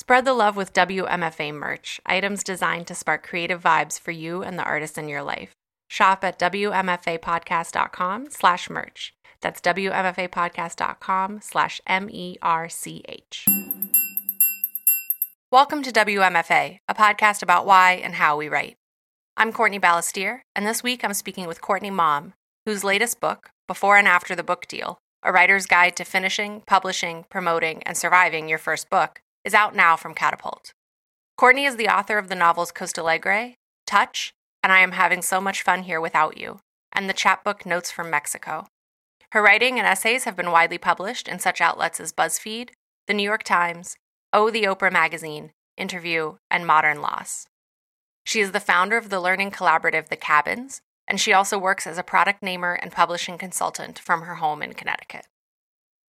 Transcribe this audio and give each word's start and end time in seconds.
Spread 0.00 0.24
the 0.24 0.32
love 0.32 0.54
with 0.54 0.72
WMFA 0.74 1.52
merch, 1.52 2.00
items 2.06 2.44
designed 2.44 2.86
to 2.86 2.94
spark 2.94 3.26
creative 3.26 3.60
vibes 3.60 3.98
for 3.98 4.12
you 4.12 4.44
and 4.44 4.56
the 4.56 4.62
artists 4.62 4.96
in 4.96 5.08
your 5.08 5.24
life. 5.24 5.50
Shop 5.88 6.22
at 6.22 6.38
WMFApodcast.com 6.38 8.30
slash 8.30 8.70
merch. 8.70 9.12
That's 9.40 9.60
WMFApodcast.com 9.60 11.40
slash 11.42 11.80
M 11.84 12.08
E 12.12 12.36
R 12.40 12.68
C 12.68 13.02
H. 13.08 13.44
Welcome 15.50 15.82
to 15.82 15.90
WMFA, 15.90 16.78
a 16.88 16.94
podcast 16.94 17.42
about 17.42 17.66
why 17.66 17.94
and 17.94 18.14
how 18.14 18.36
we 18.36 18.48
write. 18.48 18.76
I'm 19.36 19.52
Courtney 19.52 19.80
Balestier, 19.80 20.42
and 20.54 20.64
this 20.64 20.84
week 20.84 21.04
I'm 21.04 21.12
speaking 21.12 21.48
with 21.48 21.60
Courtney 21.60 21.90
Maum, 21.90 22.34
whose 22.64 22.84
latest 22.84 23.18
book, 23.20 23.50
Before 23.66 23.96
and 23.96 24.06
After 24.06 24.36
the 24.36 24.44
Book 24.44 24.68
Deal, 24.68 24.98
a 25.24 25.32
writer's 25.32 25.66
guide 25.66 25.96
to 25.96 26.04
finishing, 26.04 26.62
publishing, 26.68 27.24
promoting, 27.28 27.82
and 27.82 27.96
surviving 27.96 28.48
your 28.48 28.58
first 28.58 28.90
book, 28.90 29.22
is 29.48 29.54
out 29.54 29.74
now 29.74 29.96
from 29.96 30.12
Catapult. 30.12 30.74
Courtney 31.38 31.64
is 31.64 31.76
the 31.76 31.88
author 31.88 32.18
of 32.18 32.28
the 32.28 32.34
novels 32.34 32.70
Costa 32.70 33.00
Alegre, 33.00 33.54
Touch, 33.86 34.34
and 34.62 34.70
I 34.70 34.80
Am 34.80 34.92
Having 34.92 35.22
So 35.22 35.40
Much 35.40 35.62
Fun 35.62 35.84
Here 35.84 36.02
Without 36.02 36.36
You, 36.36 36.60
and 36.92 37.08
the 37.08 37.14
chapbook 37.14 37.64
Notes 37.64 37.90
from 37.90 38.10
Mexico. 38.10 38.66
Her 39.32 39.40
writing 39.40 39.78
and 39.78 39.88
essays 39.88 40.24
have 40.24 40.36
been 40.36 40.50
widely 40.50 40.76
published 40.76 41.28
in 41.28 41.38
such 41.38 41.62
outlets 41.62 41.98
as 41.98 42.12
BuzzFeed, 42.12 42.72
The 43.06 43.14
New 43.14 43.22
York 43.22 43.42
Times, 43.42 43.96
Oh 44.34 44.50
the 44.50 44.64
Oprah 44.64 44.92
Magazine, 44.92 45.52
Interview, 45.78 46.36
and 46.50 46.66
Modern 46.66 47.00
Loss. 47.00 47.46
She 48.24 48.40
is 48.40 48.52
the 48.52 48.60
founder 48.60 48.98
of 48.98 49.08
the 49.08 49.18
learning 49.18 49.52
collaborative 49.52 50.08
The 50.08 50.16
Cabins, 50.16 50.82
and 51.06 51.18
she 51.18 51.32
also 51.32 51.56
works 51.56 51.86
as 51.86 51.96
a 51.96 52.02
product 52.02 52.42
namer 52.42 52.74
and 52.74 52.92
publishing 52.92 53.38
consultant 53.38 53.98
from 53.98 54.22
her 54.22 54.34
home 54.34 54.62
in 54.62 54.74
Connecticut. 54.74 55.26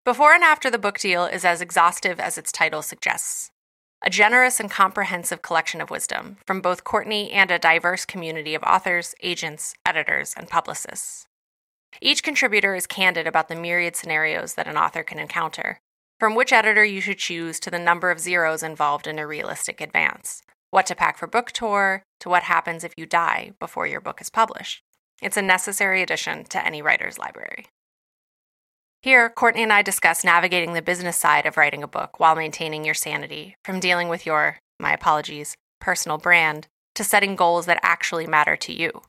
Before 0.08 0.34
and 0.34 0.42
After 0.42 0.70
the 0.70 0.78
Book 0.78 1.00
Deal 1.00 1.26
is 1.26 1.44
as 1.44 1.60
exhaustive 1.60 2.18
as 2.18 2.38
its 2.38 2.50
title 2.54 2.82
suggests 2.82 3.52
a 4.02 4.10
generous 4.10 4.58
and 4.58 4.72
comprehensive 4.72 5.42
collection 5.42 5.82
of 5.82 5.90
wisdom 5.90 6.38
from 6.46 6.62
both 6.62 6.86
Courtney 6.86 7.30
and 7.34 7.52
a 7.52 7.60
diverse 7.60 8.06
community 8.06 8.56
of 8.56 8.64
authors, 8.64 9.14
agents, 9.22 9.74
editors, 9.86 10.34
and 10.38 10.48
publicists. 10.48 11.28
Each 12.00 12.24
contributor 12.24 12.74
is 12.74 12.88
candid 12.88 13.28
about 13.28 13.50
the 13.50 13.56
myriad 13.58 13.98
scenarios 13.98 14.54
that 14.54 14.66
an 14.66 14.78
author 14.78 15.04
can 15.04 15.20
encounter, 15.20 15.78
from 16.22 16.36
which 16.36 16.54
editor 16.54 16.86
you 16.86 17.02
should 17.02 17.18
choose 17.18 17.60
to 17.60 17.70
the 17.70 17.78
number 17.78 18.10
of 18.10 18.22
zeros 18.22 18.64
involved 18.64 19.08
in 19.08 19.20
a 19.20 19.28
realistic 19.28 19.82
advance, 19.82 20.42
what 20.72 20.86
to 20.86 20.96
pack 20.96 21.18
for 21.18 21.28
book 21.28 21.52
tour, 21.52 22.02
to 22.22 22.30
what 22.30 22.44
happens 22.44 22.86
if 22.86 22.94
you 22.96 23.06
die 23.06 23.52
before 23.60 23.86
your 23.86 24.00
book 24.00 24.22
is 24.22 24.30
published. 24.30 24.84
It's 25.22 25.36
a 25.36 25.42
necessary 25.42 26.02
addition 26.02 26.46
to 26.46 26.66
any 26.66 26.82
writer's 26.82 27.20
library. 27.20 27.66
Here, 29.02 29.30
Courtney 29.30 29.62
and 29.62 29.72
I 29.72 29.84
discuss 29.84 30.24
navigating 30.24 30.74
the 30.74 30.82
business 30.82 31.18
side 31.18 31.46
of 31.46 31.56
writing 31.56 31.84
a 31.84 31.88
book 31.88 32.20
while 32.20 32.36
maintaining 32.36 32.84
your 32.84 32.96
sanity, 32.96 33.56
from 33.64 33.80
dealing 33.80 34.10
with 34.10 34.26
your, 34.26 34.58
my 34.80 34.92
apologies, 34.92 35.56
personal 35.80 36.18
brand, 36.18 36.68
to 36.96 37.04
setting 37.04 37.36
goals 37.36 37.68
that 37.68 37.80
actually 37.84 38.26
matter 38.26 38.56
to 38.56 38.74
you. 38.74 39.04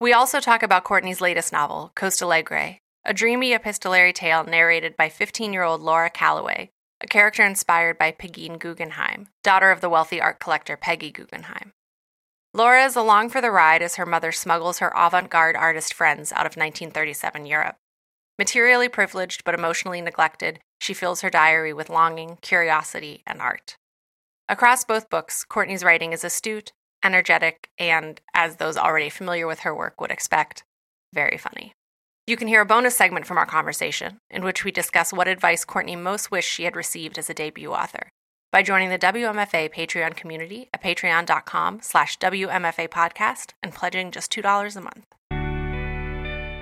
We 0.00 0.12
also 0.12 0.38
talk 0.38 0.62
about 0.62 0.84
Courtney's 0.84 1.20
latest 1.20 1.52
novel, 1.52 1.90
Costa 1.96 2.24
Alegre, 2.24 2.78
a 3.04 3.12
dreamy 3.12 3.52
epistolary 3.52 4.12
tale 4.12 4.44
narrated 4.44 4.96
by 4.96 5.08
15 5.08 5.52
year 5.52 5.64
old 5.64 5.80
Laura 5.80 6.08
Calloway, 6.08 6.70
a 7.00 7.06
character 7.08 7.44
inspired 7.44 7.98
by 7.98 8.12
Pegeen 8.12 8.58
Guggenheim, 8.58 9.28
daughter 9.42 9.72
of 9.72 9.80
the 9.80 9.90
wealthy 9.90 10.20
art 10.20 10.38
collector 10.38 10.76
Peggy 10.76 11.10
Guggenheim. 11.10 11.72
Laura 12.54 12.84
is 12.84 12.94
along 12.94 13.30
for 13.30 13.40
the 13.40 13.50
ride 13.50 13.82
as 13.82 13.96
her 13.96 14.06
mother 14.06 14.30
smuggles 14.30 14.78
her 14.78 14.92
avant 14.94 15.28
garde 15.28 15.56
artist 15.56 15.92
friends 15.92 16.30
out 16.30 16.46
of 16.46 16.56
1937 16.56 17.46
Europe. 17.46 17.76
Materially 18.42 18.88
privileged 18.88 19.44
but 19.44 19.54
emotionally 19.54 20.00
neglected, 20.00 20.58
she 20.80 20.94
fills 20.94 21.20
her 21.20 21.30
diary 21.30 21.72
with 21.72 21.88
longing, 21.88 22.38
curiosity, 22.40 23.22
and 23.24 23.40
art. 23.40 23.76
Across 24.48 24.86
both 24.86 25.08
books, 25.08 25.44
Courtney's 25.44 25.84
writing 25.84 26.12
is 26.12 26.24
astute, 26.24 26.72
energetic, 27.04 27.70
and, 27.78 28.20
as 28.34 28.56
those 28.56 28.76
already 28.76 29.10
familiar 29.10 29.46
with 29.46 29.60
her 29.60 29.72
work 29.72 30.00
would 30.00 30.10
expect, 30.10 30.64
very 31.14 31.38
funny. 31.38 31.72
You 32.26 32.36
can 32.36 32.48
hear 32.48 32.62
a 32.62 32.66
bonus 32.66 32.96
segment 32.96 33.26
from 33.26 33.38
our 33.38 33.46
conversation, 33.46 34.18
in 34.28 34.42
which 34.42 34.64
we 34.64 34.72
discuss 34.72 35.12
what 35.12 35.28
advice 35.28 35.64
Courtney 35.64 35.94
most 35.94 36.32
wished 36.32 36.50
she 36.50 36.64
had 36.64 36.74
received 36.74 37.18
as 37.18 37.30
a 37.30 37.34
debut 37.34 37.70
author, 37.70 38.08
by 38.50 38.64
joining 38.64 38.88
the 38.88 38.98
WMFA 38.98 39.72
Patreon 39.72 40.16
community 40.16 40.68
at 40.74 40.82
patreon.com 40.82 41.78
slash 41.80 42.18
WMFA 42.18 42.88
podcast 42.88 43.52
and 43.62 43.72
pledging 43.72 44.10
just 44.10 44.32
$2 44.32 44.76
a 44.76 44.80
month 44.80 45.06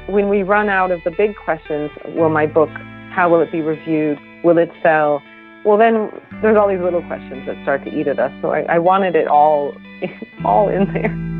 when 0.06 0.28
we 0.28 0.43
run 0.43 0.69
out 0.69 0.91
of 0.91 1.03
the 1.05 1.11
big 1.11 1.37
questions, 1.37 1.91
will 2.15 2.31
my 2.31 2.47
book, 2.47 2.71
how 3.11 3.28
will 3.31 3.41
it 3.41 3.53
be 3.53 3.61
reviewed? 3.61 4.19
Will 4.43 4.59
it 4.59 4.71
sell? 4.83 5.22
Well, 5.65 5.77
then 5.77 6.11
there's 6.43 6.56
all 6.56 6.69
these 6.69 6.81
little 6.81 7.03
questions 7.03 7.47
that 7.47 7.62
start 7.62 7.84
to 7.84 7.91
eat 7.91 8.09
at 8.09 8.19
us. 8.19 8.33
So 8.41 8.50
I, 8.50 8.62
I 8.62 8.78
wanted 8.78 9.15
it 9.15 9.28
all, 9.28 9.72
all 10.44 10.69
in 10.69 10.93
there. 10.93 11.31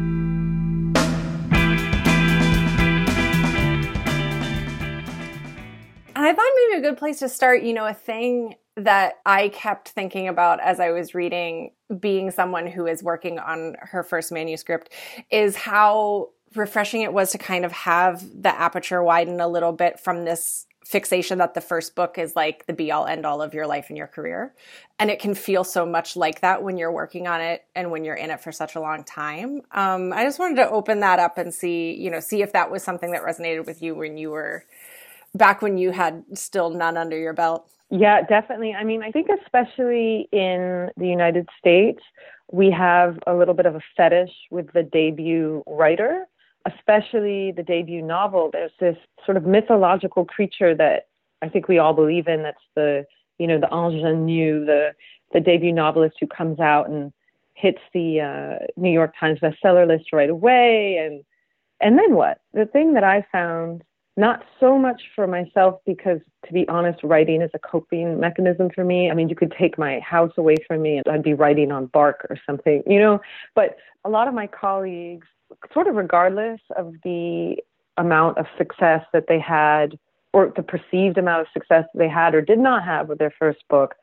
And 6.15 6.27
I 6.27 6.35
thought 6.35 6.53
maybe 6.69 6.81
a 6.81 6.91
good 6.91 6.99
place 6.99 7.19
to 7.21 7.31
start, 7.31 7.63
you 7.63 7.73
know, 7.73 7.87
a 7.87 7.95
thing 7.95 8.57
that 8.77 9.15
I 9.25 9.49
kept 9.49 9.89
thinking 9.89 10.29
about 10.29 10.61
as 10.61 10.79
I 10.79 10.91
was 10.91 11.15
reading, 11.15 11.73
being 11.99 12.31
someone 12.31 12.67
who 12.67 12.87
is 12.87 13.03
working 13.03 13.39
on 13.39 13.77
her 13.81 14.03
first 14.03 14.31
manuscript, 14.31 14.93
is 15.31 15.57
how 15.57 16.29
refreshing 16.55 17.03
it 17.03 17.13
was 17.13 17.33
to 17.33 17.39
kind 17.39 17.65
of 17.65 17.73
have 17.73 18.43
the 18.43 18.49
aperture 18.49 19.03
widen 19.03 19.41
a 19.41 19.49
little 19.49 19.73
bit 19.73 20.01
from 20.01 20.25
this 20.25 20.67
fixation 20.91 21.39
that 21.39 21.55
the 21.55 21.61
first 21.61 21.95
book 21.95 22.19
is 22.19 22.35
like 22.35 22.67
the 22.67 22.73
be 22.73 22.91
all 22.91 23.07
end 23.07 23.25
all 23.25 23.41
of 23.41 23.55
your 23.55 23.65
life 23.65 23.87
and 23.91 23.97
your 23.97 24.09
career. 24.09 24.53
And 24.99 25.09
it 25.09 25.21
can 25.21 25.37
feel 25.37 25.63
so 25.63 25.87
much 25.87 26.17
like 26.17 26.41
that 26.41 26.65
when 26.65 26.77
you're 26.77 26.91
working 26.91 27.29
on 27.29 27.41
it 27.41 27.65
and 27.77 27.93
when 27.93 28.05
you're 28.05 28.17
in 28.17 28.31
it 28.31 28.41
for 28.41 28.51
such 28.51 28.75
a 28.75 28.81
long 28.81 29.05
time. 29.05 29.63
Um, 29.71 30.13
I 30.13 30.25
just 30.25 30.41
wanted 30.41 30.57
to 30.57 30.69
open 30.69 30.99
that 31.01 31.21
up 31.21 31.39
and 31.39 31.55
see, 31.55 31.95
you 31.95 32.11
know, 32.11 32.19
see 32.19 32.43
if 32.43 32.53
that 32.55 32.73
was 32.73 32.83
something 32.83 33.13
that 33.13 33.23
resonated 33.23 33.67
with 33.67 33.81
you 33.81 33.95
when 33.95 34.19
you 34.19 34.31
were 34.31 34.65
back 35.33 35.63
when 35.63 35.79
you 35.79 35.93
had 35.93 36.25
still 36.35 36.71
none 36.71 36.97
under 36.97 37.17
your 37.17 37.35
belt. 37.35 37.71
Yeah, 37.91 38.23
definitely. 38.23 38.75
I 38.75 38.83
mean, 38.83 39.05
I 39.05 39.13
think 39.13 39.29
especially 39.45 40.29
in 40.33 40.91
the 40.97 41.07
United 41.07 41.49
States, 41.59 42.03
we 42.51 42.71
have 42.71 43.17
a 43.29 43.35
little 43.35 43.55
bit 43.55 43.67
of 43.67 43.77
a 43.77 43.81
fetish 43.97 44.33
with 44.51 44.73
the 44.73 44.83
debut 44.83 45.63
writer 45.69 46.27
especially 46.67 47.53
the 47.53 47.63
debut 47.63 48.03
novel, 48.03 48.51
there's 48.53 48.73
this 48.81 48.97
sort 49.25 49.37
of 49.37 49.47
mythological 49.47 50.25
creature 50.25 50.75
that 50.75 51.09
I 51.43 51.49
think 51.49 51.69
we 51.69 51.79
all 51.79 51.95
believe 51.95 52.29
in. 52.29 52.43
That's 52.43 52.59
the, 52.75 53.07
you 53.39 53.47
know, 53.47 53.59
the 53.59 53.69
ingenue, 53.69 54.65
the 54.65 54.93
the 55.33 55.41
debut 55.41 55.73
novelist 55.73 56.17
who 56.21 56.27
comes 56.27 56.59
out 56.59 56.89
and 56.89 57.13
hits 57.55 57.79
the 57.95 58.21
uh, 58.21 58.67
New 58.77 58.91
York 58.91 59.15
Times 59.19 59.39
bestseller 59.39 59.87
list 59.87 60.13
right 60.13 60.31
away, 60.31 60.97
and 60.97 61.25
and 61.81 61.99
then 61.99 62.15
what? 62.15 62.41
The 62.53 62.67
thing 62.67 62.95
that 62.95 63.05
I 63.05 63.25
found 63.33 63.83
not 64.17 64.45
so 64.59 64.79
much 64.79 65.03
for 65.15 65.27
myself 65.27 65.81
because 65.87 66.19
to 66.47 66.53
be 66.53 66.69
honest 66.69 67.03
writing 67.03 67.41
is 67.41 67.51
a 67.55 67.59
coping 67.59 68.19
mechanism 68.19 68.69
for 68.75 68.85
me 68.85 69.11
i 69.11 69.15
mean 69.15 69.29
you 69.29 69.37
could 69.37 69.53
take 69.59 69.79
my 69.79 70.01
house 70.01 70.33
away 70.37 70.57
from 70.67 70.83
me 70.83 70.97
and 70.99 71.07
i'd 71.09 71.23
be 71.23 71.33
writing 71.33 71.71
on 71.71 71.87
bark 71.87 72.27
or 72.29 72.37
something 72.45 72.83
you 72.87 72.99
know 72.99 73.21
but 73.55 73.77
a 74.05 74.11
lot 74.11 74.29
of 74.29 74.35
my 74.35 74.47
colleagues 74.47 75.27
sort 75.73 75.87
of 75.87 75.95
regardless 75.95 76.61
of 76.77 76.95
the 77.05 77.57
amount 77.97 78.39
of 78.39 78.47
success 78.57 79.05
that 79.13 79.27
they 79.29 79.39
had 79.39 79.99
or 80.33 80.53
the 80.57 80.63
perceived 80.63 81.19
amount 81.19 81.43
of 81.43 81.47
success 81.53 81.85
they 81.95 82.09
had 82.09 82.35
or 82.35 82.41
did 82.41 82.59
not 82.59 82.85
have 82.85 83.09
with 83.09 83.19
their 83.19 83.35
first 83.39 83.59
book, 83.69 83.95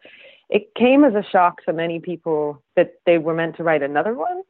it 0.49 0.73
came 0.75 1.03
as 1.03 1.13
a 1.13 1.23
shock 1.29 1.63
to 1.65 1.73
many 1.73 1.99
people 1.99 2.61
that 2.75 2.95
they 3.05 3.17
were 3.17 3.33
meant 3.33 3.57
to 3.57 3.63
write 3.63 3.83
another 3.83 4.13
one, 4.13 4.41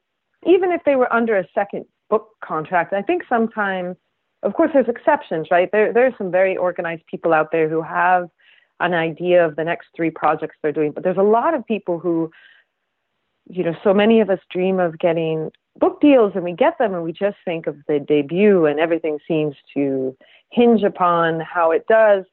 even 0.46 0.72
if 0.72 0.82
they 0.86 0.96
were 0.96 1.12
under 1.14 1.38
a 1.38 1.48
second 1.54 1.86
book 2.10 2.30
contract. 2.44 2.94
I 2.94 3.02
think 3.02 3.24
sometimes, 3.28 3.96
of 4.44 4.54
course, 4.54 4.72
there's 4.74 4.88
exceptions, 4.88 5.48
right? 5.52 5.70
There, 5.72 5.94
there 5.94 6.06
are 6.06 6.16
some 6.18 6.32
very 6.32 6.56
organized 6.58 7.06
people 7.08 7.34
out 7.34 7.52
there 7.52 7.70
who 7.70 7.82
have 7.82 8.30
an 8.80 8.94
idea 8.94 9.46
of 9.46 9.56
the 9.56 9.64
next 9.64 9.88
three 9.96 10.12
projects 10.12 10.56
they're 10.62 10.72
doing, 10.72 10.92
but 10.92 11.04
there's 11.04 11.18
a 11.18 11.24
lot 11.24 11.54
of 11.54 11.66
people 11.66 11.98
who, 12.00 12.32
you 13.50 13.64
know, 13.64 13.76
so 13.84 13.94
many 13.94 14.20
of 14.22 14.30
us 14.30 14.40
dream 14.52 14.80
of 14.80 15.00
getting 15.00 15.52
book 15.80 16.02
deals 16.02 16.34
and 16.36 16.44
we 16.44 16.54
get 16.54 16.78
them 16.78 16.94
and 16.94 17.04
we 17.04 17.12
just 17.12 17.38
think 17.46 17.68
of 17.68 17.76
the 17.88 18.00
debut 18.00 18.66
and 18.66 18.80
everything 18.80 19.20
seems 19.28 19.56
to 19.74 20.16
hinge 20.52 20.84
upon 20.84 21.40
how 21.40 21.72
it 21.72 21.86
does. 21.88 22.24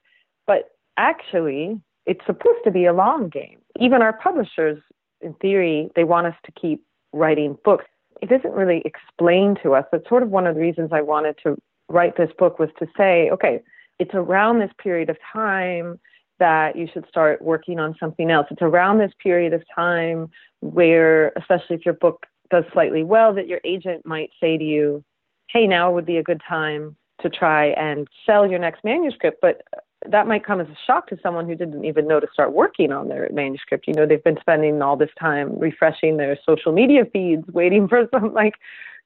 But 0.46 0.70
actually, 0.96 1.81
it's 2.06 2.25
supposed 2.26 2.64
to 2.64 2.70
be 2.70 2.85
a 2.87 2.93
long 2.93 3.29
game. 3.29 3.58
Even 3.81 4.02
our 4.02 4.12
publishers, 4.12 4.81
in 5.20 5.35
theory, 5.35 5.91
they 5.96 6.05
want 6.05 6.26
us 6.26 6.35
to 6.44 6.52
keep 6.52 6.85
writing 7.12 7.56
books. 7.64 7.87
It 8.23 8.31
isn't 8.31 8.52
really 8.52 8.82
explained 8.85 9.58
to 9.62 9.75
us. 9.75 9.85
That's 9.91 10.08
sort 10.08 10.23
of 10.23 10.31
one 10.31 10.46
of 10.46 10.55
the 10.55 10.61
reasons 10.61 10.91
I 10.93 11.00
wanted 11.00 11.37
to 11.43 11.56
write 11.88 12.17
this 12.17 12.31
book 12.38 12.58
was 12.58 12.70
to 12.79 12.87
say, 12.96 13.31
okay, 13.31 13.61
it's 13.99 14.14
around 14.14 14.58
this 14.58 14.70
period 14.79 15.11
of 15.11 15.17
time 15.32 15.99
that 16.38 16.76
you 16.76 16.88
should 16.93 17.06
start 17.08 17.41
working 17.43 17.79
on 17.79 17.94
something 18.00 18.31
else. 18.31 18.46
It's 18.50 18.62
around 18.62 18.99
this 18.99 19.12
period 19.23 19.52
of 19.52 19.62
time 19.75 20.31
where, 20.61 21.32
especially 21.37 21.76
if 21.76 21.85
your 21.85 21.94
book 21.94 22.26
does 22.50 22.64
slightly 22.73 23.02
well 23.02 23.35
that 23.35 23.49
your 23.49 23.61
agent 23.64 24.05
might 24.06 24.31
say 24.41 24.58
to 24.58 24.64
you, 24.64 25.05
hey, 25.49 25.67
now 25.67 25.93
would 25.93 26.06
be 26.06 26.19
a 26.19 26.23
good 26.23 26.41
time 26.46 26.96
to 27.20 27.31
try 27.31 27.67
and 27.69 28.08
sell 28.26 28.49
your 28.49 28.58
next 28.58 28.85
manuscript. 28.85 29.38
But 29.41 29.62
that 30.06 30.26
might 30.26 30.44
come 30.44 30.61
as 30.61 30.69
a 30.69 30.76
shock 30.87 31.06
to 31.08 31.19
someone 31.23 31.49
who 31.49 31.55
didn't 31.55 31.85
even 31.85 32.06
know 32.06 32.20
to 32.20 32.26
start 32.32 32.52
working 32.52 32.93
on 32.93 33.08
their 33.08 33.29
manuscript. 33.32 33.87
You 33.87 33.94
know, 33.94 34.06
they've 34.06 34.23
been 34.23 34.38
spending 34.41 34.82
all 34.82 34.96
this 34.96 35.11
time 35.19 35.58
refreshing 35.58 36.17
their 36.17 36.38
social 36.46 36.73
media 36.73 37.05
feeds, 37.11 37.46
waiting 37.49 37.88
for 37.88 38.06
some 38.12 38.35
like 38.35 38.55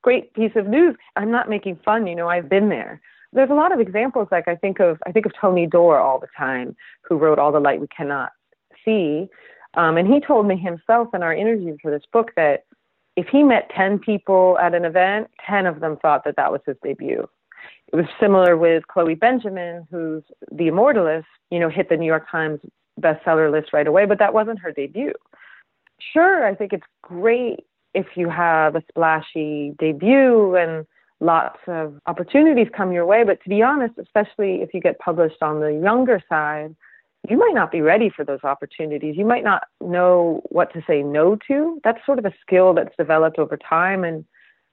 great 0.02 0.32
piece 0.34 0.52
of 0.56 0.66
news. 0.66 0.96
I'm 1.16 1.30
not 1.30 1.48
making 1.48 1.78
fun, 1.84 2.06
you 2.06 2.14
know, 2.14 2.28
I've 2.28 2.48
been 2.48 2.68
there. 2.68 3.00
There's 3.32 3.50
a 3.50 3.54
lot 3.54 3.72
of 3.72 3.80
examples 3.80 4.28
like 4.32 4.48
I 4.48 4.56
think 4.56 4.80
of 4.80 4.98
I 5.06 5.12
think 5.12 5.26
of 5.26 5.32
Tony 5.38 5.66
Doerr 5.66 6.00
all 6.00 6.18
the 6.18 6.28
time, 6.36 6.74
who 7.02 7.16
wrote 7.16 7.38
All 7.38 7.52
the 7.52 7.60
Light 7.60 7.80
We 7.80 7.86
Cannot 7.88 8.30
See. 8.84 9.28
Um, 9.74 9.98
and 9.98 10.08
he 10.08 10.18
told 10.18 10.48
me 10.48 10.56
himself 10.56 11.08
in 11.12 11.22
our 11.22 11.34
interview 11.34 11.76
for 11.82 11.90
this 11.90 12.04
book 12.10 12.30
that 12.36 12.64
if 13.18 13.26
he 13.26 13.42
met 13.42 13.68
10 13.74 13.98
people 13.98 14.56
at 14.62 14.74
an 14.74 14.84
event, 14.84 15.28
10 15.44 15.66
of 15.66 15.80
them 15.80 15.96
thought 16.00 16.22
that 16.24 16.36
that 16.36 16.52
was 16.52 16.60
his 16.64 16.76
debut. 16.84 17.28
It 17.92 17.96
was 17.96 18.06
similar 18.20 18.56
with 18.56 18.86
Chloe 18.86 19.16
Benjamin, 19.16 19.88
who's 19.90 20.22
The 20.52 20.68
Immortalist, 20.68 21.24
you 21.50 21.58
know, 21.58 21.68
hit 21.68 21.88
the 21.88 21.96
New 21.96 22.06
York 22.06 22.30
Times 22.30 22.60
bestseller 23.00 23.50
list 23.50 23.72
right 23.72 23.88
away, 23.88 24.06
but 24.06 24.20
that 24.20 24.34
wasn't 24.34 24.60
her 24.60 24.70
debut. 24.70 25.14
Sure, 26.12 26.46
I 26.46 26.54
think 26.54 26.72
it's 26.72 26.86
great 27.02 27.66
if 27.92 28.06
you 28.14 28.30
have 28.30 28.76
a 28.76 28.84
splashy 28.88 29.74
debut 29.80 30.54
and 30.54 30.86
lots 31.18 31.58
of 31.66 31.94
opportunities 32.06 32.68
come 32.76 32.92
your 32.92 33.04
way, 33.04 33.24
but 33.24 33.42
to 33.42 33.48
be 33.48 33.62
honest, 33.62 33.94
especially 33.98 34.62
if 34.62 34.72
you 34.72 34.80
get 34.80 34.96
published 35.00 35.42
on 35.42 35.58
the 35.58 35.72
younger 35.72 36.22
side, 36.28 36.76
you 37.28 37.36
might 37.36 37.54
not 37.54 37.70
be 37.70 37.80
ready 37.80 38.10
for 38.10 38.24
those 38.24 38.44
opportunities. 38.44 39.16
You 39.16 39.26
might 39.26 39.44
not 39.44 39.64
know 39.80 40.42
what 40.50 40.72
to 40.74 40.82
say 40.86 41.02
no 41.02 41.36
to. 41.48 41.80
That's 41.84 42.04
sort 42.06 42.18
of 42.18 42.24
a 42.24 42.32
skill 42.40 42.74
that's 42.74 42.94
developed 42.96 43.38
over 43.38 43.56
time 43.56 44.04
and 44.04 44.24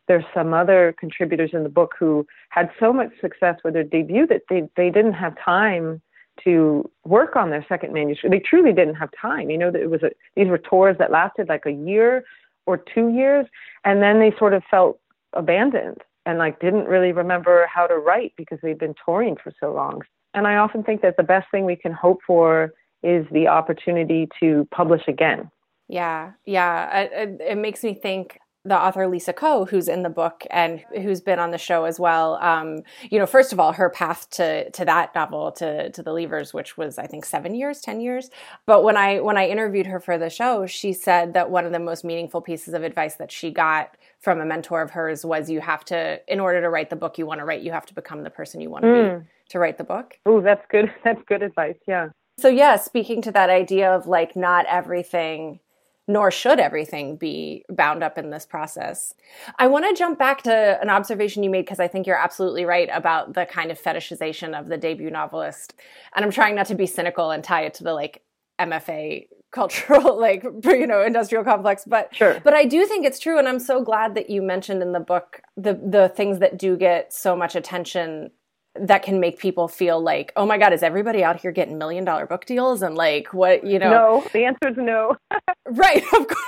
there's 0.07 0.25
some 0.33 0.53
other 0.53 0.95
contributors 0.99 1.51
in 1.53 1.63
the 1.63 1.69
book 1.69 1.95
who 1.97 2.27
had 2.49 2.69
so 2.79 2.93
much 2.93 3.09
success 3.19 3.55
with 3.63 3.73
their 3.73 3.83
debut 3.83 4.27
that 4.27 4.43
they, 4.49 4.63
they 4.75 4.89
didn't 4.89 5.13
have 5.13 5.33
time 5.43 6.01
to 6.43 6.89
work 7.05 7.35
on 7.35 7.49
their 7.49 7.65
second 7.67 7.93
manuscript. 7.93 8.31
They 8.31 8.39
truly 8.39 8.73
didn't 8.73 8.95
have 8.95 9.09
time. 9.19 9.49
You 9.49 9.57
know, 9.57 9.69
it 9.69 9.89
was 9.89 10.03
a, 10.03 10.11
these 10.35 10.47
were 10.47 10.57
tours 10.57 10.97
that 10.99 11.11
lasted 11.11 11.49
like 11.49 11.65
a 11.65 11.71
year 11.71 12.23
or 12.65 12.77
two 12.77 13.09
years, 13.09 13.45
and 13.83 14.01
then 14.01 14.19
they 14.19 14.33
sort 14.37 14.53
of 14.53 14.63
felt 14.69 14.99
abandoned 15.33 16.01
and 16.25 16.37
like 16.37 16.59
didn't 16.59 16.85
really 16.85 17.11
remember 17.11 17.67
how 17.73 17.87
to 17.87 17.95
write 17.95 18.33
because 18.37 18.59
they'd 18.61 18.79
been 18.79 18.95
touring 19.05 19.37
for 19.41 19.53
so 19.59 19.73
long. 19.73 20.01
And 20.35 20.45
I 20.45 20.57
often 20.57 20.83
think 20.83 21.01
that 21.01 21.17
the 21.17 21.23
best 21.23 21.49
thing 21.49 21.65
we 21.65 21.77
can 21.77 21.93
hope 21.93 22.19
for 22.27 22.73
is 23.01 23.25
the 23.31 23.47
opportunity 23.47 24.27
to 24.39 24.67
publish 24.71 25.03
again. 25.07 25.49
Yeah, 25.87 26.31
yeah. 26.45 27.01
It, 27.01 27.39
it, 27.39 27.57
makes 27.57 27.83
me 27.83 27.93
think 27.93 28.39
the 28.65 28.75
author 28.75 29.07
Lisa 29.07 29.31
Ko, 29.31 29.65
who's 29.65 29.87
in 29.87 30.01
the 30.01 30.09
book 30.09 30.43
and 30.49 30.83
who's 30.95 31.21
been 31.21 31.37
on 31.37 31.51
the 31.51 31.59
show 31.59 31.85
as 31.85 31.99
well. 31.99 32.39
Um, 32.41 32.79
you 33.11 33.19
know, 33.19 33.27
first 33.27 33.53
of 33.53 33.59
all, 33.59 33.73
her 33.73 33.91
path 33.91 34.27
to 34.31 34.71
to 34.71 34.83
that 34.83 35.13
novel, 35.13 35.51
to 35.53 35.91
to 35.91 36.01
the 36.01 36.11
Leavers, 36.11 36.53
which 36.53 36.75
was 36.75 36.97
I 36.97 37.05
think 37.05 37.23
seven 37.23 37.53
years, 37.53 37.79
ten 37.79 38.01
years. 38.01 38.31
But 38.65 38.83
when 38.83 38.97
I 38.97 39.19
when 39.19 39.37
I 39.37 39.47
interviewed 39.47 39.85
her 39.85 39.99
for 39.99 40.17
the 40.17 40.31
show, 40.31 40.65
she 40.65 40.91
said 40.91 41.35
that 41.35 41.51
one 41.51 41.65
of 41.65 41.71
the 41.71 41.79
most 41.79 42.03
meaningful 42.03 42.41
pieces 42.41 42.73
of 42.73 42.81
advice 42.83 43.15
that 43.17 43.31
she 43.31 43.51
got 43.51 43.95
from 44.19 44.41
a 44.41 44.45
mentor 44.45 44.81
of 44.81 44.89
hers 44.89 45.23
was 45.23 45.51
you 45.51 45.61
have 45.61 45.85
to, 45.85 46.19
in 46.27 46.39
order 46.39 46.59
to 46.61 46.69
write 46.69 46.89
the 46.89 46.95
book 46.95 47.19
you 47.19 47.27
want 47.27 47.39
to 47.39 47.45
write, 47.45 47.61
you 47.61 47.71
have 47.71 47.85
to 47.85 47.93
become 47.93 48.23
the 48.23 48.31
person 48.31 48.59
you 48.59 48.71
want 48.71 48.83
to 48.83 48.87
mm. 48.87 49.19
be 49.19 49.25
to 49.49 49.59
write 49.59 49.77
the 49.77 49.83
book. 49.83 50.19
Oh, 50.25 50.41
that's 50.41 50.65
good. 50.69 50.91
That's 51.03 51.21
good 51.27 51.43
advice. 51.43 51.77
Yeah. 51.87 52.09
So 52.37 52.49
yeah, 52.49 52.75
speaking 52.75 53.21
to 53.23 53.31
that 53.31 53.49
idea 53.49 53.93
of 53.93 54.07
like 54.07 54.35
not 54.35 54.65
everything 54.65 55.59
nor 56.07 56.29
should 56.29 56.59
everything 56.59 57.15
be 57.15 57.65
bound 57.69 58.03
up 58.03 58.17
in 58.17 58.29
this 58.29 58.45
process. 58.45 59.13
I 59.57 59.67
want 59.67 59.85
to 59.85 59.97
jump 59.97 60.19
back 60.19 60.43
to 60.43 60.79
an 60.81 60.89
observation 60.89 61.41
you 61.41 61.49
made 61.49 61.65
because 61.65 61.79
I 61.79 61.87
think 61.87 62.05
you're 62.05 62.17
absolutely 62.17 62.63
right 62.63 62.89
about 62.93 63.33
the 63.33 63.45
kind 63.45 63.71
of 63.71 63.81
fetishization 63.81 64.57
of 64.57 64.67
the 64.67 64.77
debut 64.77 65.09
novelist. 65.09 65.73
And 66.15 66.23
I'm 66.23 66.31
trying 66.31 66.55
not 66.55 66.67
to 66.67 66.75
be 66.75 66.85
cynical 66.85 67.31
and 67.31 67.43
tie 67.43 67.63
it 67.63 67.73
to 67.75 67.83
the 67.83 67.93
like 67.93 68.21
MFA 68.59 69.27
cultural 69.51 70.19
like 70.19 70.43
you 70.65 70.85
know 70.85 71.01
industrial 71.01 71.41
complex 71.41 71.85
but 71.87 72.13
sure. 72.13 72.41
but 72.43 72.53
I 72.53 72.65
do 72.65 72.85
think 72.85 73.05
it's 73.05 73.19
true 73.19 73.39
and 73.39 73.47
I'm 73.47 73.59
so 73.59 73.81
glad 73.81 74.13
that 74.15 74.29
you 74.29 74.41
mentioned 74.41 74.81
in 74.81 74.91
the 74.91 74.99
book 74.99 75.39
the 75.55 75.75
the 75.75 76.09
things 76.09 76.39
that 76.39 76.57
do 76.57 76.75
get 76.75 77.13
so 77.13 77.37
much 77.37 77.55
attention 77.55 78.31
that 78.79 79.03
can 79.03 79.19
make 79.19 79.39
people 79.39 79.67
feel 79.67 80.01
like, 80.01 80.31
oh 80.35 80.45
my 80.45 80.57
God, 80.57 80.73
is 80.73 80.83
everybody 80.83 81.23
out 81.23 81.39
here 81.39 81.51
getting 81.51 81.77
million 81.77 82.03
dollar 82.03 82.25
book 82.25 82.45
deals? 82.45 82.81
And 82.81 82.95
like, 82.95 83.33
what, 83.33 83.65
you 83.65 83.79
know? 83.79 83.89
No, 83.89 84.27
the 84.33 84.45
answer 84.45 84.69
is 84.69 84.77
no. 84.77 85.17
right. 85.65 86.03
Of 86.13 86.27
course. 86.27 86.39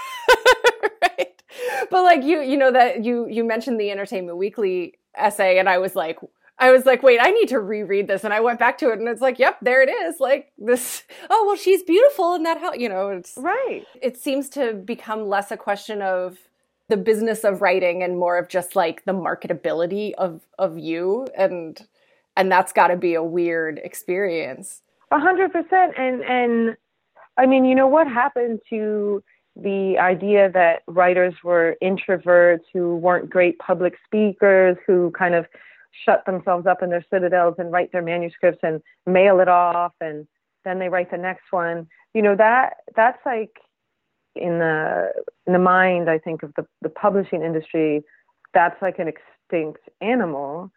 right. 1.02 1.42
But 1.90 2.04
like 2.04 2.24
you, 2.24 2.42
you 2.42 2.58
know, 2.58 2.72
that 2.72 3.04
you, 3.04 3.28
you 3.28 3.44
mentioned 3.44 3.80
the 3.80 3.92
Entertainment 3.92 4.38
Weekly 4.38 4.96
essay 5.16 5.58
and 5.60 5.70
I 5.70 5.78
was 5.78 5.96
like, 5.96 6.20
I 6.60 6.72
was 6.72 6.86
like, 6.86 7.04
wait, 7.04 7.20
I 7.22 7.32
need 7.32 7.50
to 7.50 7.60
reread 7.60 8.08
this. 8.08 8.24
And 8.24 8.34
I 8.34 8.40
went 8.40 8.60
back 8.60 8.78
to 8.80 8.90
it 8.90 9.00
and 9.00 9.08
it's 9.08 9.22
like, 9.22 9.40
yep, 9.40 9.58
there 9.62 9.82
it 9.82 9.90
is. 9.90 10.20
Like 10.20 10.52
this, 10.58 11.04
oh, 11.30 11.46
well, 11.46 11.56
she's 11.56 11.84
beautiful. 11.84 12.34
And 12.34 12.46
that 12.46 12.60
how, 12.60 12.74
you 12.74 12.90
know, 12.90 13.10
it's 13.10 13.34
right. 13.38 13.86
It 14.02 14.18
seems 14.18 14.50
to 14.50 14.74
become 14.74 15.28
less 15.28 15.52
a 15.52 15.58
question 15.58 16.02
of, 16.02 16.38
the 16.90 16.98
business 16.98 17.44
of 17.44 17.62
writing 17.62 18.02
and 18.02 18.18
more 18.18 18.38
of 18.38 18.48
just 18.48 18.76
like 18.76 19.04
the 19.06 19.14
marketability 19.14 20.14
of 20.14 20.42
of 20.58 20.78
you 20.78 21.28
and 21.38 21.86
and 22.38 22.52
that's 22.52 22.72
got 22.72 22.88
to 22.88 22.96
be 22.96 23.16
a 23.16 23.24
weird 23.24 23.82
experience. 23.84 24.84
A 25.12 25.20
hundred 25.20 25.52
percent, 25.52 25.94
and 25.98 26.24
and 26.24 26.78
I 27.38 27.46
mean, 27.46 27.66
you 27.66 27.76
know 27.76 27.88
what 27.88 28.08
happened 28.08 28.62
to 28.70 29.24
the 29.56 29.98
idea 29.98 30.52
that 30.52 30.84
writers 30.88 31.34
were 31.44 31.76
introverts 31.82 32.62
who 32.72 32.96
weren't 32.98 33.30
great 33.30 33.58
public 33.58 33.96
speakers, 34.06 34.78
who 34.86 35.12
kind 35.18 35.34
of 35.34 35.48
shut 36.06 36.24
themselves 36.28 36.68
up 36.68 36.84
in 36.84 36.92
their 36.92 37.04
citadels 37.12 37.56
and 37.58 37.72
write 37.72 37.92
their 37.92 38.04
manuscripts 38.04 38.60
and 38.62 38.82
mail 39.08 39.40
it 39.40 39.48
off, 39.48 39.94
and 40.00 40.28
then 40.64 40.78
they 40.78 40.90
write 40.90 41.10
the 41.10 41.18
next 41.18 41.52
one. 41.52 41.88
You 42.14 42.22
know 42.22 42.36
that 42.36 42.78
that's 42.96 43.20
like 43.26 43.58
in 44.36 44.60
the 44.60 45.12
in 45.48 45.54
the 45.54 45.60
mind, 45.60 46.10
I 46.10 46.20
think 46.20 46.44
of 46.44 46.54
the 46.56 46.68
the 46.82 46.90
publishing 46.90 47.42
industry. 47.42 48.04
That's 48.54 48.80
like 48.82 49.00
an 49.00 49.08
extinct 49.08 49.90
animal 50.02 50.72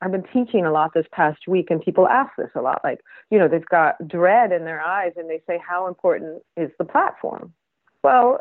I've 0.00 0.12
been 0.12 0.24
teaching 0.32 0.64
a 0.64 0.70
lot 0.70 0.92
this 0.94 1.06
past 1.12 1.48
week, 1.48 1.66
and 1.70 1.80
people 1.80 2.06
ask 2.06 2.30
this 2.38 2.50
a 2.54 2.60
lot. 2.60 2.80
Like, 2.84 3.00
you 3.30 3.38
know, 3.38 3.48
they've 3.48 3.64
got 3.66 3.96
dread 4.06 4.52
in 4.52 4.64
their 4.64 4.80
eyes, 4.80 5.12
and 5.16 5.28
they 5.28 5.42
say, 5.46 5.58
How 5.66 5.86
important 5.86 6.42
is 6.56 6.70
the 6.78 6.84
platform? 6.84 7.52
Well, 8.02 8.40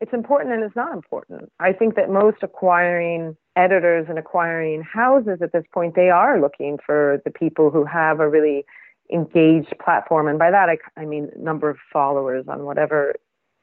it's 0.00 0.12
important 0.14 0.54
and 0.54 0.64
it's 0.64 0.76
not 0.76 0.94
important. 0.94 1.52
I 1.60 1.72
think 1.72 1.94
that 1.96 2.08
most 2.08 2.38
acquiring 2.42 3.36
editors 3.54 4.06
and 4.08 4.18
acquiring 4.18 4.82
houses 4.82 5.40
at 5.42 5.52
this 5.52 5.64
point, 5.72 5.94
they 5.94 6.08
are 6.08 6.40
looking 6.40 6.78
for 6.84 7.20
the 7.24 7.30
people 7.30 7.70
who 7.70 7.84
have 7.84 8.18
a 8.18 8.28
really 8.28 8.64
engaged 9.12 9.74
platform. 9.82 10.26
And 10.26 10.38
by 10.38 10.50
that, 10.50 10.70
I, 10.70 10.78
I 10.98 11.04
mean 11.04 11.28
number 11.36 11.68
of 11.68 11.76
followers 11.92 12.46
on 12.48 12.64
whatever, 12.64 13.14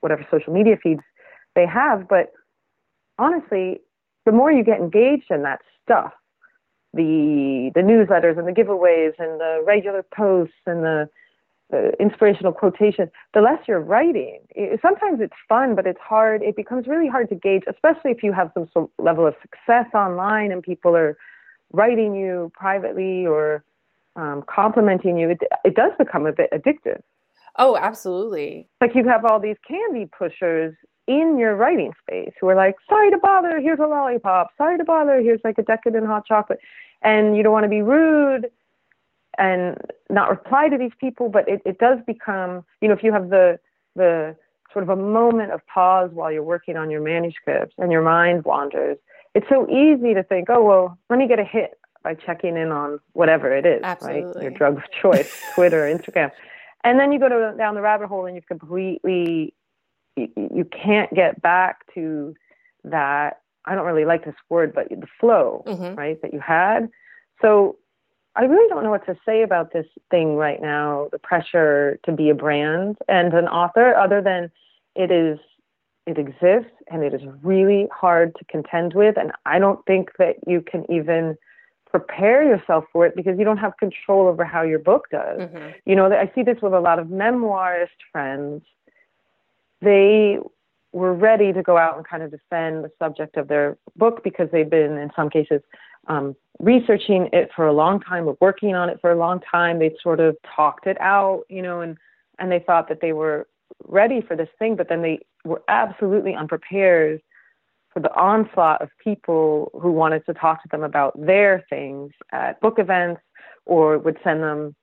whatever 0.01 0.25
social 0.29 0.53
media 0.53 0.77
feeds 0.81 1.01
they 1.55 1.65
have. 1.65 2.07
But 2.07 2.31
honestly, 3.17 3.81
the 4.25 4.31
more 4.31 4.51
you 4.51 4.63
get 4.63 4.79
engaged 4.79 5.31
in 5.31 5.41
that 5.41 5.61
stuff, 5.83 6.13
the 6.97 7.71
the 7.73 7.81
newsletters 7.81 8.37
and 8.37 8.47
the 8.47 8.51
giveaways 8.51 9.13
and 9.19 9.39
the 9.39 9.63
regular 9.65 10.03
posts 10.03 10.61
and 10.65 10.83
the, 10.83 11.09
the 11.69 11.93
inspirational 11.99 12.51
quotations, 12.51 13.09
the 13.33 13.41
less 13.41 13.59
you're 13.67 13.79
writing. 13.79 14.39
It, 14.49 14.79
sometimes 14.81 15.21
it's 15.21 15.39
fun, 15.47 15.75
but 15.75 15.87
it's 15.87 15.99
hard. 16.01 16.41
It 16.41 16.55
becomes 16.55 16.87
really 16.87 17.07
hard 17.07 17.29
to 17.29 17.35
gauge, 17.35 17.63
especially 17.69 18.11
if 18.11 18.23
you 18.23 18.33
have 18.33 18.51
some 18.53 18.67
sort 18.73 18.89
of 18.89 19.05
level 19.05 19.25
of 19.25 19.35
success 19.41 19.87
online 19.93 20.51
and 20.51 20.61
people 20.61 20.95
are 20.95 21.17
writing 21.71 22.15
you 22.15 22.51
privately 22.53 23.25
or 23.25 23.63
um, 24.15 24.43
complimenting 24.47 25.17
you. 25.17 25.29
It, 25.29 25.39
it 25.63 25.75
does 25.75 25.91
become 25.97 26.25
a 26.25 26.33
bit 26.33 26.49
addictive. 26.51 27.01
Oh, 27.57 27.75
absolutely. 27.75 28.67
Like 28.81 28.95
you 28.95 29.07
have 29.07 29.25
all 29.25 29.39
these 29.39 29.57
candy 29.67 30.05
pushers 30.17 30.75
in 31.07 31.37
your 31.37 31.55
writing 31.55 31.93
space 32.01 32.33
who 32.39 32.47
are 32.47 32.55
like, 32.55 32.75
sorry 32.87 33.09
to 33.11 33.17
bother, 33.17 33.59
here's 33.59 33.79
a 33.79 33.85
lollipop. 33.85 34.51
Sorry 34.57 34.77
to 34.77 34.83
bother, 34.83 35.21
here's 35.21 35.41
like 35.43 35.57
a 35.57 35.63
decadent 35.63 36.05
hot 36.05 36.25
chocolate. 36.25 36.59
And 37.01 37.37
you 37.37 37.43
don't 37.43 37.53
want 37.53 37.63
to 37.63 37.69
be 37.69 37.81
rude 37.81 38.51
and 39.37 39.77
not 40.09 40.29
reply 40.29 40.67
to 40.69 40.77
these 40.77 40.91
people, 40.99 41.29
but 41.29 41.47
it, 41.47 41.61
it 41.65 41.77
does 41.79 41.99
become, 42.05 42.65
you 42.81 42.87
know, 42.87 42.93
if 42.93 43.03
you 43.03 43.11
have 43.13 43.29
the 43.29 43.59
the 43.95 44.35
sort 44.71 44.83
of 44.83 44.89
a 44.89 44.95
moment 44.95 45.51
of 45.51 45.65
pause 45.65 46.11
while 46.13 46.31
you're 46.31 46.43
working 46.43 46.77
on 46.77 46.91
your 46.91 47.01
manuscript 47.01 47.73
and 47.77 47.91
your 47.91 48.01
mind 48.01 48.43
wanders, 48.45 48.97
it's 49.33 49.47
so 49.49 49.67
easy 49.69 50.13
to 50.13 50.23
think, 50.23 50.49
oh 50.49 50.63
well, 50.63 50.97
let 51.09 51.17
me 51.17 51.27
get 51.27 51.39
a 51.39 51.43
hit 51.43 51.79
by 52.03 52.13
checking 52.13 52.57
in 52.57 52.71
on 52.71 52.99
whatever 53.13 53.55
it 53.55 53.65
is, 53.65 53.81
Absolutely. 53.83 54.33
right? 54.33 54.41
Your 54.43 54.51
drug 54.51 54.77
of 54.77 54.83
choice, 54.91 55.31
Twitter, 55.55 55.83
Instagram. 55.83 56.31
And 56.83 56.99
then 56.99 57.11
you 57.11 57.19
go 57.19 57.27
to, 57.27 57.55
down 57.57 57.75
the 57.75 57.81
rabbit 57.81 58.07
hole 58.07 58.25
and 58.25 58.35
you've 58.35 58.47
completely 58.47 59.53
you, 60.17 60.65
can't 60.65 61.13
get 61.13 61.41
back 61.41 61.81
to 61.93 62.35
that. 62.83 63.41
I 63.65 63.75
don't 63.75 63.85
really 63.85 64.05
like 64.05 64.25
this 64.25 64.35
word, 64.49 64.73
but 64.73 64.89
the 64.89 65.07
flow, 65.19 65.63
mm-hmm. 65.67 65.95
right, 65.95 66.21
that 66.21 66.33
you 66.33 66.39
had. 66.39 66.89
So 67.41 67.77
I 68.35 68.43
really 68.43 68.69
don't 68.69 68.83
know 68.83 68.91
what 68.91 69.05
to 69.07 69.17
say 69.25 69.41
about 69.41 69.73
this 69.73 69.87
thing 70.09 70.35
right 70.35 70.61
now, 70.61 71.09
the 71.11 71.19
pressure 71.19 71.99
to 72.05 72.11
be 72.11 72.29
a 72.29 72.35
brand 72.35 72.97
and 73.07 73.33
an 73.33 73.47
author, 73.47 73.95
other 73.95 74.21
than 74.21 74.51
it 74.95 75.11
is 75.11 75.39
it 76.07 76.17
exists 76.17 76.71
and 76.89 77.03
it 77.03 77.13
is 77.13 77.21
really 77.43 77.87
hard 77.91 78.33
to 78.35 78.45
contend 78.45 78.93
with. 78.93 79.17
And 79.17 79.33
I 79.45 79.59
don't 79.59 79.85
think 79.85 80.11
that 80.17 80.37
you 80.47 80.61
can 80.61 80.89
even 80.89 81.37
prepare 81.91 82.43
yourself 82.43 82.85
for 82.93 83.05
it 83.05 83.15
because 83.15 83.37
you 83.37 83.43
don't 83.43 83.57
have 83.57 83.75
control 83.77 84.27
over 84.27 84.45
how 84.45 84.61
your 84.61 84.79
book 84.79 85.07
does. 85.11 85.41
Mm-hmm. 85.41 85.69
You 85.85 85.95
know, 85.95 86.05
I 86.05 86.31
see 86.33 86.43
this 86.43 86.57
with 86.61 86.73
a 86.73 86.79
lot 86.79 86.97
of 86.97 87.07
memoirist 87.07 87.99
friends. 88.11 88.63
They 89.81 90.39
were 90.93 91.13
ready 91.13 91.53
to 91.53 91.61
go 91.61 91.77
out 91.77 91.97
and 91.97 92.07
kind 92.07 92.23
of 92.23 92.31
defend 92.31 92.83
the 92.83 92.91
subject 92.99 93.37
of 93.37 93.47
their 93.47 93.77
book 93.95 94.23
because 94.23 94.49
they've 94.51 94.69
been, 94.69 94.97
in 94.97 95.11
some 95.15 95.29
cases, 95.29 95.61
um, 96.07 96.35
researching 96.59 97.29
it 97.33 97.49
for 97.55 97.67
a 97.67 97.73
long 97.73 97.99
time 97.99 98.27
or 98.27 98.37
working 98.41 98.73
on 98.73 98.89
it 98.89 98.97
for 99.01 99.11
a 99.11 99.17
long 99.17 99.39
time. 99.39 99.79
They'd 99.79 99.95
sort 100.01 100.19
of 100.19 100.35
talked 100.55 100.87
it 100.87 100.99
out, 100.99 101.43
you 101.49 101.61
know, 101.61 101.81
and 101.81 101.97
and 102.39 102.51
they 102.51 102.59
thought 102.59 102.87
that 102.89 103.01
they 103.01 103.13
were 103.13 103.47
ready 103.85 104.21
for 104.21 104.35
this 104.35 104.49
thing, 104.59 104.75
but 104.75 104.89
then 104.89 105.01
they 105.01 105.19
were 105.43 105.61
absolutely 105.67 106.35
unprepared 106.35 107.21
for 107.91 107.99
the 107.99 108.13
onslaught 108.15 108.81
of 108.81 108.89
people 109.03 109.71
who 109.81 109.91
wanted 109.91 110.25
to 110.25 110.33
talk 110.33 110.61
to 110.61 110.69
them 110.69 110.83
about 110.83 111.13
their 111.19 111.65
things 111.69 112.11
at 112.31 112.59
book 112.61 112.75
events 112.77 113.21
or 113.65 113.97
would 113.97 114.17
send 114.23 114.43
them 114.43 114.75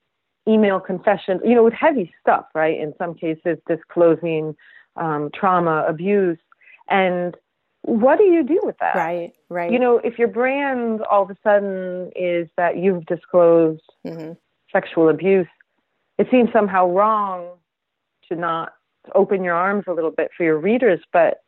email 0.48 0.80
confessions, 0.80 1.40
you 1.44 1.54
know, 1.54 1.64
with 1.64 1.74
heavy 1.74 2.12
stuff, 2.20 2.46
right? 2.54 2.78
In 2.78 2.92
some 2.98 3.14
cases, 3.14 3.56
disclosing 3.68 4.54
um, 4.96 5.30
trauma, 5.34 5.84
abuse. 5.88 6.38
And 6.88 7.36
what 7.82 8.18
do 8.18 8.24
you 8.24 8.42
do 8.42 8.60
with 8.62 8.76
that? 8.80 8.94
Right, 8.94 9.32
right. 9.48 9.70
You 9.70 9.78
know, 9.78 9.98
if 9.98 10.18
your 10.18 10.28
brand 10.28 11.02
all 11.10 11.22
of 11.22 11.30
a 11.30 11.36
sudden 11.42 12.10
is 12.16 12.48
that 12.56 12.78
you've 12.78 13.04
disclosed 13.06 13.82
mm-hmm. 14.06 14.32
sexual 14.72 15.08
abuse, 15.08 15.46
it 16.18 16.28
seems 16.30 16.50
somehow 16.52 16.86
wrong 16.86 17.48
to 18.28 18.36
not 18.36 18.72
open 19.14 19.44
your 19.44 19.54
arms 19.54 19.84
a 19.86 19.92
little 19.92 20.10
bit 20.10 20.30
for 20.36 20.44
your 20.44 20.58
readers, 20.58 21.00
but 21.12 21.38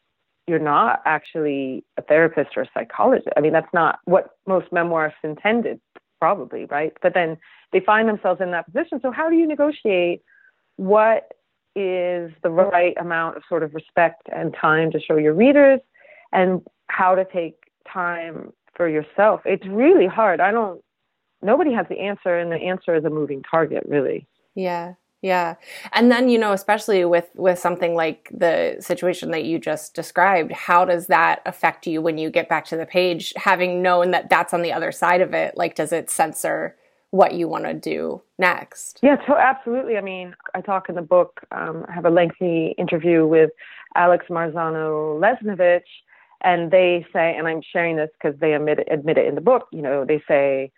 you're 0.46 0.58
not 0.58 1.00
actually 1.04 1.84
a 1.96 2.02
therapist 2.02 2.50
or 2.56 2.62
a 2.62 2.70
psychologist. 2.74 3.28
I 3.36 3.40
mean, 3.40 3.52
that's 3.52 3.72
not 3.72 3.98
what 4.04 4.30
most 4.46 4.70
memoirists 4.70 5.24
intended, 5.24 5.80
probably, 6.20 6.66
right? 6.66 6.92
But 7.02 7.14
then 7.14 7.38
they 7.72 7.80
find 7.80 8.08
themselves 8.08 8.40
in 8.40 8.50
that 8.52 8.66
position. 8.66 9.00
So, 9.00 9.10
how 9.10 9.28
do 9.28 9.36
you 9.36 9.46
negotiate 9.46 10.22
what 10.76 11.32
is 11.76 12.32
the 12.42 12.50
right 12.50 12.96
amount 12.98 13.36
of 13.36 13.42
sort 13.48 13.62
of 13.62 13.74
respect 13.74 14.28
and 14.34 14.54
time 14.60 14.90
to 14.92 15.00
show 15.00 15.16
your 15.16 15.34
readers 15.34 15.80
and 16.32 16.62
how 16.88 17.14
to 17.14 17.24
take 17.24 17.56
time 17.92 18.52
for 18.74 18.88
yourself? 18.88 19.42
It's 19.44 19.66
really 19.66 20.06
hard. 20.06 20.40
I 20.40 20.50
don't, 20.50 20.82
nobody 21.42 21.72
has 21.72 21.86
the 21.88 22.00
answer, 22.00 22.38
and 22.38 22.50
the 22.50 22.56
answer 22.56 22.94
is 22.96 23.04
a 23.04 23.10
moving 23.10 23.42
target, 23.48 23.84
really. 23.86 24.26
Yeah. 24.54 24.94
Yeah. 25.22 25.54
And 25.92 26.10
then, 26.10 26.28
you 26.28 26.38
know, 26.38 26.52
especially 26.52 27.04
with 27.04 27.28
with 27.34 27.58
something 27.58 27.94
like 27.94 28.28
the 28.32 28.76
situation 28.80 29.30
that 29.30 29.44
you 29.44 29.58
just 29.58 29.94
described, 29.94 30.52
how 30.52 30.84
does 30.84 31.06
that 31.06 31.40
affect 31.46 31.86
you 31.86 32.02
when 32.02 32.18
you 32.18 32.30
get 32.30 32.48
back 32.48 32.64
to 32.66 32.76
the 32.76 32.86
page 32.86 33.32
having 33.36 33.82
known 33.82 34.10
that 34.10 34.28
that's 34.28 34.54
on 34.54 34.62
the 34.62 34.72
other 34.72 34.92
side 34.92 35.22
of 35.22 35.34
it? 35.34 35.56
Like 35.56 35.74
does 35.74 35.90
it 35.92 36.10
censor 36.10 36.76
what 37.16 37.34
you 37.34 37.48
want 37.48 37.64
to 37.64 37.74
do 37.74 38.22
next? 38.38 39.00
Yeah, 39.02 39.16
so 39.26 39.36
absolutely. 39.36 39.96
I 39.96 40.00
mean, 40.00 40.34
I 40.54 40.60
talk 40.60 40.88
in 40.88 40.94
the 40.94 41.02
book, 41.02 41.40
um, 41.50 41.84
I 41.88 41.92
have 41.92 42.04
a 42.04 42.10
lengthy 42.10 42.74
interview 42.78 43.26
with 43.26 43.50
Alex 43.94 44.26
Marzano 44.30 45.18
Lesnevich, 45.20 45.80
and 46.42 46.70
they 46.70 47.06
say, 47.12 47.34
and 47.36 47.48
I'm 47.48 47.62
sharing 47.72 47.96
this 47.96 48.10
because 48.20 48.38
they 48.40 48.54
admit 48.54 48.80
it, 48.80 48.88
admit 48.90 49.18
it 49.18 49.26
in 49.26 49.34
the 49.34 49.40
book, 49.40 49.68
you 49.72 49.82
know, 49.82 50.04
they 50.04 50.22
say, 50.28 50.70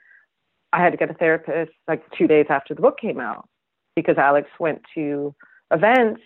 I 0.73 0.83
had 0.83 0.90
to 0.90 0.97
get 0.97 1.11
a 1.11 1.14
therapist 1.14 1.73
like 1.87 2.02
two 2.16 2.26
days 2.26 2.47
after 2.49 2.75
the 2.75 2.83
book 2.83 2.99
came 3.00 3.21
out 3.21 3.49
because 3.97 4.18
Alex 4.18 4.49
went 4.61 4.83
to 4.95 5.35
events 5.73 6.21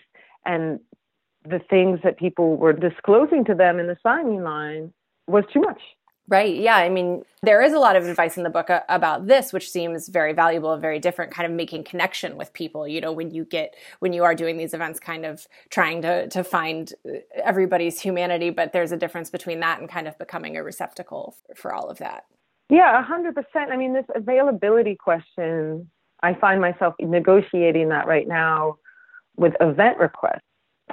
and 0.45 0.79
the 1.45 1.59
things 1.69 1.99
that 2.03 2.17
people 2.17 2.57
were 2.57 2.73
disclosing 2.73 3.43
to 3.45 3.55
them 3.55 3.79
in 3.79 3.87
the 3.87 3.97
signing 4.03 4.43
line 4.43 4.93
was 5.27 5.43
too 5.51 5.61
much. 5.61 5.81
Right. 6.29 6.55
Yeah. 6.55 6.77
I 6.77 6.87
mean, 6.87 7.23
there 7.41 7.61
is 7.61 7.73
a 7.73 7.79
lot 7.79 7.97
of 7.97 8.07
advice 8.07 8.37
in 8.37 8.43
the 8.43 8.49
book 8.49 8.69
uh, 8.69 8.81
about 8.87 9.27
this, 9.27 9.51
which 9.51 9.69
seems 9.69 10.07
very 10.07 10.31
valuable 10.31 10.71
and 10.71 10.81
very 10.81 10.97
different, 10.97 11.33
kind 11.33 11.45
of 11.45 11.51
making 11.51 11.83
connection 11.83 12.37
with 12.37 12.53
people. 12.53 12.87
You 12.87 13.01
know, 13.01 13.11
when 13.11 13.31
you 13.31 13.43
get, 13.43 13.75
when 13.99 14.13
you 14.13 14.23
are 14.23 14.33
doing 14.33 14.55
these 14.55 14.73
events, 14.73 15.01
kind 15.01 15.25
of 15.25 15.45
trying 15.69 16.01
to, 16.03 16.29
to 16.29 16.43
find 16.43 16.93
uh, 17.05 17.17
everybody's 17.43 17.99
humanity, 17.99 18.51
but 18.51 18.71
there's 18.71 18.93
a 18.93 18.97
difference 18.97 19.29
between 19.29 19.59
that 19.59 19.81
and 19.81 19.89
kind 19.89 20.07
of 20.07 20.17
becoming 20.17 20.55
a 20.55 20.63
receptacle 20.63 21.35
for, 21.55 21.73
all 21.73 21.89
of 21.89 21.97
that. 21.97 22.23
Yeah, 22.69 22.99
a 22.99 23.03
hundred 23.03 23.35
percent. 23.35 23.71
I 23.71 23.77
mean, 23.77 23.93
this 23.93 24.05
availability 24.15 24.95
question 24.95 25.89
I 26.23 26.33
find 26.33 26.61
myself 26.61 26.95
negotiating 26.99 27.89
that 27.89 28.07
right 28.07 28.27
now 28.27 28.77
with 29.35 29.53
event 29.59 29.97
requests. 29.97 30.39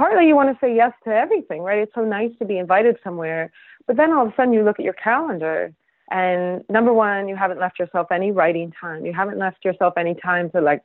Partly 0.01 0.27
you 0.27 0.35
want 0.35 0.49
to 0.49 0.59
say 0.65 0.75
yes 0.75 0.93
to 1.05 1.11
everything, 1.11 1.61
right? 1.61 1.81
It's 1.81 1.95
so 1.95 2.07
nice 2.07 2.31
to 2.39 2.47
be 2.47 2.57
invited 2.57 2.97
somewhere. 3.05 3.53
But 3.87 3.99
then 3.99 4.13
all 4.13 4.27
of 4.27 4.33
a 4.33 4.35
sudden 4.35 4.55
you 4.55 4.65
look 4.65 4.79
at 4.79 4.85
your 4.85 4.95
calendar 4.95 5.75
and 6.11 6.65
number 6.71 6.91
one, 6.91 7.29
you 7.29 7.37
haven't 7.37 7.61
left 7.61 7.79
yourself 7.79 8.07
any 8.11 8.33
writing 8.33 8.73
time. 8.81 9.05
You 9.05 9.13
haven't 9.13 9.39
left 9.39 9.63
yourself 9.63 9.93
any 9.99 10.15
time 10.15 10.49
to 10.53 10.63
like 10.63 10.83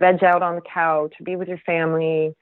veg 0.00 0.24
out 0.24 0.42
on 0.42 0.56
the 0.56 0.62
couch, 0.62 1.14
to 1.16 1.22
be 1.22 1.36
with 1.36 1.46
your 1.46 1.60
family. 1.64 2.34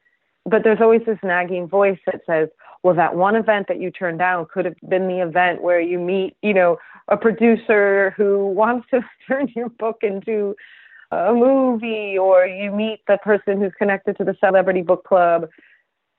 But 0.47 0.65
there's 0.65 0.81
always 0.81 1.03
this 1.05 1.19
nagging 1.23 1.69
voice 1.69 1.99
that 2.07 2.23
says, 2.27 2.49
well, 2.83 2.95
that 2.95 3.15
one 3.15 3.37
event 3.37 3.69
that 3.69 3.79
you 3.79 3.91
turned 3.91 4.19
down 4.19 4.47
could 4.51 4.65
have 4.65 4.77
been 4.89 5.09
the 5.09 5.21
event 5.21 5.63
where 5.63 5.81
you 5.81 5.99
meet, 5.99 6.39
you 6.41 6.55
know, 6.55 6.79
a 7.09 7.19
producer 7.19 8.15
who 8.17 8.47
wants 8.63 8.89
to 8.93 9.01
turn 9.29 9.53
your 9.55 9.69
book 9.69 9.99
into 10.01 10.57
a 11.11 11.35
movie 11.35 12.17
or 12.17 12.47
you 12.47 12.73
meet 12.73 13.01
the 13.07 13.19
person 13.19 13.61
who's 13.61 13.73
connected 13.79 14.17
to 14.17 14.25
the 14.25 14.35
celebrity 14.41 14.81
book 14.81 15.05
club 15.05 15.51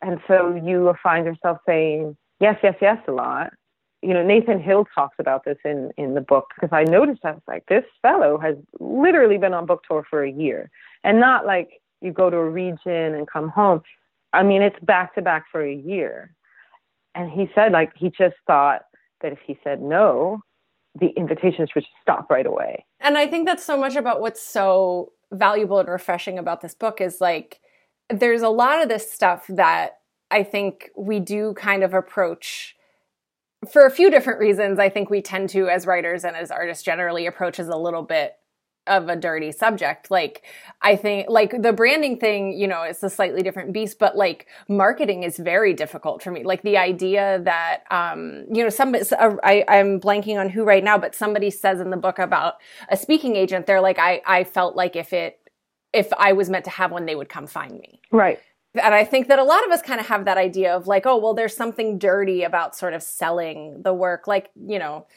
and 0.06 0.20
so 0.28 0.56
you 0.56 0.94
find 1.02 1.26
yourself 1.26 1.58
saying 1.66 2.16
yes 2.40 2.58
yes 2.62 2.76
yes 2.82 2.98
a 3.08 3.12
lot. 3.12 3.52
You 4.02 4.14
know 4.14 4.24
nathan 4.24 4.62
hill 4.62 4.86
talks 4.94 5.16
about 5.20 5.46
this 5.46 5.58
in 5.66 5.92
in 5.98 6.14
the 6.14 6.22
book 6.22 6.46
because 6.54 6.70
i 6.72 6.84
noticed 6.84 7.22
i 7.24 7.32
was 7.32 7.42
like 7.48 7.66
this 7.68 7.86
fellow 8.04 8.38
has 8.38 8.56
literally 8.80 9.40
been 9.40 9.54
on 9.54 9.66
book 9.66 9.82
tour 9.88 10.06
for 10.10 10.24
a 10.24 10.32
year. 10.32 10.70
And 11.04 11.20
not 11.20 11.46
like 11.46 11.82
you 12.02 12.12
go 12.12 12.30
to 12.30 12.38
a 12.38 12.50
region 12.50 13.16
and 13.16 13.28
come 13.28 13.50
home. 13.50 13.82
I 14.32 14.44
mean 14.44 14.62
it's 14.62 14.80
back 14.84 15.16
to 15.16 15.22
back 15.22 15.46
for 15.52 15.64
a 15.64 15.74
year. 15.74 16.36
And 17.16 17.32
he 17.32 17.50
said 17.56 17.72
like 17.72 17.94
he 17.96 18.10
just 18.10 18.36
thought 18.46 18.82
that 19.22 19.32
if 19.32 19.40
he 19.46 19.58
said 19.64 19.82
no 19.82 20.42
the 21.00 21.10
invitations 21.18 21.70
would 21.76 21.86
stop 22.02 22.30
right 22.30 22.46
away. 22.46 22.86
And 23.02 23.18
I 23.18 23.28
think 23.28 23.48
that's 23.48 23.66
so 23.66 23.78
much 23.78 23.96
about 23.96 24.22
what's 24.22 24.42
so 24.42 25.12
valuable 25.32 25.80
and 25.80 25.90
refreshing 25.90 26.38
about 26.40 26.62
this 26.62 26.74
book 26.74 27.02
is 27.02 27.20
like 27.20 27.60
there's 28.10 28.42
a 28.42 28.50
lot 28.50 28.82
of 28.82 28.90
this 28.90 29.12
stuff 29.12 29.46
that 29.50 30.00
I 30.32 30.44
think 30.44 30.90
we 30.98 31.20
do 31.20 31.54
kind 31.54 31.84
of 31.84 31.94
approach 31.94 32.76
for 33.72 33.86
a 33.86 33.92
few 33.92 34.12
different 34.12 34.40
reasons. 34.40 34.80
I 34.80 34.90
think 34.90 35.10
we 35.10 35.22
tend 35.22 35.50
to, 35.50 35.70
as 35.70 35.88
writers 35.88 36.24
and 36.24 36.36
as 36.36 36.52
artists 36.52 36.84
generally, 36.84 37.26
approach 37.26 37.60
as 37.60 37.68
a 37.68 37.78
little 37.78 38.04
bit 38.04 38.36
of 38.88 39.10
a 39.10 39.16
dirty 39.16 39.52
subject. 39.52 40.12
Like, 40.12 40.44
I 40.84 40.96
think, 40.96 41.28
like, 41.28 41.60
the 41.60 41.74
branding 41.74 42.20
thing, 42.20 42.54
you 42.54 42.68
know, 42.68 42.84
it's 42.84 43.02
a 43.02 43.10
slightly 43.10 43.42
different 43.42 43.74
beast, 43.74 43.98
but 43.98 44.16
like, 44.16 44.46
marketing 44.70 45.24
is 45.24 45.38
very 45.38 45.74
difficult 45.74 46.22
for 46.22 46.30
me. 46.30 46.44
Like, 46.44 46.62
the 46.62 46.78
idea 46.78 47.40
that, 47.44 47.84
um, 47.90 48.46
you 48.54 48.62
know, 48.62 48.70
some, 48.70 48.96
I, 49.44 49.66
I'm 49.68 50.00
blanking 50.00 50.40
on 50.40 50.50
who 50.50 50.64
right 50.64 50.84
now, 50.84 51.00
but 51.00 51.16
somebody 51.16 51.50
says 51.50 51.80
in 51.80 51.90
the 51.90 51.98
book 51.98 52.20
about 52.20 52.56
a 52.90 52.96
speaking 52.96 53.36
agent, 53.36 53.66
they're 53.66 53.82
like, 53.82 53.98
I, 53.98 54.22
I 54.24 54.44
felt 54.44 54.76
like 54.76 54.96
if 54.96 55.14
it, 55.14 55.40
if 55.96 56.12
I 56.18 56.34
was 56.34 56.50
meant 56.50 56.66
to 56.66 56.72
have 56.72 56.92
one, 56.92 57.06
they 57.06 57.16
would 57.16 57.30
come 57.30 57.48
find 57.48 57.80
me. 57.80 58.02
Right. 58.12 58.40
And 58.76 58.94
I 58.94 59.06
think 59.06 59.30
that 59.30 59.40
a 59.40 59.44
lot 59.44 59.66
of 59.66 59.72
us 59.72 59.82
kind 59.82 60.00
of 60.00 60.08
have 60.08 60.26
that 60.26 60.38
idea 60.38 60.76
of 60.76 60.86
like, 60.86 61.06
oh, 61.06 61.18
well, 61.18 61.34
there's 61.34 61.56
something 61.56 61.98
dirty 61.98 62.44
about 62.44 62.76
sort 62.76 62.94
of 62.94 63.02
selling 63.02 63.82
the 63.84 63.94
work. 63.94 64.28
Like, 64.28 64.52
you 64.68 64.78
know, 64.78 65.08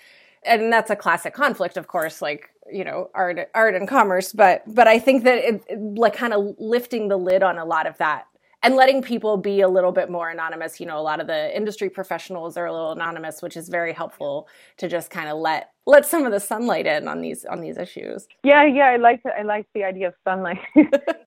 and 0.44 0.72
that's 0.72 0.90
a 0.90 0.96
classic 0.96 1.34
conflict, 1.34 1.76
of 1.76 1.88
course, 1.88 2.22
like 2.22 2.50
you 2.70 2.84
know 2.84 3.10
art 3.14 3.50
art 3.54 3.74
and 3.74 3.88
commerce 3.88 4.32
but 4.32 4.62
but 4.66 4.86
i 4.86 4.98
think 4.98 5.24
that 5.24 5.38
it, 5.38 5.80
like 5.96 6.14
kind 6.14 6.32
of 6.32 6.54
lifting 6.58 7.08
the 7.08 7.16
lid 7.16 7.42
on 7.42 7.58
a 7.58 7.64
lot 7.64 7.86
of 7.86 7.96
that 7.98 8.26
and 8.62 8.74
letting 8.76 9.02
people 9.02 9.36
be 9.36 9.60
a 9.60 9.68
little 9.68 9.92
bit 9.92 10.10
more 10.10 10.30
anonymous. 10.30 10.80
You 10.80 10.86
know 10.86 10.98
a 10.98 11.02
lot 11.02 11.20
of 11.20 11.26
the 11.26 11.56
industry 11.56 11.88
professionals 11.90 12.56
are 12.56 12.66
a 12.66 12.72
little 12.72 12.92
anonymous 12.92 13.42
which 13.42 13.56
is 13.56 13.68
very 13.68 13.92
helpful 13.92 14.48
to 14.78 14.88
just 14.88 15.10
kind 15.10 15.28
of 15.28 15.38
let 15.38 15.70
let 15.86 16.04
some 16.04 16.26
of 16.26 16.32
the 16.32 16.40
sunlight 16.40 16.86
in 16.86 17.08
on 17.08 17.20
these 17.20 17.44
on 17.44 17.60
these 17.60 17.78
issues. 17.78 18.26
Yeah 18.42 18.64
yeah 18.64 18.86
i 18.86 18.96
like 18.96 19.22
i 19.38 19.42
like 19.42 19.66
the 19.74 19.84
idea 19.84 20.08
of 20.08 20.14
sunlight. 20.24 20.60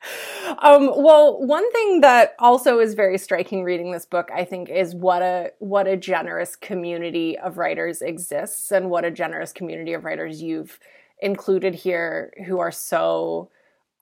Um, 0.61 0.91
well 0.95 1.39
one 1.39 1.71
thing 1.71 2.01
that 2.01 2.35
also 2.39 2.79
is 2.79 2.93
very 2.93 3.17
striking 3.17 3.63
reading 3.63 3.91
this 3.91 4.05
book 4.05 4.29
i 4.35 4.43
think 4.43 4.69
is 4.69 4.93
what 4.93 5.21
a 5.21 5.51
what 5.59 5.87
a 5.87 5.95
generous 5.97 6.55
community 6.55 7.37
of 7.39 7.57
writers 7.57 8.01
exists 8.01 8.71
and 8.71 8.89
what 8.89 9.05
a 9.05 9.11
generous 9.11 9.53
community 9.53 9.93
of 9.93 10.03
writers 10.03 10.41
you've 10.41 10.79
included 11.21 11.73
here 11.75 12.33
who 12.45 12.59
are 12.59 12.71
so 12.71 13.49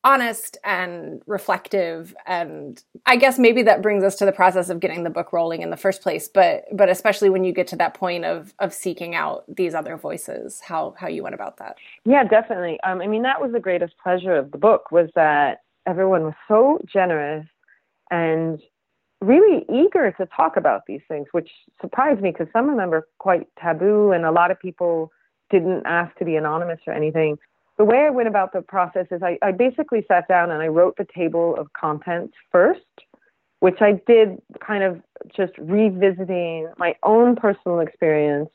honest 0.03 0.57
and 0.63 1.21
reflective 1.27 2.15
and 2.25 2.83
i 3.05 3.17
guess 3.17 3.37
maybe 3.37 3.63
that 3.63 3.81
brings 3.81 4.03
us 4.03 4.15
to 4.15 4.25
the 4.25 4.31
process 4.31 4.69
of 4.69 4.79
getting 4.79 5.03
the 5.03 5.09
book 5.09 5.33
rolling 5.33 5.61
in 5.61 5.71
the 5.71 5.77
first 5.77 6.01
place 6.01 6.27
but 6.27 6.63
but 6.71 6.87
especially 6.87 7.29
when 7.29 7.43
you 7.43 7.51
get 7.51 7.67
to 7.67 7.75
that 7.75 7.93
point 7.93 8.23
of 8.23 8.53
of 8.59 8.73
seeking 8.73 9.13
out 9.13 9.43
these 9.53 9.75
other 9.75 9.97
voices 9.97 10.61
how 10.61 10.93
how 10.97 11.07
you 11.07 11.21
went 11.21 11.35
about 11.35 11.57
that 11.57 11.75
yeah 12.05 12.23
definitely 12.23 12.79
um, 12.81 13.01
i 13.01 13.07
mean 13.07 13.23
that 13.23 13.41
was 13.41 13.51
the 13.51 13.59
greatest 13.59 13.93
pleasure 14.01 14.35
of 14.35 14.51
the 14.51 14.57
book 14.57 14.89
was 14.91 15.09
that 15.15 15.63
everyone 15.85 16.23
was 16.23 16.35
so 16.47 16.79
generous 16.85 17.45
and 18.09 18.61
really 19.19 19.65
eager 19.69 20.13
to 20.13 20.25
talk 20.27 20.55
about 20.55 20.83
these 20.87 21.01
things 21.09 21.27
which 21.33 21.49
surprised 21.81 22.21
me 22.21 22.31
because 22.31 22.47
some 22.53 22.69
of 22.69 22.77
them 22.77 22.93
are 22.93 23.05
quite 23.17 23.47
taboo 23.61 24.11
and 24.11 24.23
a 24.23 24.31
lot 24.31 24.49
of 24.49 24.57
people 24.61 25.11
didn't 25.49 25.85
ask 25.85 26.15
to 26.17 26.25
be 26.25 26.35
anonymous 26.35 26.79
or 26.87 26.93
anything. 26.93 27.37
The 27.79 27.85
way 27.85 27.99
I 27.99 28.09
went 28.09 28.27
about 28.27 28.51
the 28.51 28.61
process 28.61 29.07
is 29.09 29.23
I, 29.23 29.39
I 29.41 29.53
basically 29.53 30.03
sat 30.05 30.27
down 30.27 30.51
and 30.51 30.61
I 30.61 30.67
wrote 30.67 30.97
the 30.97 31.07
table 31.15 31.55
of 31.57 31.71
contents 31.71 32.33
first, 32.51 32.81
which 33.61 33.77
I 33.79 34.01
did 34.05 34.37
kind 34.59 34.83
of 34.83 35.01
just 35.33 35.53
revisiting 35.57 36.67
my 36.77 36.95
own 37.03 37.37
personal 37.37 37.79
experience. 37.79 38.49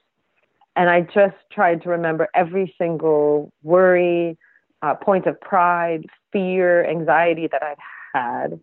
And 0.76 0.90
I 0.90 1.00
just 1.00 1.36
tried 1.50 1.82
to 1.84 1.88
remember 1.88 2.28
every 2.34 2.74
single 2.76 3.50
worry, 3.62 4.36
uh, 4.82 4.94
point 4.94 5.24
of 5.24 5.40
pride, 5.40 6.04
fear, 6.30 6.84
anxiety 6.84 7.48
that 7.50 7.62
I'd 7.62 7.78
had, 8.12 8.60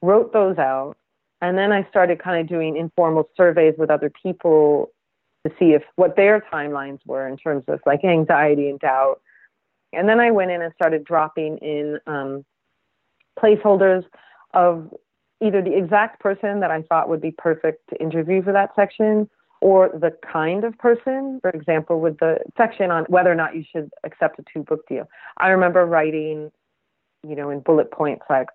wrote 0.00 0.32
those 0.32 0.56
out. 0.56 0.96
And 1.42 1.58
then 1.58 1.72
I 1.72 1.86
started 1.90 2.22
kind 2.22 2.40
of 2.40 2.48
doing 2.48 2.74
informal 2.74 3.28
surveys 3.36 3.74
with 3.76 3.90
other 3.90 4.10
people 4.22 4.92
to 5.46 5.52
see 5.58 5.72
if 5.72 5.82
what 5.96 6.16
their 6.16 6.42
timelines 6.50 7.00
were 7.04 7.28
in 7.28 7.36
terms 7.36 7.64
of 7.68 7.80
like 7.84 8.02
anxiety 8.02 8.70
and 8.70 8.80
doubt. 8.80 9.20
And 9.92 10.08
then 10.08 10.20
I 10.20 10.30
went 10.30 10.50
in 10.50 10.62
and 10.62 10.72
started 10.74 11.04
dropping 11.04 11.58
in 11.58 11.98
um, 12.06 12.44
placeholders 13.38 14.04
of 14.54 14.92
either 15.40 15.62
the 15.62 15.76
exact 15.76 16.20
person 16.20 16.60
that 16.60 16.70
I 16.70 16.82
thought 16.82 17.08
would 17.08 17.20
be 17.20 17.32
perfect 17.32 17.88
to 17.90 18.00
interview 18.00 18.42
for 18.42 18.52
that 18.52 18.70
section 18.76 19.28
or 19.60 19.90
the 19.90 20.16
kind 20.32 20.64
of 20.64 20.76
person, 20.78 21.38
for 21.42 21.50
example, 21.50 22.00
with 22.00 22.18
the 22.18 22.38
section 22.56 22.90
on 22.90 23.04
whether 23.04 23.30
or 23.30 23.34
not 23.34 23.54
you 23.54 23.64
should 23.70 23.90
accept 24.04 24.38
a 24.38 24.44
two 24.52 24.62
book 24.62 24.86
deal. 24.88 25.08
I 25.36 25.48
remember 25.48 25.84
writing, 25.84 26.50
you 27.26 27.36
know, 27.36 27.50
in 27.50 27.60
bullet 27.60 27.90
points 27.90 28.24
like 28.30 28.48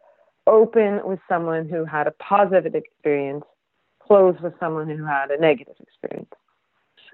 open 0.48 1.02
with 1.04 1.20
someone 1.30 1.70
who 1.70 1.86
had 1.86 2.08
a 2.08 2.12
positive 2.12 2.76
experience, 2.76 3.44
close 4.02 4.36
with 4.42 4.54
someone 4.60 4.90
who 4.90 5.06
had 5.06 5.32
a 5.32 5.40
negative 5.40 5.76
experience. 5.80 6.30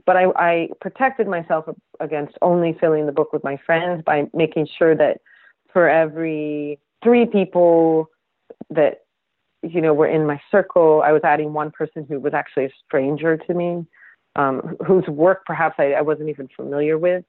But 0.06 0.18
I, 0.18 0.26
I 0.36 0.70
protected 0.80 1.28
myself 1.28 1.66
against 2.00 2.38
only 2.42 2.76
filling 2.80 3.06
the 3.06 3.12
book 3.12 3.34
with 3.34 3.44
my 3.44 3.58
friends 3.66 4.04
by 4.06 4.26
making 4.34 4.68
sure 4.78 4.96
that 4.96 5.22
for 5.72 5.90
every 5.90 6.80
three 7.04 7.26
people 7.26 8.10
that 8.70 9.02
you 9.64 9.82
know 9.82 9.94
were 9.94 10.08
in 10.08 10.26
my 10.26 10.40
circle, 10.50 11.02
I 11.04 11.12
was 11.12 11.22
adding 11.24 11.54
one 11.54 11.72
person 11.72 12.06
who 12.08 12.20
was 12.20 12.34
actually 12.34 12.66
a 12.66 12.72
stranger 12.86 13.38
to 13.38 13.54
me, 13.54 13.86
um, 14.36 14.78
whose 14.86 15.06
work 15.08 15.46
perhaps 15.46 15.76
I, 15.78 15.94
I 15.94 16.02
wasn't 16.02 16.30
even 16.30 16.50
familiar 16.56 16.98
with. 16.98 17.24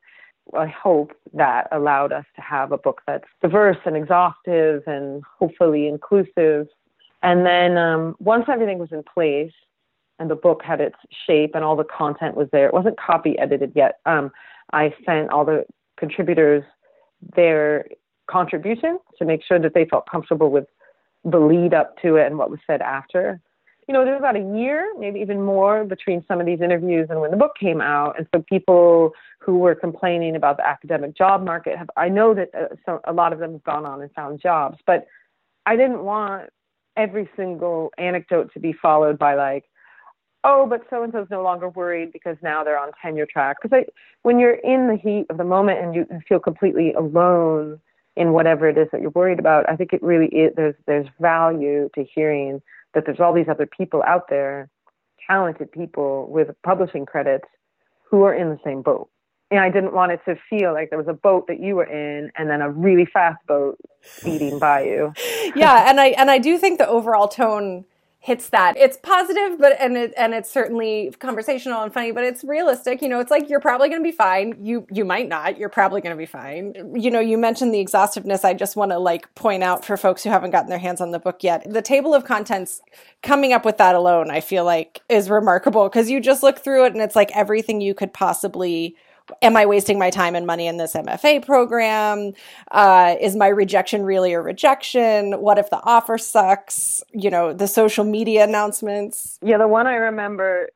I 0.57 0.67
hope 0.67 1.13
that 1.35 1.69
allowed 1.71 2.13
us 2.13 2.25
to 2.37 2.43
have 2.43 2.73
a 2.73 2.79
book 2.79 3.01
that's 3.07 3.29
diverse 3.41 3.77
and 3.85 3.97
exhaustive 3.97 4.83
and 4.87 5.23
hopefully 5.39 5.87
inclusive. 5.87 6.67
And 7.23 7.47
then 7.47 7.79
um, 7.79 8.17
once 8.19 8.47
everything 8.49 8.79
was 8.79 8.91
in 8.91 9.05
place, 9.05 9.53
and 10.23 10.31
the 10.31 10.37
book 10.37 10.63
had 10.65 10.81
its 10.81 10.97
shape 11.27 11.51
and 11.55 11.65
all 11.65 11.75
the 11.75 11.85
content 11.85 12.37
was 12.37 12.49
there. 12.53 12.67
It 12.69 12.73
wasn't 12.73 12.97
copy 12.99 13.37
edited 13.41 13.73
yet. 13.75 13.99
Um, 14.07 14.31
I 14.73 14.95
sent 15.05 15.31
all 15.31 15.45
the 15.45 15.65
contributors 15.99 16.63
their 17.35 17.87
contribution 18.31 19.01
to 19.19 19.25
make 19.25 19.43
sure 19.45 19.59
that 19.59 19.75
they 19.75 19.85
felt 19.85 20.09
comfortable 20.09 20.51
with 20.51 20.67
the 21.25 21.41
lead 21.41 21.75
up 21.75 22.01
to 22.03 22.17
it 22.17 22.27
and 22.29 22.39
what 22.39 22.51
was 22.51 22.61
said 22.69 22.81
after. 22.81 23.41
You 23.89 23.95
know, 23.95 24.05
there 24.05 24.15
was 24.15 24.21
about 24.21 24.37
a 24.37 24.57
year, 24.57 24.95
maybe 24.97 25.19
even 25.19 25.43
more, 25.43 25.85
between 25.85 26.25
some 26.29 26.39
of 26.39 26.47
these 26.47 26.61
interviews 26.61 27.09
and 27.11 27.21
when 27.21 27.33
the 27.33 27.37
book 27.37 27.57
came 27.59 27.81
out. 27.81 28.17
And 28.17 28.29
so 28.33 28.45
people 28.49 29.11
who 29.41 29.59
were 29.59 29.75
complaining 29.75 30.37
about 30.37 30.57
the 30.57 30.67
academic 30.67 31.17
job 31.17 31.45
market 31.45 31.77
have, 31.77 31.91
I 31.97 32.09
know 32.09 32.33
that 32.33 32.51
uh, 32.55 32.77
so 32.87 33.01
a 33.09 33.13
lot 33.13 33.33
of 33.33 33.41
them 33.41 33.53
have 33.53 33.65
gone 33.65 33.85
on 33.85 34.01
and 34.01 34.11
found 34.13 34.41
jobs, 34.41 34.79
but 34.87 35.07
I 35.67 35.75
didn't 35.75 36.05
want 36.05 36.51
every 36.97 37.29
single 37.37 37.91
anecdote 37.99 38.53
to 38.55 38.61
be 38.61 38.73
followed 38.73 39.19
by 39.19 39.35
like, 39.35 39.65
oh, 40.45 40.67
but 40.67 40.83
so 40.91 41.03
and 41.03 41.13
so 41.13 41.23
is 41.23 41.31
no 41.31 41.43
longer 41.43 41.69
worried 41.69 42.13
because 42.13 42.37
now 42.43 42.65
they're 42.65 42.79
on 42.79 42.91
tenure 43.01 43.27
track. 43.27 43.59
Because 43.63 43.85
when 44.23 44.39
you're 44.39 44.55
in 44.55 44.89
the 44.89 44.97
heat 44.97 45.27
of 45.31 45.39
the 45.39 45.45
moment 45.45 45.81
and 45.81 45.95
you 45.95 46.07
feel 46.29 46.41
completely 46.41 46.93
alone 46.93 47.81
in 48.17 48.33
whatever 48.33 48.69
it 48.69 48.77
is 48.77 48.89
that 48.93 49.01
you're 49.01 49.11
worried 49.11 49.39
about, 49.39 49.69
I 49.69 49.77
think 49.77 49.93
it 49.93 50.03
really 50.03 50.29
is. 50.29 50.53
There's 50.57 50.75
there's 50.87 51.07
value 51.21 51.89
to 51.95 52.05
hearing 52.05 52.61
that 52.95 53.07
there's 53.07 53.21
all 53.21 53.33
these 53.33 53.49
other 53.49 53.67
people 53.67 54.03
out 54.07 54.29
there, 54.29 54.69
talented 55.27 55.73
people 55.73 56.29
with 56.31 56.49
publishing 56.63 57.07
credits, 57.07 57.47
who 58.05 58.23
are 58.25 58.35
in 58.35 58.51
the 58.51 58.59
same 58.65 58.83
boat. 58.83 59.09
And 59.51 59.61
I 59.61 59.69
didn't 59.69 59.93
want 59.93 60.13
it 60.13 60.21
to 60.27 60.37
feel 60.49 60.73
like 60.73 60.89
there 60.89 60.99
was 60.99 61.09
a 61.09 61.15
boat 61.15 61.47
that 61.49 61.61
you 61.61 61.77
were 61.77 61.85
in 61.85 62.33
and 62.37 62.49
then 62.49 62.63
a 62.63 62.71
really 62.71 63.05
fast 63.05 63.39
boat 63.47 63.79
speeding 64.01 64.59
by 64.59 64.85
you. 64.85 65.13
yeah, 65.55 65.91
and 65.91 66.01
I 66.01 66.09
and 66.09 66.31
I 66.31 66.39
do 66.39 66.59
think 66.59 66.79
the 66.79 66.89
overall 66.89 67.29
tone 67.29 67.85
hits 68.23 68.51
that. 68.51 68.77
It's 68.77 68.97
positive, 68.99 69.59
but 69.59 69.77
and 69.81 69.97
it 69.97 70.15
and 70.17 70.33
it's 70.33 70.49
certainly 70.49 71.13
conversational 71.19 71.83
and 71.83 71.93
funny, 71.93 72.13
but 72.13 72.23
it's 72.23 72.45
realistic. 72.45 73.03
You 73.03 73.09
know, 73.09 73.19
it's 73.19 73.33
like 73.33 73.51
you're 73.51 73.61
probably 73.61 73.89
going 73.89 74.01
to 74.01 74.09
be 74.09 74.15
fine. 74.17 74.55
You 74.65 74.87
you 74.93 75.05
might 75.05 75.29
not. 75.29 75.59
You're 75.59 75.69
probably 75.69 76.01
going 76.01 76.15
to 76.15 76.19
be 76.19 76.27
fine. 76.27 76.95
You 76.95 77.11
know, 77.11 77.19
you 77.19 77.37
mentioned 77.37 77.75
the 77.75 77.81
exhaustiveness. 77.81 78.45
I 78.45 78.55
just 78.55 78.77
want 78.77 78.93
to 78.93 78.99
like 79.01 79.35
point 79.35 79.65
out 79.65 79.85
for 79.85 79.97
folks 79.97 80.23
who 80.23 80.31
haven't 80.31 80.53
gotten 80.53 80.71
their 80.71 80.79
hands 80.79 81.01
on 81.01 81.11
the 81.11 81.19
book 81.19 81.43
yet. 81.43 81.69
The 81.69 81.83
table 81.83 82.15
of 82.15 82.25
contents 82.25 82.81
coming 83.25 83.53
up 83.53 83.65
with 83.65 83.79
that 83.79 83.97
alone, 83.97 84.31
I 84.31 84.41
feel 84.41 84.65
like 84.65 85.01
is 85.09 85.29
remarkable 85.29 85.89
because 85.89 86.09
you 86.09 86.21
just 86.21 86.45
look 86.45 86.61
through 86.61 86.85
it 86.85 86.93
and 86.93 87.03
it's 87.03 87.17
like 87.17 87.37
everything 87.37 87.81
you 87.81 87.93
could 87.93 88.13
possibly 88.13 88.95
am 89.41 89.57
I 89.57 89.67
wasting 89.67 89.99
my 89.99 90.11
time 90.11 90.35
and 90.35 90.47
money 90.47 90.67
in 90.67 90.77
this 90.77 90.95
MFA 90.95 91.45
program? 91.45 92.33
Uh, 92.71 93.17
is 93.21 93.37
my 93.37 93.49
rejection 93.49 94.05
really 94.05 94.33
a 94.33 94.41
rejection? 94.41 95.41
What 95.41 95.59
if 95.59 95.71
the 95.71 95.81
offer 95.85 96.19
sucks? 96.19 97.03
You 97.13 97.31
know, 97.31 97.53
the 97.53 97.69
social 97.69 98.05
media 98.05 98.45
announcements. 98.45 99.39
Yeah, 99.43 99.59
the 99.59 99.69
one 99.69 99.87
I 99.87 99.95
remember 99.95 100.69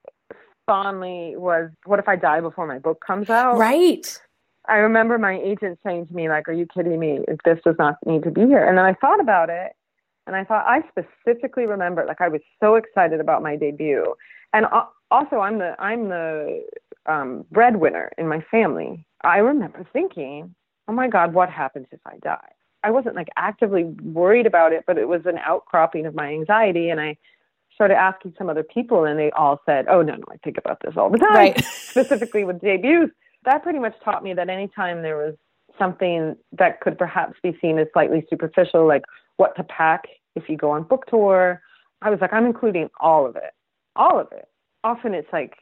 fondly 0.66 1.34
was, 1.36 1.70
what 1.84 1.98
if 1.98 2.08
I 2.08 2.16
die 2.16 2.40
before 2.40 2.66
my 2.66 2.78
book 2.78 3.02
comes 3.06 3.30
out? 3.30 3.56
Right. 3.56 4.20
I 4.68 4.76
remember 4.78 5.18
my 5.18 5.38
agent 5.38 5.78
saying 5.84 6.08
to 6.08 6.14
me, 6.14 6.28
like, 6.28 6.48
are 6.48 6.52
you 6.52 6.66
kidding 6.66 6.98
me? 6.98 7.20
This 7.44 7.58
does 7.64 7.76
not 7.78 7.96
need 8.04 8.24
to 8.24 8.30
be 8.30 8.42
here. 8.42 8.66
And 8.66 8.76
then 8.76 8.84
I 8.84 8.94
thought 8.94 9.20
about 9.20 9.48
it 9.48 9.72
and 10.26 10.34
I 10.34 10.44
thought, 10.44 10.66
I 10.66 10.82
specifically 10.88 11.66
remember, 11.66 12.04
like, 12.04 12.20
I 12.20 12.28
was 12.28 12.40
so 12.60 12.74
excited 12.74 13.20
about 13.20 13.42
my 13.42 13.56
debut. 13.56 14.14
And 14.52 14.66
also, 15.10 15.36
I'm 15.36 15.58
the, 15.58 15.76
I'm 15.80 16.08
the 16.08 16.64
um, 17.06 17.44
breadwinner 17.50 18.10
in 18.18 18.28
my 18.28 18.44
family, 18.50 19.06
I 19.22 19.38
remember 19.38 19.86
thinking, 19.92 20.54
oh 20.88 20.92
my 20.92 21.08
God, 21.08 21.34
what 21.34 21.50
happens 21.50 21.86
if 21.90 22.00
I 22.06 22.18
die? 22.18 22.52
I 22.82 22.90
wasn't 22.90 23.16
like 23.16 23.28
actively 23.36 23.84
worried 23.84 24.46
about 24.46 24.72
it, 24.72 24.84
but 24.86 24.98
it 24.98 25.08
was 25.08 25.22
an 25.26 25.38
outcropping 25.38 26.06
of 26.06 26.14
my 26.14 26.28
anxiety. 26.28 26.90
And 26.90 27.00
I 27.00 27.16
started 27.74 27.96
asking 27.96 28.34
some 28.38 28.48
other 28.48 28.62
people, 28.62 29.04
and 29.04 29.18
they 29.18 29.30
all 29.32 29.60
said, 29.66 29.86
oh, 29.88 30.02
no, 30.02 30.14
no, 30.14 30.24
I 30.30 30.36
think 30.44 30.56
about 30.58 30.78
this 30.84 30.94
all 30.96 31.10
the 31.10 31.18
time, 31.18 31.34
right. 31.34 31.64
specifically 31.64 32.44
with 32.44 32.60
debuts. 32.60 33.12
That 33.44 33.62
pretty 33.62 33.78
much 33.78 33.94
taught 34.04 34.22
me 34.22 34.34
that 34.34 34.48
anytime 34.48 35.02
there 35.02 35.16
was 35.16 35.34
something 35.78 36.36
that 36.52 36.80
could 36.80 36.96
perhaps 36.98 37.34
be 37.42 37.56
seen 37.60 37.78
as 37.78 37.86
slightly 37.92 38.24
superficial, 38.30 38.86
like 38.86 39.02
what 39.36 39.54
to 39.56 39.64
pack 39.64 40.04
if 40.34 40.48
you 40.48 40.56
go 40.56 40.70
on 40.70 40.84
book 40.84 41.06
tour, 41.06 41.60
I 42.02 42.10
was 42.10 42.20
like, 42.20 42.32
I'm 42.32 42.46
including 42.46 42.88
all 43.00 43.26
of 43.26 43.36
it, 43.36 43.52
all 43.94 44.20
of 44.20 44.28
it. 44.32 44.46
Often 44.84 45.14
it's 45.14 45.32
like 45.32 45.54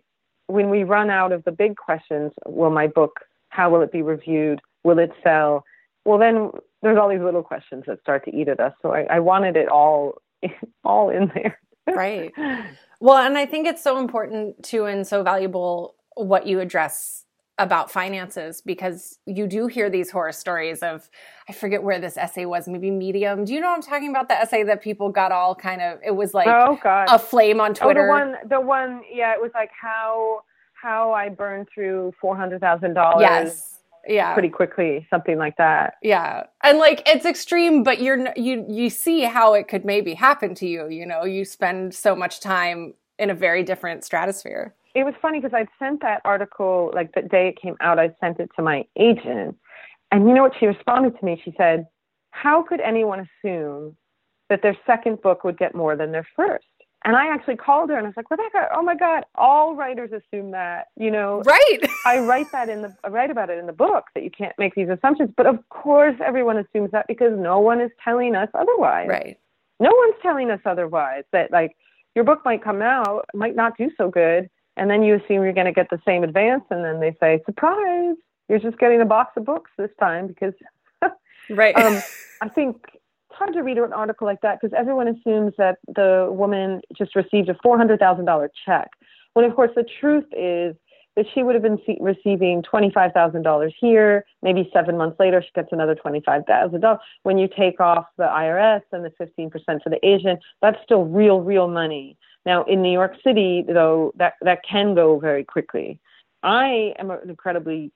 when 0.46 0.70
we 0.70 0.85
run 0.85 1.11
out 1.11 1.33
of 1.33 1.44
the 1.44 1.52
big 1.52 1.76
questions, 1.76 2.33
will 2.46 2.70
my 2.70 2.87
book, 2.87 3.20
how 3.48 3.70
will 3.70 3.83
it 3.83 3.92
be 3.92 4.02
reviewed? 4.02 4.61
Will 4.83 4.98
it 4.98 5.12
sell? 5.22 5.64
Well, 6.04 6.18
then 6.18 6.50
there's 6.83 6.98
all 6.98 7.09
these 7.09 7.20
little 7.20 7.42
questions 7.42 7.85
that 7.87 8.00
start 8.00 8.24
to 8.26 8.37
eat 8.37 8.48
at 8.48 8.61
us. 8.61 8.72
So 8.83 8.92
I, 8.92 9.07
I 9.11 9.20
wanted 9.20 9.57
it 9.57 9.68
all, 9.68 10.20
all 10.85 11.11
in 11.11 11.30
there. 11.35 11.59
right. 11.88 12.33
Well, 13.00 13.18
and 13.18 13.37
I 13.37 13.44
think 13.44 13.66
it's 13.66 13.83
so 13.83 13.98
important 13.98 14.62
too 14.62 14.87
and 14.87 15.07
so 15.07 15.22
valuable 15.22 15.94
what 16.14 16.46
you 16.46 16.61
address 16.61 17.26
about 17.58 17.90
finances 17.90 18.60
because 18.60 19.18
you 19.26 19.46
do 19.46 19.66
hear 19.66 19.88
these 19.88 20.10
horror 20.10 20.32
stories 20.32 20.82
of 20.82 21.08
I 21.48 21.52
forget 21.52 21.82
where 21.82 22.00
this 22.00 22.16
essay 22.16 22.46
was, 22.46 22.66
maybe 22.66 22.90
Medium. 22.90 23.44
Do 23.44 23.54
you 23.54 23.60
know 23.60 23.72
I'm 23.72 23.82
talking 23.82 24.10
about? 24.10 24.28
The 24.28 24.34
essay 24.34 24.64
that 24.64 24.82
people 24.82 25.10
got 25.10 25.30
all 25.30 25.54
kind 25.54 25.80
of 25.80 26.00
it 26.04 26.12
was 26.12 26.34
like 26.34 26.48
oh, 26.48 26.78
God. 26.82 27.06
a 27.08 27.18
flame 27.18 27.60
on 27.60 27.74
Twitter. 27.74 28.10
Oh, 28.10 28.18
the 28.18 28.24
one 28.26 28.48
the 28.48 28.60
one 28.60 29.02
yeah, 29.12 29.34
it 29.34 29.40
was 29.40 29.52
like 29.54 29.70
how 29.80 30.42
how 30.72 31.12
I 31.12 31.28
burned 31.28 31.68
through 31.72 32.12
four 32.20 32.36
hundred 32.36 32.60
thousand 32.60 32.94
dollars. 32.94 33.20
Yes. 33.20 33.70
Yeah. 34.06 34.34
Pretty 34.34 34.50
quickly, 34.50 35.06
something 35.08 35.38
like 35.38 35.56
that. 35.56 35.94
Yeah. 36.02 36.44
And 36.62 36.78
like 36.78 37.02
it's 37.06 37.24
extreme, 37.24 37.82
but 37.84 38.02
you're 38.02 38.32
you 38.36 38.66
you 38.68 38.90
see 38.90 39.22
how 39.22 39.54
it 39.54 39.68
could 39.68 39.84
maybe 39.84 40.14
happen 40.14 40.54
to 40.56 40.66
you, 40.66 40.88
you 40.88 41.06
know. 41.06 41.24
You 41.24 41.44
spend 41.44 41.94
so 41.94 42.16
much 42.16 42.40
time 42.40 42.94
in 43.18 43.30
a 43.30 43.34
very 43.34 43.62
different 43.62 44.04
stratosphere 44.04 44.74
it 44.94 45.04
was 45.04 45.14
funny 45.20 45.40
because 45.40 45.54
I'd 45.54 45.68
sent 45.78 46.02
that 46.02 46.20
article 46.24 46.90
like 46.94 47.12
the 47.14 47.22
day 47.22 47.48
it 47.48 47.61
came 47.61 47.76
out. 47.80 47.98
I 47.98 48.14
sent 48.20 48.40
it 48.40 48.50
to 48.57 48.62
my 48.62 48.85
agent, 48.98 49.57
and 50.12 50.28
you 50.28 50.35
know 50.35 50.42
what 50.42 50.52
she 50.59 50.66
responded 50.66 51.18
to 51.18 51.24
me? 51.24 51.40
She 51.44 51.54
said, 51.57 51.87
"How 52.30 52.62
could 52.62 52.80
anyone 52.80 53.28
assume 53.28 53.96
that 54.48 54.62
their 54.62 54.76
second 54.87 55.22
book 55.22 55.44
would 55.44 55.59
get 55.59 55.74
more 55.74 55.96
than 55.96 56.12
their 56.12 56.26
first?" 56.37 56.66
And 57.04 57.16
I 57.16 57.28
actually 57.28 57.57
called 57.57 57.90
her 57.90 57.98
and 57.98 58.07
I 58.07 58.09
was 58.09 58.16
like, 58.16 58.30
Rebecca, 58.30 58.68
oh 58.74 58.83
my 58.83 58.96
God, 58.96 59.24
all 59.35 59.76
writers 59.76 60.11
assume 60.11 60.52
that, 60.52 60.87
you 60.96 61.11
know. 61.11 61.42
Right. 61.44 61.80
I 62.07 62.18
write 62.18 62.50
that 62.52 62.70
in 62.70 62.80
the 62.80 62.94
I 63.04 63.09
write 63.09 63.30
about 63.30 63.50
it 63.50 63.59
in 63.59 63.66
the 63.66 63.74
book 63.74 64.07
that 64.14 64.24
you 64.24 64.30
can't 64.30 64.54
make 64.59 64.74
these 64.74 64.88
assumptions. 64.88 65.30
But 65.37 65.46
of 65.46 65.68
course 65.68 66.16
everyone 66.24 66.57
assumes 66.57 66.92
that 66.92 67.07
because 67.07 67.33
no 67.37 67.61
one 67.61 67.80
is 67.80 67.90
telling 68.02 68.35
us 68.35 68.48
otherwise. 68.54 69.09
Right. 69.09 69.38
No 69.80 69.90
one's 69.94 70.14
telling 70.22 70.50
us 70.50 70.61
otherwise. 70.64 71.24
That 71.33 71.50
like 71.52 71.76
your 72.14 72.24
book 72.24 72.40
might 72.44 72.64
come 72.64 72.80
out, 72.80 73.26
might 73.35 73.54
not 73.54 73.76
do 73.76 73.90
so 73.98 74.09
good, 74.09 74.48
and 74.76 74.90
then 74.90 75.02
you 75.02 75.14
assume 75.14 75.42
you're 75.42 75.52
going 75.52 75.66
to 75.66 75.72
get 75.72 75.88
the 75.90 76.00
same 76.06 76.24
advance 76.24 76.64
and 76.70 76.84
then 76.84 77.00
they 77.00 77.16
say 77.20 77.40
surprise 77.46 78.16
you're 78.48 78.58
just 78.58 78.78
getting 78.78 79.00
a 79.00 79.04
box 79.04 79.32
of 79.37 79.44
books 79.44 79.70
this 79.78 79.90
time 79.98 80.26
because 80.26 80.54
right. 81.50 81.76
um, 81.76 82.02
I 82.40 82.48
think 82.48 82.76
it's 82.94 83.38
hard 83.38 83.54
to 83.54 83.62
read 83.62 83.78
an 83.78 83.92
article 83.92 84.26
like 84.26 84.40
that 84.42 84.60
because 84.60 84.74
everyone 84.76 85.08
assumes 85.08 85.54
that 85.58 85.78
the 85.88 86.28
woman 86.30 86.80
just 86.96 87.16
received 87.16 87.48
a 87.48 87.56
four 87.62 87.76
hundred 87.76 88.00
thousand 88.00 88.26
dollar 88.26 88.50
check. 88.64 88.90
When 89.32 89.44
of 89.44 89.54
course 89.56 89.70
the 89.74 89.84
truth 90.00 90.26
is 90.32 90.76
that 91.16 91.27
she 91.33 91.42
would 91.42 91.55
have 91.55 91.62
been 91.62 91.79
receiving 92.00 92.62
$25,000 92.62 93.72
here. 93.79 94.24
Maybe 94.42 94.68
seven 94.72 94.96
months 94.96 95.18
later, 95.20 95.42
she 95.42 95.50
gets 95.55 95.68
another 95.72 95.94
$25,000. 95.94 96.98
When 97.22 97.38
you 97.38 97.48
take 97.48 97.81
off 97.81 98.07
the 98.16 98.24
IRS 98.24 98.83
and 98.92 99.05
the 99.05 99.11
15% 99.11 99.50
for 99.83 99.90
the 99.90 100.05
Asian, 100.05 100.38
that's 100.61 100.79
still 100.83 101.05
real, 101.05 101.40
real 101.40 101.68
money. 101.68 102.16
Now, 102.44 102.64
in 102.64 102.83
New 102.83 102.92
York 102.92 103.14
City, 103.24 103.64
though, 103.66 104.12
that, 104.16 104.35
that 104.42 104.61
can 104.68 104.94
go 104.94 105.18
very 105.18 105.44
quickly. 105.44 106.00
I 106.42 106.94
am 106.98 107.11
an 107.11 107.20
incredibly 107.29 107.90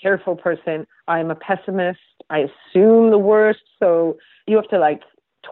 careful 0.00 0.36
person. 0.36 0.86
I'm 1.08 1.30
a 1.30 1.34
pessimist. 1.34 2.00
I 2.28 2.40
assume 2.40 3.10
the 3.10 3.18
worst. 3.18 3.62
So 3.78 4.18
you 4.46 4.56
have 4.56 4.68
to 4.68 4.78
like 4.78 5.02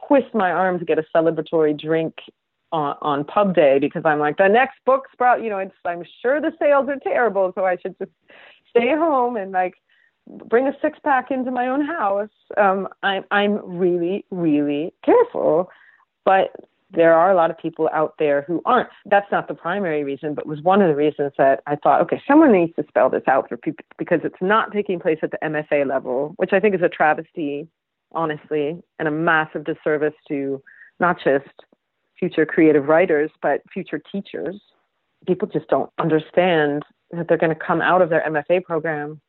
twist 0.06 0.34
my 0.34 0.50
arm 0.50 0.78
to 0.78 0.84
get 0.84 0.98
a 0.98 1.04
celebratory 1.14 1.78
drink 1.78 2.14
on, 2.74 2.96
on 3.02 3.24
pub 3.24 3.54
day 3.54 3.78
because 3.78 4.02
I'm 4.04 4.18
like, 4.18 4.36
the 4.36 4.48
next 4.48 4.78
book 4.84 5.04
sprout, 5.12 5.42
you 5.42 5.48
know, 5.48 5.58
it's, 5.58 5.74
I'm 5.84 6.02
sure 6.20 6.40
the 6.40 6.52
sales 6.58 6.88
are 6.88 6.98
terrible. 6.98 7.52
So 7.54 7.64
I 7.64 7.76
should 7.76 7.96
just 7.98 8.10
stay 8.68 8.90
home 8.90 9.36
and 9.36 9.52
like 9.52 9.74
bring 10.26 10.66
a 10.66 10.72
six 10.82 10.98
pack 11.04 11.30
into 11.30 11.52
my 11.52 11.68
own 11.68 11.84
house. 11.86 12.30
Um, 12.56 12.88
I'm, 13.04 13.24
I'm 13.30 13.60
really, 13.78 14.24
really 14.32 14.92
careful, 15.04 15.70
but 16.24 16.56
there 16.90 17.14
are 17.14 17.30
a 17.30 17.36
lot 17.36 17.50
of 17.50 17.58
people 17.58 17.88
out 17.92 18.14
there 18.18 18.42
who 18.42 18.60
aren't. 18.64 18.88
That's 19.06 19.30
not 19.30 19.46
the 19.46 19.54
primary 19.54 20.02
reason, 20.02 20.34
but 20.34 20.46
was 20.46 20.60
one 20.62 20.82
of 20.82 20.88
the 20.88 20.96
reasons 20.96 21.32
that 21.38 21.62
I 21.66 21.76
thought, 21.76 22.00
okay, 22.02 22.20
someone 22.26 22.52
needs 22.52 22.74
to 22.74 22.84
spell 22.88 23.08
this 23.08 23.22
out 23.28 23.48
for 23.48 23.56
people 23.56 23.84
because 23.98 24.20
it's 24.24 24.40
not 24.40 24.72
taking 24.72 24.98
place 24.98 25.18
at 25.22 25.30
the 25.30 25.38
MFA 25.44 25.86
level, 25.86 26.34
which 26.36 26.52
I 26.52 26.58
think 26.58 26.74
is 26.74 26.82
a 26.82 26.88
travesty, 26.88 27.68
honestly, 28.12 28.82
and 28.98 29.06
a 29.06 29.12
massive 29.12 29.64
disservice 29.64 30.14
to 30.28 30.62
not 31.00 31.18
just 31.22 31.48
future 32.24 32.46
creative 32.46 32.88
writers, 32.88 33.30
but 33.42 33.60
future 33.70 34.00
teachers. 34.10 34.58
People 35.26 35.46
just 35.46 35.68
don't 35.68 35.90
understand 36.00 36.82
that 37.10 37.28
they're 37.28 37.36
going 37.36 37.54
to 37.54 37.66
come 37.66 37.82
out 37.82 38.00
of 38.00 38.08
their 38.08 38.24
MFA 38.26 38.64
program 38.64 39.20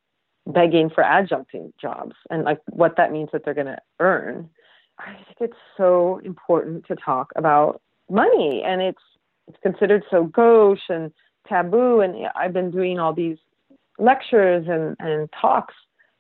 begging 0.48 0.90
for 0.90 1.04
adjuncting 1.04 1.74
jobs 1.82 2.16
and 2.30 2.44
like 2.44 2.60
what 2.70 2.96
that 2.96 3.12
means 3.12 3.30
that 3.34 3.44
they're 3.44 3.54
going 3.54 3.66
to 3.66 3.82
earn. 4.00 4.50
I 4.98 5.14
think 5.26 5.52
it's 5.52 5.58
so 5.76 6.22
important 6.24 6.86
to 6.86 6.96
talk 6.96 7.34
about 7.36 7.82
money 8.10 8.64
and 8.66 8.82
it's 8.82 9.02
it's 9.48 9.58
considered 9.62 10.04
so 10.10 10.24
gauche 10.24 10.90
and 10.90 11.12
taboo 11.48 12.00
and 12.00 12.16
I've 12.36 12.54
been 12.54 12.72
doing 12.72 12.98
all 12.98 13.14
these 13.14 13.38
lectures 14.00 14.68
and, 14.70 14.96
and 15.00 15.30
talks 15.40 15.74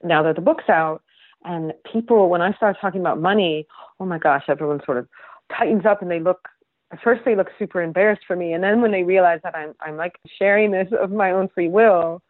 now 0.03 0.23
that 0.23 0.35
the 0.35 0.41
book's 0.41 0.69
out 0.69 1.03
and 1.45 1.71
people 1.91 2.29
when 2.29 2.41
I 2.41 2.51
start 2.53 2.75
talking 2.81 2.99
about 2.99 3.21
money, 3.21 3.65
oh 3.99 4.05
my 4.05 4.17
gosh, 4.17 4.43
everyone 4.49 4.81
sort 4.85 4.97
of 4.97 5.07
tightens 5.55 5.85
up 5.85 6.01
and 6.01 6.09
they 6.09 6.19
look 6.19 6.47
at 6.91 7.01
first 7.01 7.21
they 7.25 7.35
look 7.35 7.49
super 7.57 7.81
embarrassed 7.81 8.23
for 8.27 8.35
me 8.35 8.53
and 8.53 8.63
then 8.63 8.81
when 8.81 8.91
they 8.91 9.03
realize 9.03 9.39
that 9.43 9.55
I'm 9.55 9.73
I'm 9.79 9.97
like 9.97 10.15
sharing 10.39 10.71
this 10.71 10.87
of 10.99 11.11
my 11.11 11.31
own 11.31 11.49
free 11.49 11.69
will, 11.69 12.21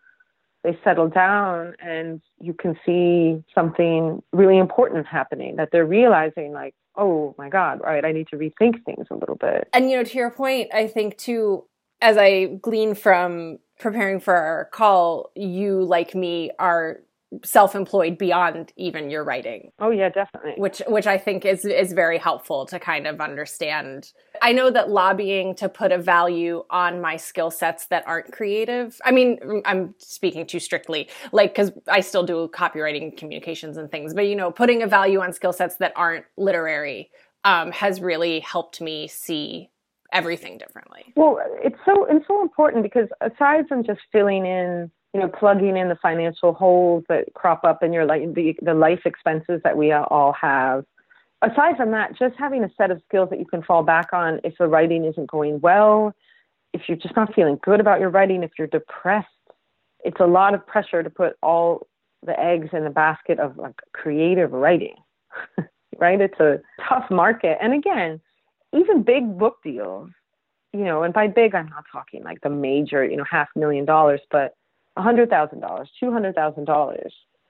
they 0.63 0.77
settle 0.83 1.07
down 1.07 1.75
and 1.79 2.21
you 2.39 2.53
can 2.53 2.77
see 2.85 3.43
something 3.53 4.21
really 4.33 4.57
important 4.57 5.05
happening 5.05 5.55
that 5.57 5.69
they're 5.71 5.85
realizing 5.85 6.51
like 6.53 6.73
oh 6.95 7.35
my 7.37 7.49
god 7.49 7.79
right 7.83 8.03
i 8.05 8.11
need 8.11 8.27
to 8.27 8.37
rethink 8.37 8.83
things 8.83 9.07
a 9.11 9.15
little 9.15 9.35
bit. 9.35 9.67
And 9.73 9.89
you 9.89 9.97
know 9.97 10.03
to 10.03 10.17
your 10.17 10.31
point 10.31 10.69
i 10.73 10.87
think 10.87 11.17
too 11.17 11.65
as 12.01 12.17
i 12.17 12.45
glean 12.61 12.95
from 12.95 13.59
preparing 13.79 14.19
for 14.19 14.33
our 14.33 14.65
call 14.65 15.31
you 15.35 15.83
like 15.83 16.15
me 16.15 16.51
are 16.57 17.01
self-employed 17.43 18.17
beyond 18.17 18.71
even 18.77 19.09
your 19.09 19.23
writing. 19.23 19.71
Oh 19.79 19.89
yeah, 19.89 20.09
definitely. 20.09 20.53
Which 20.57 20.81
which 20.88 21.07
I 21.07 21.17
think 21.17 21.45
is 21.45 21.65
is 21.65 21.93
very 21.93 22.17
helpful 22.17 22.65
to 22.67 22.79
kind 22.79 23.07
of 23.07 23.19
understand. 23.19 24.11
I 24.41 24.51
know 24.51 24.69
that 24.69 24.89
lobbying 24.89 25.55
to 25.55 25.69
put 25.69 25.91
a 25.91 25.97
value 25.97 26.63
on 26.69 27.01
my 27.01 27.17
skill 27.17 27.51
sets 27.51 27.88
that 27.88 28.07
aren't 28.07 28.31
creative. 28.31 28.99
I 29.03 29.11
mean, 29.11 29.61
I'm 29.65 29.95
speaking 29.97 30.45
too 30.45 30.59
strictly 30.59 31.09
like 31.31 31.55
cuz 31.55 31.71
I 31.88 32.01
still 32.01 32.23
do 32.23 32.49
copywriting 32.53 33.17
communications 33.17 33.77
and 33.77 33.91
things, 33.91 34.13
but 34.13 34.27
you 34.27 34.35
know, 34.35 34.51
putting 34.51 34.83
a 34.83 34.88
value 34.88 35.19
on 35.21 35.33
skill 35.33 35.53
sets 35.53 35.77
that 35.77 35.93
aren't 35.95 36.25
literary 36.38 37.11
um, 37.43 37.71
has 37.71 38.01
really 38.01 38.39
helped 38.39 38.81
me 38.81 39.07
see 39.07 39.69
everything 40.11 40.57
differently. 40.57 41.13
Well, 41.15 41.39
it's 41.63 41.77
so 41.85 42.05
it's 42.09 42.25
so 42.27 42.41
important 42.41 42.83
because 42.83 43.07
aside 43.21 43.67
from 43.67 43.83
just 43.83 43.99
filling 44.11 44.45
in 44.45 44.91
you 45.15 45.21
know, 45.21 45.30
plugging 45.30 45.78
in 45.78 45.88
the 45.88 45.95
financial 45.95 46.54
holes 46.54 47.06
that 47.08 47.34
crop 47.36 47.63
up 47.63 47.82
in 47.82 47.93
your 47.93 48.06
life, 48.06 48.21
the, 48.34 48.54
the 48.62 48.73
life 48.73 48.99
expenses 49.06 49.62
that 49.63 49.78
we 49.78 49.89
all 49.93 50.34
have. 50.34 50.84
Aside 51.41 51.78
from 51.78 51.91
that, 51.91 52.19
just 52.19 52.36
having 52.38 52.65
a 52.65 52.69
set 52.75 52.91
of 52.91 53.01
skills 53.08 53.30
that 53.30 53.39
you 53.39 53.45
can 53.45 53.63
fall 53.63 53.82
back 53.82 54.12
on 54.12 54.41
if 54.43 54.56
the 54.60 54.67
writing 54.67 55.06
isn't 55.06 55.32
going 55.32 55.62
well, 55.62 56.13
if 56.73 56.82
you're 56.89 56.97
just 56.97 57.15
not 57.15 57.34
feeling 57.34 57.58
good 57.63 57.80
about 57.80 58.01
your 58.01 58.10
writing, 58.10 58.43
if 58.43 58.51
you're 58.60 58.67
depressed, 58.67 59.30
it's 60.04 60.19
a 60.19 60.25
lot 60.25 60.54
of 60.54 60.67
pressure 60.67 61.01
to 61.01 61.10
put 61.10 61.38
all 61.41 61.88
the 62.25 62.38
eggs 62.38 62.71
in 62.73 62.84
the 62.84 62.89
basket 62.89 63.39
of 63.39 63.56
like 63.56 63.80
creative 63.93 64.51
writing, 64.51 64.95
right? 65.97 66.19
It's 66.19 66.41
a 66.41 66.60
tough 66.89 67.10
market. 67.10 67.58
And 67.62 67.73
again, 67.73 68.19
even 68.73 69.04
big 69.04 69.38
book 69.39 69.60
deals, 69.63 70.10
you 70.73 70.84
know, 70.84 71.04
and 71.04 71.13
by 71.13 71.28
big, 71.28 71.56
I'm 71.56 71.69
not 71.69 71.86
talking 71.89 72.21
like 72.21 72.41
the 72.41 72.49
major, 72.49 73.06
you 73.06 73.15
know, 73.15 73.23
half 73.32 73.47
million 73.56 73.86
dollars, 73.86 74.19
but 74.30 74.56
$100,000, 74.97 75.88
$200,000, 76.03 77.10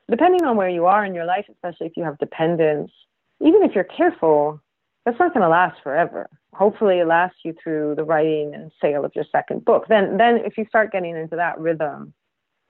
depending 0.10 0.44
on 0.46 0.58
where 0.58 0.70
you 0.70 0.86
are 0.86 1.06
in 1.06 1.14
your 1.14 1.26
life, 1.26 1.46
especially 1.52 1.88
if 1.88 1.98
you 1.98 2.04
have 2.04 2.18
dependents, 2.18 2.94
even 3.42 3.64
if 3.64 3.74
you're 3.76 3.84
careful, 3.84 4.62
that's 5.06 5.20
not 5.20 5.34
going 5.34 5.44
to 5.44 5.50
last 5.50 5.82
forever. 5.84 6.30
Hopefully, 6.54 7.00
it 7.00 7.08
lasts 7.08 7.40
you 7.44 7.54
through 7.62 7.96
the 7.96 8.04
writing 8.04 8.54
and 8.56 8.72
sale 8.82 9.06
of 9.06 9.12
your 9.14 9.26
second 9.32 9.66
book. 9.66 9.86
Then, 9.90 10.18
then 10.18 10.38
if 10.38 10.58
you 10.58 10.66
start 10.68 10.92
getting 10.92 11.16
into 11.16 11.36
that 11.36 11.60
rhythm, 11.60 12.14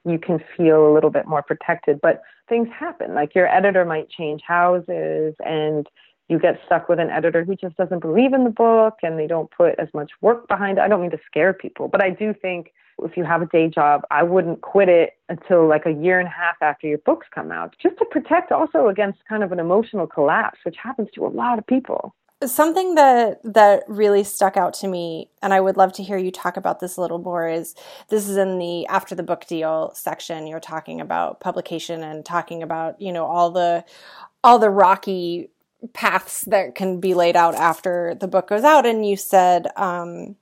you 0.04 0.18
can 0.18 0.42
feel 0.56 0.90
a 0.90 0.92
little 0.92 1.10
bit 1.10 1.26
more 1.26 1.42
protected. 1.42 2.00
But 2.00 2.22
things 2.48 2.68
happen. 2.76 3.14
Like 3.14 3.34
your 3.34 3.48
editor 3.48 3.84
might 3.84 4.10
change 4.10 4.42
houses, 4.46 5.34
and 5.44 5.86
you 6.28 6.38
get 6.38 6.60
stuck 6.66 6.88
with 6.88 6.98
an 6.98 7.10
editor 7.10 7.44
who 7.44 7.54
just 7.54 7.76
doesn't 7.76 8.00
believe 8.00 8.32
in 8.32 8.44
the 8.44 8.50
book, 8.50 8.94
and 9.02 9.18
they 9.18 9.28
don't 9.28 9.50
put 9.50 9.78
as 9.78 9.88
much 9.94 10.10
work 10.20 10.48
behind 10.48 10.78
it. 10.78 10.82
I 10.82 10.88
don't 10.88 11.00
mean 11.00 11.12
to 11.12 11.20
scare 11.24 11.52
people, 11.52 11.88
but 11.88 12.02
I 12.02 12.10
do 12.10 12.34
think 12.34 12.72
if 13.02 13.16
you 13.16 13.24
have 13.24 13.42
a 13.42 13.46
day 13.46 13.68
job, 13.68 14.02
I 14.10 14.22
wouldn't 14.22 14.62
quit 14.62 14.88
it 14.88 15.14
until 15.28 15.68
like 15.68 15.86
a 15.86 15.90
year 15.90 16.18
and 16.18 16.28
a 16.28 16.30
half 16.30 16.56
after 16.60 16.86
your 16.86 16.98
books 16.98 17.26
come 17.34 17.52
out, 17.52 17.74
just 17.82 17.98
to 17.98 18.04
protect 18.06 18.52
also 18.52 18.88
against 18.88 19.18
kind 19.28 19.42
of 19.42 19.52
an 19.52 19.60
emotional 19.60 20.06
collapse, 20.06 20.58
which 20.64 20.76
happens 20.82 21.08
to 21.14 21.26
a 21.26 21.28
lot 21.28 21.58
of 21.58 21.66
people. 21.66 22.14
Something 22.44 22.96
that 22.96 23.40
that 23.44 23.84
really 23.88 24.22
stuck 24.22 24.56
out 24.58 24.74
to 24.74 24.88
me, 24.88 25.30
and 25.42 25.54
I 25.54 25.60
would 25.60 25.76
love 25.76 25.92
to 25.94 26.02
hear 26.02 26.18
you 26.18 26.30
talk 26.30 26.56
about 26.58 26.80
this 26.80 26.96
a 26.96 27.00
little 27.00 27.18
more, 27.18 27.48
is 27.48 27.74
this 28.08 28.28
is 28.28 28.36
in 28.36 28.58
the 28.58 28.86
after 28.88 29.14
the 29.14 29.22
book 29.22 29.46
deal 29.46 29.92
section. 29.94 30.46
You're 30.46 30.60
talking 30.60 31.00
about 31.00 31.40
publication 31.40 32.02
and 32.02 32.24
talking 32.24 32.62
about 32.62 33.00
you 33.00 33.12
know 33.12 33.24
all 33.24 33.50
the 33.50 33.84
all 34.44 34.58
the 34.58 34.70
rocky 34.70 35.50
paths 35.94 36.42
that 36.42 36.74
can 36.74 37.00
be 37.00 37.14
laid 37.14 37.36
out 37.36 37.54
after 37.54 38.14
the 38.14 38.28
book 38.28 38.48
goes 38.48 38.64
out, 38.64 38.86
and 38.86 39.06
you 39.06 39.16
said. 39.16 39.68
Um, 39.76 40.36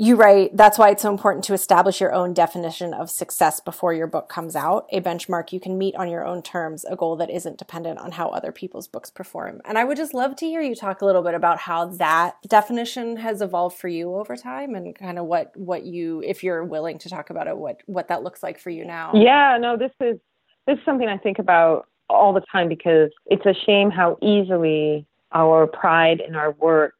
you 0.00 0.14
write, 0.14 0.56
that's 0.56 0.78
why 0.78 0.90
it's 0.90 1.02
so 1.02 1.10
important 1.10 1.44
to 1.44 1.52
establish 1.54 2.00
your 2.00 2.12
own 2.12 2.32
definition 2.32 2.94
of 2.94 3.10
success 3.10 3.58
before 3.58 3.92
your 3.92 4.06
book 4.06 4.28
comes 4.28 4.54
out, 4.54 4.86
a 4.92 5.00
benchmark 5.00 5.50
you 5.50 5.58
can 5.58 5.76
meet 5.76 5.96
on 5.96 6.08
your 6.08 6.24
own 6.24 6.40
terms, 6.40 6.84
a 6.84 6.94
goal 6.94 7.16
that 7.16 7.28
isn't 7.30 7.58
dependent 7.58 7.98
on 7.98 8.12
how 8.12 8.28
other 8.28 8.52
people's 8.52 8.86
books 8.86 9.10
perform. 9.10 9.60
And 9.64 9.76
I 9.76 9.82
would 9.82 9.96
just 9.96 10.14
love 10.14 10.36
to 10.36 10.46
hear 10.46 10.62
you 10.62 10.76
talk 10.76 11.02
a 11.02 11.04
little 11.04 11.22
bit 11.22 11.34
about 11.34 11.58
how 11.58 11.86
that 11.86 12.36
definition 12.46 13.16
has 13.16 13.42
evolved 13.42 13.76
for 13.76 13.88
you 13.88 14.14
over 14.14 14.36
time 14.36 14.76
and 14.76 14.94
kind 14.94 15.18
of 15.18 15.24
what, 15.24 15.50
what 15.56 15.84
you, 15.84 16.22
if 16.24 16.44
you're 16.44 16.62
willing 16.62 16.98
to 17.00 17.10
talk 17.10 17.30
about 17.30 17.48
it, 17.48 17.58
what, 17.58 17.80
what 17.86 18.06
that 18.06 18.22
looks 18.22 18.40
like 18.40 18.60
for 18.60 18.70
you 18.70 18.84
now. 18.84 19.10
Yeah, 19.14 19.58
no, 19.60 19.76
this 19.76 19.90
is, 20.00 20.20
this 20.68 20.78
is 20.78 20.84
something 20.84 21.08
I 21.08 21.18
think 21.18 21.40
about 21.40 21.88
all 22.08 22.32
the 22.32 22.44
time 22.52 22.68
because 22.68 23.10
it's 23.26 23.46
a 23.46 23.54
shame 23.66 23.90
how 23.90 24.16
easily 24.22 25.06
our 25.32 25.66
pride 25.66 26.20
in 26.20 26.36
our 26.36 26.52
work 26.52 26.94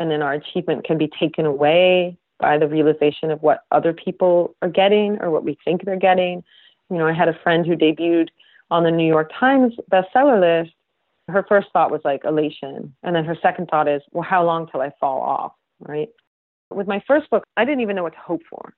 and 0.00 0.10
then 0.10 0.22
our 0.22 0.32
achievement 0.32 0.84
can 0.84 0.98
be 0.98 1.08
taken 1.20 1.44
away 1.44 2.16
by 2.40 2.56
the 2.56 2.66
realization 2.66 3.30
of 3.30 3.42
what 3.42 3.64
other 3.70 3.92
people 3.92 4.56
are 4.62 4.68
getting 4.68 5.18
or 5.20 5.30
what 5.30 5.44
we 5.44 5.58
think 5.62 5.84
they're 5.84 5.96
getting. 5.96 6.42
You 6.88 6.96
know, 6.96 7.06
I 7.06 7.12
had 7.12 7.28
a 7.28 7.38
friend 7.42 7.66
who 7.66 7.76
debuted 7.76 8.28
on 8.70 8.82
the 8.82 8.90
New 8.90 9.06
York 9.06 9.30
Times 9.38 9.74
bestseller 9.92 10.40
list. 10.40 10.74
Her 11.28 11.44
first 11.46 11.68
thought 11.72 11.92
was 11.92 12.00
like 12.02 12.24
elation. 12.24 12.94
And 13.02 13.14
then 13.14 13.26
her 13.26 13.36
second 13.40 13.68
thought 13.68 13.88
is, 13.88 14.00
well, 14.10 14.24
how 14.24 14.44
long 14.44 14.68
till 14.68 14.80
I 14.80 14.90
fall 14.98 15.20
off? 15.20 15.52
Right. 15.80 16.08
With 16.70 16.88
my 16.88 17.02
first 17.06 17.28
book, 17.30 17.44
I 17.56 17.64
didn't 17.66 17.80
even 17.80 17.94
know 17.94 18.02
what 18.02 18.14
to 18.14 18.18
hope 18.18 18.42
for. 18.48 18.74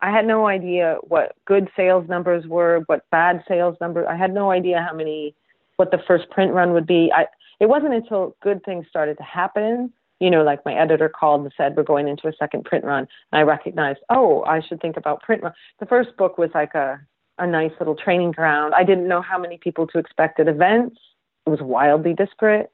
I 0.00 0.10
had 0.10 0.26
no 0.26 0.48
idea 0.48 0.98
what 1.02 1.36
good 1.46 1.68
sales 1.76 2.08
numbers 2.08 2.46
were, 2.46 2.82
what 2.86 3.08
bad 3.10 3.42
sales 3.46 3.76
numbers. 3.80 4.06
I 4.10 4.16
had 4.16 4.34
no 4.34 4.50
idea 4.50 4.84
how 4.86 4.94
many, 4.94 5.34
what 5.76 5.90
the 5.90 6.02
first 6.06 6.28
print 6.30 6.52
run 6.52 6.72
would 6.72 6.86
be. 6.86 7.10
I, 7.14 7.26
it 7.60 7.66
wasn't 7.66 7.94
until 7.94 8.36
good 8.42 8.62
things 8.64 8.86
started 8.90 9.16
to 9.18 9.22
happen 9.22 9.92
you 10.20 10.30
know, 10.30 10.42
like 10.42 10.64
my 10.64 10.74
editor 10.74 11.08
called 11.08 11.42
and 11.42 11.52
said, 11.56 11.76
we're 11.76 11.82
going 11.82 12.08
into 12.08 12.28
a 12.28 12.32
second 12.38 12.64
print 12.64 12.84
run. 12.84 13.06
And 13.32 13.40
I 13.40 13.42
recognized, 13.42 14.00
oh, 14.10 14.42
I 14.44 14.60
should 14.60 14.80
think 14.80 14.96
about 14.96 15.22
print 15.22 15.42
run. 15.42 15.52
The 15.80 15.86
first 15.86 16.16
book 16.16 16.38
was 16.38 16.50
like 16.54 16.74
a, 16.74 17.00
a 17.38 17.46
nice 17.46 17.72
little 17.78 17.96
training 17.96 18.32
ground. 18.32 18.74
I 18.74 18.84
didn't 18.84 19.08
know 19.08 19.20
how 19.20 19.38
many 19.38 19.58
people 19.58 19.86
to 19.88 19.98
expect 19.98 20.40
at 20.40 20.48
events. 20.48 20.98
It 21.46 21.50
was 21.50 21.60
wildly 21.60 22.14
disparate. 22.14 22.70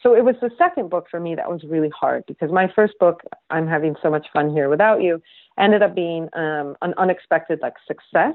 So 0.00 0.14
it 0.14 0.24
was 0.24 0.36
the 0.40 0.50
second 0.56 0.90
book 0.90 1.06
for 1.10 1.18
me 1.18 1.34
that 1.34 1.50
was 1.50 1.64
really 1.64 1.90
hard 1.90 2.24
because 2.26 2.52
my 2.52 2.70
first 2.74 2.94
book, 3.00 3.22
I'm 3.50 3.66
having 3.66 3.96
so 4.00 4.10
much 4.10 4.26
fun 4.32 4.50
here 4.50 4.68
without 4.68 5.02
you, 5.02 5.20
ended 5.58 5.82
up 5.82 5.94
being 5.94 6.28
um, 6.34 6.76
an 6.82 6.94
unexpected 6.96 7.58
like 7.60 7.74
success. 7.86 8.34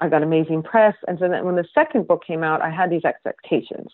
I 0.00 0.08
got 0.08 0.22
amazing 0.22 0.64
press, 0.64 0.94
and 1.06 1.18
so 1.18 1.28
then 1.28 1.44
when 1.44 1.54
the 1.54 1.64
second 1.72 2.08
book 2.08 2.24
came 2.26 2.42
out, 2.42 2.60
I 2.60 2.70
had 2.70 2.90
these 2.90 3.04
expectations. 3.04 3.92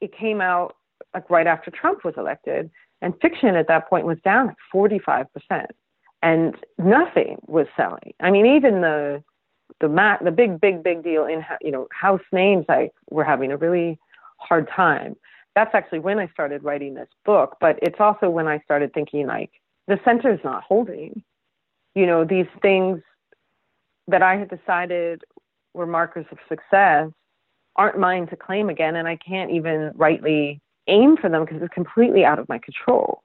It 0.00 0.12
came 0.14 0.40
out 0.40 0.76
like 1.14 1.30
right 1.30 1.46
after 1.46 1.70
Trump 1.70 2.04
was 2.04 2.14
elected, 2.16 2.70
and 3.02 3.14
fiction 3.20 3.54
at 3.54 3.68
that 3.68 3.88
point 3.90 4.06
was 4.06 4.18
down 4.24 4.46
like 4.46 4.56
45 4.70 5.26
percent, 5.34 5.72
and 6.22 6.54
nothing 6.78 7.36
was 7.46 7.66
selling. 7.76 8.14
I 8.20 8.30
mean, 8.30 8.46
even 8.46 8.80
the 8.80 9.22
the 9.80 9.88
ma- 9.88 10.18
the 10.22 10.30
big 10.30 10.60
big 10.60 10.82
big 10.82 11.02
deal 11.02 11.26
in 11.26 11.44
you 11.60 11.70
know 11.70 11.88
house 11.92 12.22
names 12.32 12.64
like 12.68 12.92
were 13.10 13.24
having 13.24 13.52
a 13.52 13.56
really 13.58 13.98
hard 14.38 14.68
time 14.68 15.16
that's 15.54 15.74
actually 15.74 15.98
when 15.98 16.18
I 16.18 16.28
started 16.28 16.64
writing 16.64 16.94
this 16.94 17.08
book. 17.24 17.56
But 17.60 17.78
it's 17.82 18.00
also 18.00 18.30
when 18.30 18.48
I 18.48 18.60
started 18.60 18.92
thinking 18.94 19.26
like 19.26 19.50
the 19.86 20.00
center's 20.04 20.40
not 20.44 20.62
holding. 20.62 21.22
You 21.94 22.06
know, 22.06 22.24
these 22.24 22.46
things 22.62 23.00
that 24.08 24.22
I 24.22 24.36
had 24.36 24.48
decided 24.48 25.22
were 25.74 25.86
markers 25.86 26.26
of 26.32 26.38
success 26.48 27.10
aren't 27.76 27.98
mine 27.98 28.26
to 28.28 28.36
claim 28.36 28.68
again, 28.68 28.96
and 28.96 29.06
I 29.08 29.16
can't 29.16 29.50
even 29.50 29.92
rightly 29.94 30.60
aim 30.88 31.16
for 31.16 31.28
them 31.28 31.44
because 31.44 31.62
it's 31.62 31.74
completely 31.74 32.24
out 32.24 32.38
of 32.38 32.48
my 32.48 32.58
control. 32.58 33.22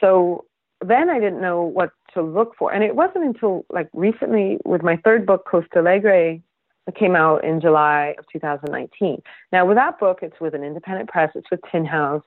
So 0.00 0.44
then 0.84 1.10
I 1.10 1.18
didn't 1.18 1.40
know 1.40 1.62
what 1.62 1.90
to 2.14 2.22
look 2.22 2.54
for. 2.56 2.72
And 2.72 2.84
it 2.84 2.94
wasn't 2.94 3.24
until 3.24 3.64
like 3.70 3.88
recently 3.92 4.58
with 4.64 4.82
my 4.82 4.96
third 5.04 5.26
book, 5.26 5.44
Costa 5.46 5.78
Alegre, 5.78 6.40
that 6.86 6.96
came 6.96 7.14
out 7.14 7.44
in 7.44 7.60
July 7.60 8.14
of 8.18 8.24
2019. 8.32 9.22
Now, 9.52 9.66
with 9.66 9.76
that 9.76 9.98
book, 9.98 10.20
it's 10.22 10.40
with 10.40 10.54
an 10.54 10.64
independent 10.64 11.08
press, 11.08 11.30
it's 11.34 11.50
with 11.50 11.60
Tin 11.70 11.84
House. 11.84 12.22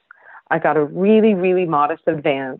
I 0.51 0.59
got 0.59 0.77
a 0.77 0.83
really, 0.83 1.33
really 1.33 1.65
modest 1.65 2.03
advance. 2.05 2.59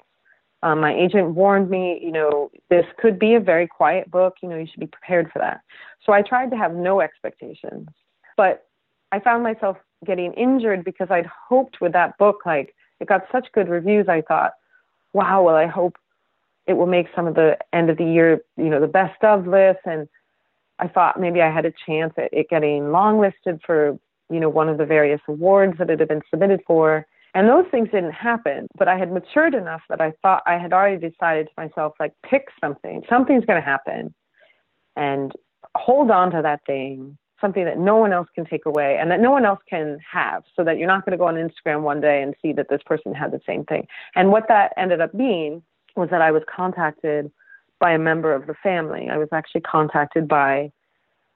Um, 0.64 0.80
my 0.80 0.96
agent 0.96 1.36
warned 1.36 1.70
me, 1.70 2.00
you 2.02 2.12
know, 2.12 2.50
this 2.70 2.86
could 2.98 3.20
be 3.20 3.36
a 3.36 3.40
very 3.40 3.68
quiet 3.68 4.10
book. 4.10 4.36
You 4.42 4.50
know, 4.50 4.58
you 4.58 4.66
should 4.66 4.80
be 4.80 4.88
prepared 4.88 5.30
for 5.32 5.40
that. 5.40 5.62
So 6.06 6.14
I 6.14 6.22
tried 6.22 6.52
to 6.52 6.58
have 6.58 6.74
no 6.74 7.02
expectations. 7.02 7.88
But 8.38 8.66
I 9.12 9.20
found 9.20 9.44
myself 9.44 9.78
getting 10.06 10.34
injured 10.34 10.84
because 10.84 11.08
I'd 11.12 11.28
hoped 11.28 11.82
with 11.82 11.94
that 11.94 12.18
book, 12.18 12.42
like, 12.46 12.74
it 13.00 13.08
got 13.08 13.26
such 13.32 13.48
good 13.54 13.68
reviews. 13.68 14.08
I 14.08 14.22
thought, 14.22 14.54
wow, 15.14 15.44
well, 15.44 15.56
I 15.56 15.66
hope 15.68 15.98
it 16.68 16.74
will 16.74 16.88
make 16.88 17.08
some 17.16 17.28
of 17.28 17.36
the 17.36 17.58
end 17.74 17.90
of 17.90 17.98
the 17.98 18.06
year, 18.06 18.42
you 18.58 18.70
know, 18.70 18.80
the 18.80 18.88
best 18.88 19.24
of 19.24 19.48
lists. 19.48 19.82
And 19.86 20.08
I 20.80 20.88
thought 20.88 21.20
maybe 21.20 21.42
I 21.42 21.52
had 21.52 21.66
a 21.66 21.74
chance 21.86 22.14
at 22.18 22.30
it 22.32 22.50
getting 22.50 22.84
longlisted 22.84 23.60
for, 23.66 23.98
you 24.30 24.40
know, 24.40 24.50
one 24.50 24.70
of 24.70 24.78
the 24.78 24.86
various 24.86 25.22
awards 25.28 25.78
that 25.78 25.90
it 25.90 26.00
had 26.00 26.08
been 26.08 26.22
submitted 26.30 26.62
for. 26.66 27.06
And 27.34 27.48
those 27.48 27.66
things 27.72 27.90
didn't 27.92 28.12
happen, 28.12 28.68
but 28.78 28.88
I 28.88 28.98
had 28.98 29.12
matured 29.12 29.56
enough 29.56 29.82
that 29.90 30.02
I 30.02 30.12
thought 30.22 30.44
I 30.46 30.58
had 30.58 30.74
already 30.74 30.98
decided 30.98 31.48
to 31.48 31.54
myself, 31.58 31.94
like, 32.00 32.14
pick 32.24 32.48
something. 32.60 33.04
Something's 33.10 33.46
going 33.46 33.62
to 33.62 33.66
happen. 33.66 34.14
And 34.96 35.32
hold 35.76 36.12
on 36.12 36.32
to 36.32 36.42
that 36.42 36.66
thing, 36.66 37.18
something 37.42 37.66
that 37.66 37.78
no 37.78 37.98
one 37.98 38.14
else 38.14 38.30
can 38.34 38.46
take 38.46 38.66
away 38.66 38.98
and 39.00 39.12
that 39.12 39.20
no 39.20 39.32
one 39.32 39.46
else 39.46 39.60
can 39.70 40.00
have, 40.10 40.44
so 40.56 40.64
that 40.64 40.78
you're 40.78 40.88
not 40.88 41.04
going 41.04 41.12
to 41.12 41.18
go 41.18 41.26
on 41.26 41.36
Instagram 41.36 41.82
one 41.82 42.00
day 42.00 42.22
and 42.22 42.36
see 42.42 42.54
that 42.54 42.70
this 42.70 42.82
person 42.86 43.14
had 43.14 43.32
the 43.32 43.42
same 43.46 43.66
thing. 43.66 43.88
And 44.16 44.32
what 44.32 44.48
that 44.48 44.74
ended 44.78 45.02
up 45.02 45.16
being 45.18 45.64
was 45.96 46.10
that 46.12 46.22
I 46.22 46.32
was 46.32 46.44
contacted 46.54 47.32
by 47.80 47.92
a 47.92 48.00
member 48.00 48.34
of 48.34 48.48
the 48.48 48.54
family. 48.62 49.10
I 49.12 49.18
was 49.18 49.30
actually 49.32 49.62
contacted 49.62 50.28
by 50.28 50.72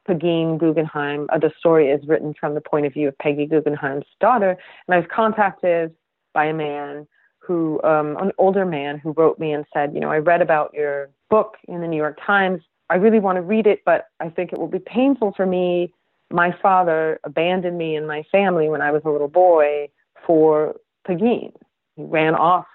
Pegeen 0.08 0.60
Guggenheim. 0.60 1.28
Uh, 1.34 1.40
the 1.40 1.52
story 1.58 1.90
is 1.90 2.08
written 2.08 2.34
from 2.40 2.54
the 2.54 2.62
point 2.62 2.86
of 2.86 2.94
view 2.94 3.08
of 3.08 3.18
Peggy 3.18 3.48
Guggenheim's 3.48 4.06
daughter, 4.22 4.52
and 4.52 4.96
I 4.96 4.98
was 4.98 5.08
contacted 5.12 5.96
by 6.34 6.46
a 6.46 6.54
man 6.54 7.08
who, 7.40 7.82
um, 7.84 8.18
an 8.18 8.32
older 8.38 8.66
man, 8.66 8.98
who 8.98 9.12
wrote 9.12 9.40
me 9.40 9.52
and 9.52 9.66
said, 9.74 9.94
you 9.94 10.00
know, 10.00 10.12
I 10.12 10.18
read 10.18 10.42
about 10.42 10.74
your 10.74 11.10
book 11.30 11.56
in 11.68 11.82
the 11.82 11.88
New 11.88 11.98
York 11.98 12.20
Times. 12.26 12.62
I 12.90 12.96
really 12.96 13.20
want 13.20 13.38
to 13.38 13.42
read 13.42 13.68
it, 13.68 13.82
but 13.86 14.08
I 14.20 14.30
think 14.30 14.54
it 14.54 14.60
will 14.60 14.68
be 14.68 14.80
painful 14.80 15.34
for 15.36 15.46
me. 15.46 15.94
My 16.32 16.56
father 16.62 17.20
abandoned 17.24 17.78
me 17.78 17.96
and 17.96 18.08
my 18.08 18.24
family 18.32 18.70
when 18.70 18.82
I 18.82 18.92
was 18.92 19.02
a 19.06 19.10
little 19.10 19.28
boy 19.28 19.90
for 20.26 20.76
Pegeen. 21.08 21.54
He 21.96 22.04
ran 22.04 22.36
off 22.36 22.66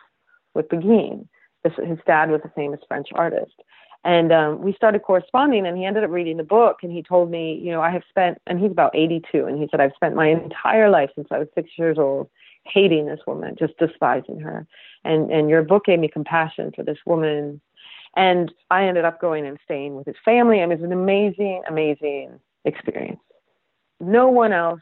with 0.55 0.69
Pegeen 0.69 1.29
his 1.65 1.99
dad 2.07 2.31
was 2.31 2.41
a 2.45 2.51
famous 2.51 2.81
French 2.89 3.09
artist. 3.15 3.55
And 4.03 4.33
um, 4.33 4.63
we 4.63 4.73
started 4.73 5.03
corresponding, 5.03 5.67
and 5.67 5.77
he 5.77 5.85
ended 5.85 6.05
up 6.05 6.11
reading 6.11 6.39
the 6.39 6.43
book. 6.43 6.79
And 6.83 6.91
he 6.91 7.03
told 7.03 7.31
me, 7.31 7.61
you 7.63 7.71
know, 7.71 7.83
I 7.83 7.91
have 7.91 8.03
spent, 8.09 8.39
and 8.47 8.59
he's 8.59 8.71
about 8.71 8.97
82, 8.97 9.45
and 9.45 9.59
he 9.59 9.69
said, 9.71 9.81
I've 9.81 9.93
spent 9.95 10.15
my 10.15 10.29
entire 10.29 10.89
life 10.89 11.11
since 11.15 11.29
I 11.31 11.39
was 11.39 11.49
six 11.55 11.71
years 11.77 11.99
old 11.99 12.31
hating 12.65 13.07
this 13.07 13.21
woman, 13.27 13.57
just 13.59 13.77
despising 13.79 14.41
her. 14.41 14.67
And 15.05 15.31
and 15.31 15.49
your 15.49 15.63
book 15.63 15.87
gave 15.87 15.99
me 15.99 16.09
compassion 16.09 16.73
for 16.75 16.83
this 16.83 16.99
woman. 17.07 17.61
And 18.17 18.53
I 18.71 18.87
ended 18.87 19.05
up 19.05 19.21
going 19.21 19.47
and 19.47 19.59
staying 19.65 19.95
with 19.95 20.07
his 20.07 20.17
family. 20.25 20.61
I 20.61 20.67
mean, 20.67 20.73
it 20.73 20.81
was 20.81 20.91
an 20.91 20.93
amazing, 20.93 21.63
amazing 21.69 22.41
experience. 22.65 23.21
No 24.01 24.29
one 24.29 24.53
else 24.53 24.81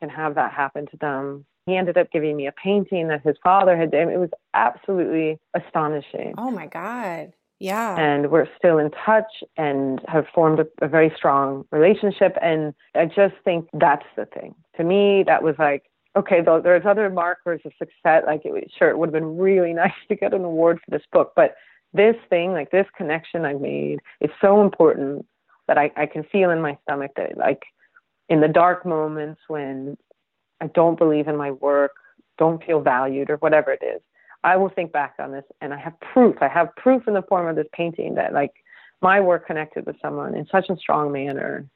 can 0.00 0.08
have 0.08 0.34
that 0.36 0.52
happen 0.52 0.86
to 0.86 0.96
them 0.96 1.46
he 1.66 1.76
ended 1.76 1.96
up 1.96 2.10
giving 2.12 2.36
me 2.36 2.46
a 2.46 2.52
painting 2.52 3.08
that 3.08 3.22
his 3.22 3.36
father 3.42 3.76
had 3.76 3.90
done. 3.90 4.10
It 4.10 4.18
was 4.18 4.30
absolutely 4.52 5.38
astonishing. 5.54 6.34
Oh 6.36 6.50
my 6.50 6.66
God. 6.66 7.32
Yeah. 7.58 7.96
And 7.98 8.30
we're 8.30 8.48
still 8.58 8.78
in 8.78 8.90
touch 8.90 9.42
and 9.56 10.00
have 10.06 10.26
formed 10.34 10.60
a, 10.60 10.66
a 10.82 10.88
very 10.88 11.12
strong 11.16 11.64
relationship. 11.70 12.36
And 12.42 12.74
I 12.94 13.06
just 13.06 13.34
think 13.44 13.68
that's 13.72 14.04
the 14.16 14.26
thing. 14.26 14.54
To 14.76 14.84
me, 14.84 15.24
that 15.26 15.42
was 15.42 15.54
like, 15.58 15.84
okay, 16.16 16.42
though 16.42 16.60
there's 16.60 16.84
other 16.84 17.08
markers 17.08 17.62
of 17.64 17.72
success. 17.78 18.24
Like, 18.26 18.42
it, 18.44 18.70
sure, 18.78 18.90
it 18.90 18.98
would 18.98 19.06
have 19.08 19.14
been 19.14 19.38
really 19.38 19.72
nice 19.74 19.92
to 20.08 20.16
get 20.16 20.34
an 20.34 20.44
award 20.44 20.80
for 20.84 20.90
this 20.90 21.06
book, 21.12 21.32
but 21.34 21.54
this 21.94 22.16
thing, 22.28 22.52
like 22.52 22.70
this 22.70 22.86
connection 22.96 23.44
I've 23.44 23.60
made, 23.60 24.00
is 24.20 24.30
so 24.40 24.62
important 24.62 25.26
that 25.68 25.78
I, 25.78 25.90
I 25.96 26.06
can 26.06 26.24
feel 26.24 26.50
in 26.50 26.60
my 26.60 26.76
stomach 26.82 27.12
that, 27.16 27.38
like, 27.38 27.62
in 28.28 28.40
the 28.40 28.48
dark 28.48 28.84
moments 28.84 29.40
when 29.48 29.96
I 30.60 30.66
don't 30.68 30.98
believe 30.98 31.28
in 31.28 31.36
my 31.36 31.52
work, 31.52 31.92
don't 32.36 32.62
feel 32.64 32.80
valued, 32.80 33.30
or 33.30 33.36
whatever 33.36 33.72
it 33.72 33.82
is, 33.82 34.00
I 34.44 34.56
will 34.56 34.68
think 34.68 34.92
back 34.92 35.14
on 35.18 35.32
this 35.32 35.44
and 35.60 35.72
I 35.72 35.78
have 35.78 35.98
proof. 36.00 36.36
I 36.40 36.48
have 36.48 36.74
proof 36.76 37.08
in 37.08 37.14
the 37.14 37.22
form 37.22 37.48
of 37.48 37.56
this 37.56 37.66
painting 37.72 38.14
that 38.16 38.34
like 38.34 38.52
my 39.00 39.20
work 39.20 39.46
connected 39.46 39.86
with 39.86 39.96
someone 40.02 40.34
in 40.34 40.46
such 40.52 40.68
a 40.68 40.76
strong 40.76 41.10
manner. 41.10 41.66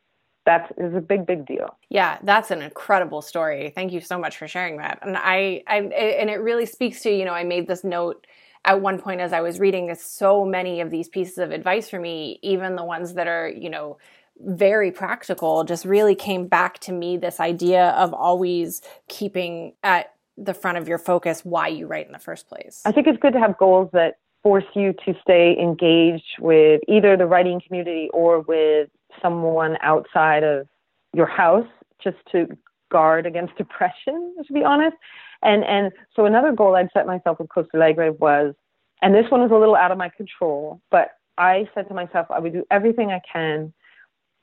That 0.45 0.73
is 0.79 0.95
a 0.95 1.01
big, 1.01 1.27
big 1.27 1.47
deal. 1.47 1.77
Yeah, 1.91 2.19
that's 2.23 2.51
an 2.51 2.63
incredible 2.63 3.21
story. 3.21 3.71
Thank 3.75 3.93
you 3.93 4.01
so 4.01 4.19
much 4.19 4.37
for 4.37 4.49
sharing 4.49 4.79
that. 4.79 4.99
And 5.03 5.17
I, 5.17 5.63
I 5.67 5.77
and 5.77 6.31
it 6.31 6.41
really 6.41 6.67
speaks 6.67 7.01
to 7.03 7.11
you 7.11 7.25
know 7.25 7.33
I 7.33 7.45
made 7.45 7.67
this 7.67 7.85
note 7.85 8.27
at 8.65 8.81
one 8.81 8.99
point 8.99 9.21
as 9.21 9.33
I 9.33 9.41
was 9.41 9.59
reading 9.61 9.95
so 9.95 10.45
many 10.45 10.81
of 10.81 10.91
these 10.91 11.09
pieces 11.09 11.39
of 11.39 11.51
advice 11.51 11.89
for 11.89 12.01
me, 12.01 12.39
even 12.43 12.77
the 12.77 12.85
ones 12.85 13.15
that 13.15 13.27
are 13.27 13.49
you 13.49 13.71
know 13.71 13.99
very 14.41 14.93
practical 14.93 15.65
just 15.65 15.85
really 15.85 16.15
came 16.15 16.47
back 16.47 16.79
to 16.79 16.93
me 16.93 17.17
this 17.17 17.41
idea 17.41 17.89
of 17.91 18.15
always 18.15 18.83
keeping 19.09 19.73
at 19.83 20.15
the 20.37 20.55
front 20.55 20.79
of 20.79 20.87
your 20.87 20.99
focus 20.99 21.45
why 21.45 21.67
you 21.67 21.87
write 21.87 22.07
in 22.07 22.13
the 22.13 22.19
first 22.19 22.49
place. 22.49 22.81
I 22.85 22.93
think 22.93 23.07
it's 23.09 23.19
good 23.19 23.33
to 23.33 23.41
have 23.41 23.59
goals 23.59 23.91
that 23.93 24.19
force 24.43 24.65
you 24.75 24.95
to 25.05 25.15
stay 25.21 25.57
engaged 25.61 26.39
with 26.39 26.81
either 26.89 27.17
the 27.17 27.27
writing 27.27 27.61
community 27.67 28.09
or 28.13 28.41
with 28.41 28.89
someone 29.21 29.77
outside 29.83 30.45
of 30.45 30.69
your 31.13 31.27
house 31.27 31.67
just 32.03 32.19
to 32.33 32.47
guard 32.91 33.27
against 33.27 33.57
depression, 33.59 34.35
to 34.47 34.53
be 34.53 34.63
honest. 34.63 34.97
And 35.43 35.65
and 35.65 35.93
so 36.15 36.27
another 36.27 36.53
goal 36.53 36.77
I'd 36.77 36.91
set 36.93 37.07
myself 37.07 37.39
with 37.39 37.49
Costa 37.49 37.77
Alegre 37.77 38.13
was 38.13 38.55
and 39.03 39.15
this 39.15 39.31
one 39.31 39.41
was 39.41 39.53
a 39.53 39.55
little 39.55 39.77
out 39.77 39.93
of 39.93 39.99
my 39.99 40.09
control, 40.09 40.81
but 40.91 41.11
I 41.37 41.69
said 41.75 41.89
to 41.89 41.95
myself 41.95 42.27
I 42.31 42.41
would 42.41 42.53
do 42.53 42.65
everything 42.71 43.11
I 43.11 43.21
can 43.31 43.73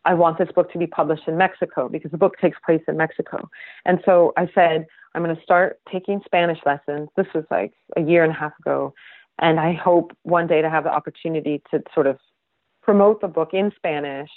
I 0.05 0.13
want 0.13 0.37
this 0.37 0.51
book 0.53 0.71
to 0.71 0.77
be 0.77 0.87
published 0.87 1.27
in 1.27 1.37
Mexico 1.37 1.89
because 1.89 2.11
the 2.11 2.17
book 2.17 2.35
takes 2.39 2.57
place 2.63 2.81
in 2.87 2.95
Mexico. 2.95 3.49
And 3.85 3.99
so 4.05 4.33
I 4.37 4.47
said, 4.53 4.85
I'm 5.13 5.23
going 5.23 5.35
to 5.35 5.41
start 5.41 5.79
taking 5.91 6.21
Spanish 6.23 6.59
lessons. 6.65 7.09
This 7.17 7.25
was 7.33 7.43
like 7.49 7.73
a 7.97 8.01
year 8.01 8.23
and 8.23 8.31
a 8.31 8.35
half 8.35 8.53
ago. 8.59 8.93
And 9.39 9.59
I 9.59 9.73
hope 9.73 10.15
one 10.23 10.47
day 10.47 10.61
to 10.61 10.69
have 10.69 10.83
the 10.83 10.91
opportunity 10.93 11.61
to 11.71 11.81
sort 11.93 12.07
of 12.07 12.19
promote 12.83 13.19
the 13.19 13.27
book 13.27 13.49
in 13.53 13.71
Spanish 13.75 14.29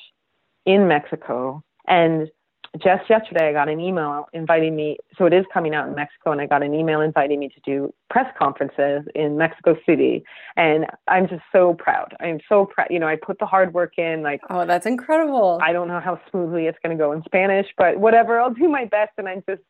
in 0.65 0.89
Mexico. 0.89 1.63
And 1.87 2.31
just 2.77 3.09
yesterday 3.09 3.49
I 3.49 3.53
got 3.53 3.69
an 3.69 3.81
email 3.81 4.27
inviting 4.33 4.77
me. 4.77 4.99
So 5.17 5.27
it 5.27 5.33
is 5.33 5.45
coming 5.53 5.75
out 5.75 5.89
in 5.89 5.95
Mexico, 5.95 6.33
and 6.33 6.41
I 6.41 6.47
got 6.47 6.63
an 6.63 6.75
email 6.75 7.01
inviting 7.01 7.41
me 7.41 7.49
to 7.49 7.61
do 7.65 7.93
press 8.11 8.27
conferences 8.39 9.03
in 9.15 9.39
Mexico 9.39 9.77
City. 9.87 10.23
And 10.57 10.87
I'm 11.07 11.29
just 11.29 11.43
so 11.53 11.75
proud. 11.75 12.15
I'm 12.21 12.41
so 12.49 12.67
proud. 12.67 12.89
You 12.91 12.99
know, 12.99 13.09
I 13.09 13.17
put 13.17 13.39
the 13.39 13.47
hard 13.47 13.73
work 13.75 13.99
in. 13.99 14.23
Like, 14.23 14.41
oh, 14.51 14.67
that's 14.67 14.87
incredible. 14.87 15.59
I 15.63 15.73
don't 15.73 15.89
know 15.89 16.01
how 16.01 16.21
smoothly 16.31 16.67
it's 16.67 16.79
going 16.85 16.97
to 16.97 17.03
go 17.03 17.13
in 17.13 17.23
Spanish, 17.25 17.67
but 17.77 17.99
whatever, 17.99 18.39
I'll 18.41 18.53
do 18.53 18.69
my 18.69 18.85
best. 18.85 19.13
And 19.19 19.29
I'm 19.29 19.43
just 19.49 19.63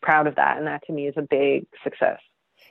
proud 0.00 0.26
of 0.26 0.36
that. 0.36 0.56
And 0.58 0.66
that 0.66 0.82
to 0.86 0.92
me 0.92 1.06
is 1.06 1.14
a 1.16 1.22
big 1.22 1.66
success. 1.84 2.18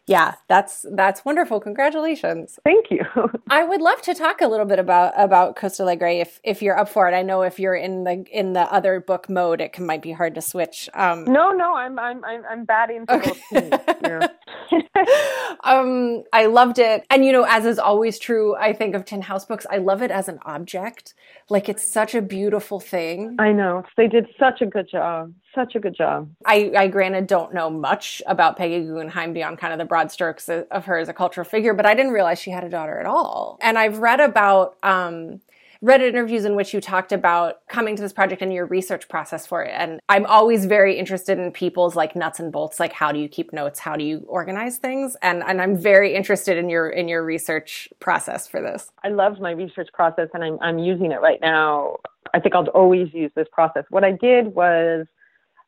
Yeah, 0.08 0.36
that's 0.48 0.86
that's 0.94 1.26
wonderful. 1.26 1.60
Congratulations. 1.60 2.60
Thank 2.64 2.90
you. 2.90 3.02
I 3.50 3.64
would 3.64 3.82
love 3.82 4.02
to 4.04 4.14
talk 4.14 4.40
a 4.40 4.48
little 4.48 4.66
bit 4.66 4.80
about 4.80 5.14
about 5.18 5.58
Costa 5.58 5.84
Alegre 5.84 6.22
if 6.22 6.40
if 6.46 6.62
you're 6.62 6.80
up 6.80 6.88
for 6.88 7.10
it. 7.10 7.14
I 7.14 7.24
know 7.24 7.42
if 7.42 7.60
you're 7.60 7.76
in 7.76 8.06
the 8.06 8.24
in 8.32 8.54
the 8.54 8.72
other 8.72 9.02
book 9.02 9.30
mode, 9.30 9.60
it 9.60 9.74
can 9.74 9.86
might 9.86 10.02
be 10.02 10.14
hard 10.14 10.36
to 10.36 10.42
switch. 10.42 10.90
Um, 10.94 11.26
no, 11.26 11.52
no, 11.52 11.76
I'm 11.76 12.00
I'm 12.00 12.24
I'm, 12.24 12.44
I'm 12.50 12.66
batting 12.66 13.06
for 13.06 13.16
okay. 13.16 13.32
both 13.52 13.84
yeah. 14.02 14.28
um, 15.64 16.24
I 16.34 16.46
loved 16.46 16.80
it, 16.80 17.06
and 17.10 17.26
you 17.26 17.32
know, 17.32 17.44
as 17.44 17.66
is 17.66 17.80
always 17.80 18.20
true, 18.20 18.56
I 18.56 18.74
think 18.74 18.96
of 18.96 19.06
Tin 19.06 19.22
House 19.22 19.46
books. 19.46 19.66
I 19.70 19.78
love 19.78 20.02
it 20.02 20.12
as 20.12 20.28
an 20.28 20.40
object. 20.46 21.14
Like 21.50 21.70
it's 21.70 21.90
such 21.90 22.14
a 22.16 22.22
beautiful 22.22 22.80
thing. 22.80 23.36
I 23.40 23.52
know 23.52 23.84
they 23.96 24.08
did 24.08 24.28
such 24.40 24.62
a 24.62 24.66
good 24.66 24.90
job 24.90 25.34
such 25.58 25.76
a 25.76 25.80
good 25.80 25.96
job. 25.96 26.30
I, 26.46 26.72
I 26.78 26.88
granted 26.88 27.26
don't 27.26 27.52
know 27.52 27.72
much 27.72 28.22
about 28.28 28.58
Peggy 28.58 28.82
Guggenheim 28.82 29.34
beyond 29.34 29.58
kind 29.58 29.74
of 29.74 29.80
the 29.80 29.86
broad 29.86 30.12
strokes 30.12 30.48
of 30.50 30.86
her 30.86 31.00
as 31.00 31.10
a 31.10 31.14
cultural 31.14 31.46
figure, 31.46 31.74
but 31.74 31.86
I 31.86 31.96
didn't 31.96 32.12
realize 32.12 32.40
she 32.40 32.52
had 32.52 32.64
a 32.64 32.70
daughter 32.70 33.00
at 33.00 33.08
all. 33.08 33.58
And 33.60 33.76
I've 33.76 33.98
read 33.98 34.20
about, 34.20 34.78
um, 34.84 35.42
read 35.82 36.02
interviews 36.02 36.46
in 36.46 36.56
which 36.56 36.74
you 36.74 36.82
talked 36.82 37.12
about 37.12 37.56
coming 37.68 37.96
to 37.96 38.02
this 38.02 38.14
project 38.14 38.42
and 38.42 38.54
your 38.54 38.66
research 38.66 39.08
process 39.10 39.46
for 39.46 39.64
it. 39.64 39.72
And 39.76 40.00
I'm 40.10 40.26
always 40.26 40.66
very 40.66 40.98
interested 40.98 41.38
in 41.40 41.52
people's 41.52 41.96
like 41.96 42.16
nuts 42.16 42.40
and 42.40 42.52
bolts, 42.52 42.80
like 42.80 42.94
how 42.94 43.12
do 43.12 43.20
you 43.20 43.30
keep 43.30 43.54
notes? 43.54 43.80
How 43.80 43.96
do 43.96 44.04
you 44.04 44.26
organize 44.28 44.78
things? 44.78 45.16
And, 45.22 45.44
and 45.44 45.62
I'm 45.62 45.78
very 45.78 46.16
interested 46.16 46.58
in 46.58 46.70
your, 46.70 46.90
in 46.90 47.08
your 47.08 47.24
research 47.24 47.90
process 48.00 48.48
for 48.48 48.62
this. 48.62 48.92
I 49.04 49.10
love 49.10 49.40
my 49.40 49.52
research 49.52 49.90
process 49.94 50.30
and 50.34 50.44
I'm, 50.44 50.58
I'm 50.62 50.80
using 50.80 51.12
it 51.12 51.22
right 51.22 51.40
now. 51.42 51.98
I 52.34 52.40
think 52.40 52.56
I'll 52.56 52.68
always 52.68 53.14
use 53.14 53.32
this 53.36 53.48
process. 53.52 53.86
What 53.90 54.04
I 54.04 54.12
did 54.12 54.54
was 54.54 55.08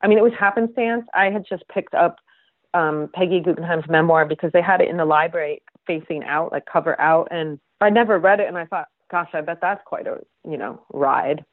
I 0.01 0.07
mean, 0.07 0.17
it 0.17 0.23
was 0.23 0.33
happenstance. 0.39 1.05
I 1.13 1.25
had 1.25 1.45
just 1.47 1.67
picked 1.67 1.93
up 1.93 2.17
um, 2.73 3.09
Peggy 3.13 3.41
Guggenheim's 3.41 3.87
memoir 3.89 4.25
because 4.25 4.51
they 4.53 4.61
had 4.61 4.81
it 4.81 4.89
in 4.89 4.97
the 4.97 5.05
library 5.05 5.61
facing 5.87 6.23
out, 6.23 6.51
like 6.51 6.65
cover 6.65 6.99
out, 7.01 7.27
and 7.31 7.59
I 7.81 7.89
never 7.89 8.19
read 8.19 8.39
it, 8.39 8.47
and 8.47 8.57
I 8.57 8.65
thought, 8.65 8.87
gosh, 9.11 9.29
I 9.33 9.41
bet 9.41 9.59
that's 9.61 9.81
quite 9.85 10.07
a 10.07 10.17
you 10.49 10.57
know 10.57 10.81
ride. 10.93 11.45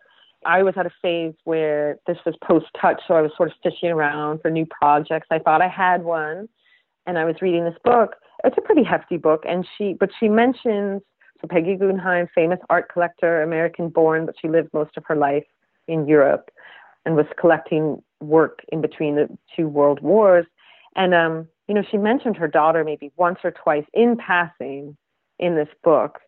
I 0.45 0.63
was 0.63 0.75
at 0.77 0.87
a 0.87 0.91
phase 1.03 1.35
where 1.45 1.99
this 2.07 2.19
was 2.25 2.35
post 2.45 2.67
touch, 2.81 3.01
so 3.09 3.15
I 3.15 3.23
was 3.23 3.33
sort 3.37 3.51
of 3.51 3.57
fishing 3.63 3.91
around 3.91 4.43
for 4.43 4.51
new 4.51 4.67
projects. 4.67 5.27
I 5.31 5.39
thought 5.39 5.63
I 5.63 5.69
had 5.69 6.05
one, 6.05 6.49
and 7.07 7.19
I 7.19 7.25
was 7.25 7.37
reading 7.41 7.65
this 7.65 7.79
book. 7.83 8.17
It's 8.45 8.57
a 8.59 8.61
pretty 8.61 8.85
hefty 8.85 9.17
book, 9.17 9.45
and 9.49 9.67
she, 9.77 9.95
but 9.99 10.11
she 10.21 10.29
mentions 10.29 11.03
so 11.41 11.49
Peggy 11.49 11.77
Guggenheim, 11.77 12.29
famous 12.35 12.59
art 12.71 12.91
collector, 12.93 13.43
American 13.43 13.89
born, 13.89 14.27
but 14.27 14.37
she 14.41 14.49
lived 14.49 14.73
most 14.73 14.97
of 14.97 15.05
her 15.07 15.17
life 15.17 15.45
in 15.89 16.07
Europe 16.09 16.51
and 17.05 17.15
was 17.15 17.27
collecting 17.39 18.03
work 18.21 18.61
in 18.73 18.81
between 18.81 19.17
the 19.17 19.29
two 19.55 19.69
world 19.69 20.01
wars. 20.01 20.47
And, 20.97 21.15
um, 21.15 21.49
you 21.69 21.75
know, 21.75 21.83
she 21.91 21.99
mentioned 21.99 22.37
her 22.37 22.49
daughter 22.49 22.85
maybe 22.85 23.13
once 23.17 23.39
or 23.45 23.51
twice 23.51 23.85
in 23.93 24.17
passing 24.17 24.97
in 25.39 25.55
this 25.57 25.69
book. 25.85 26.21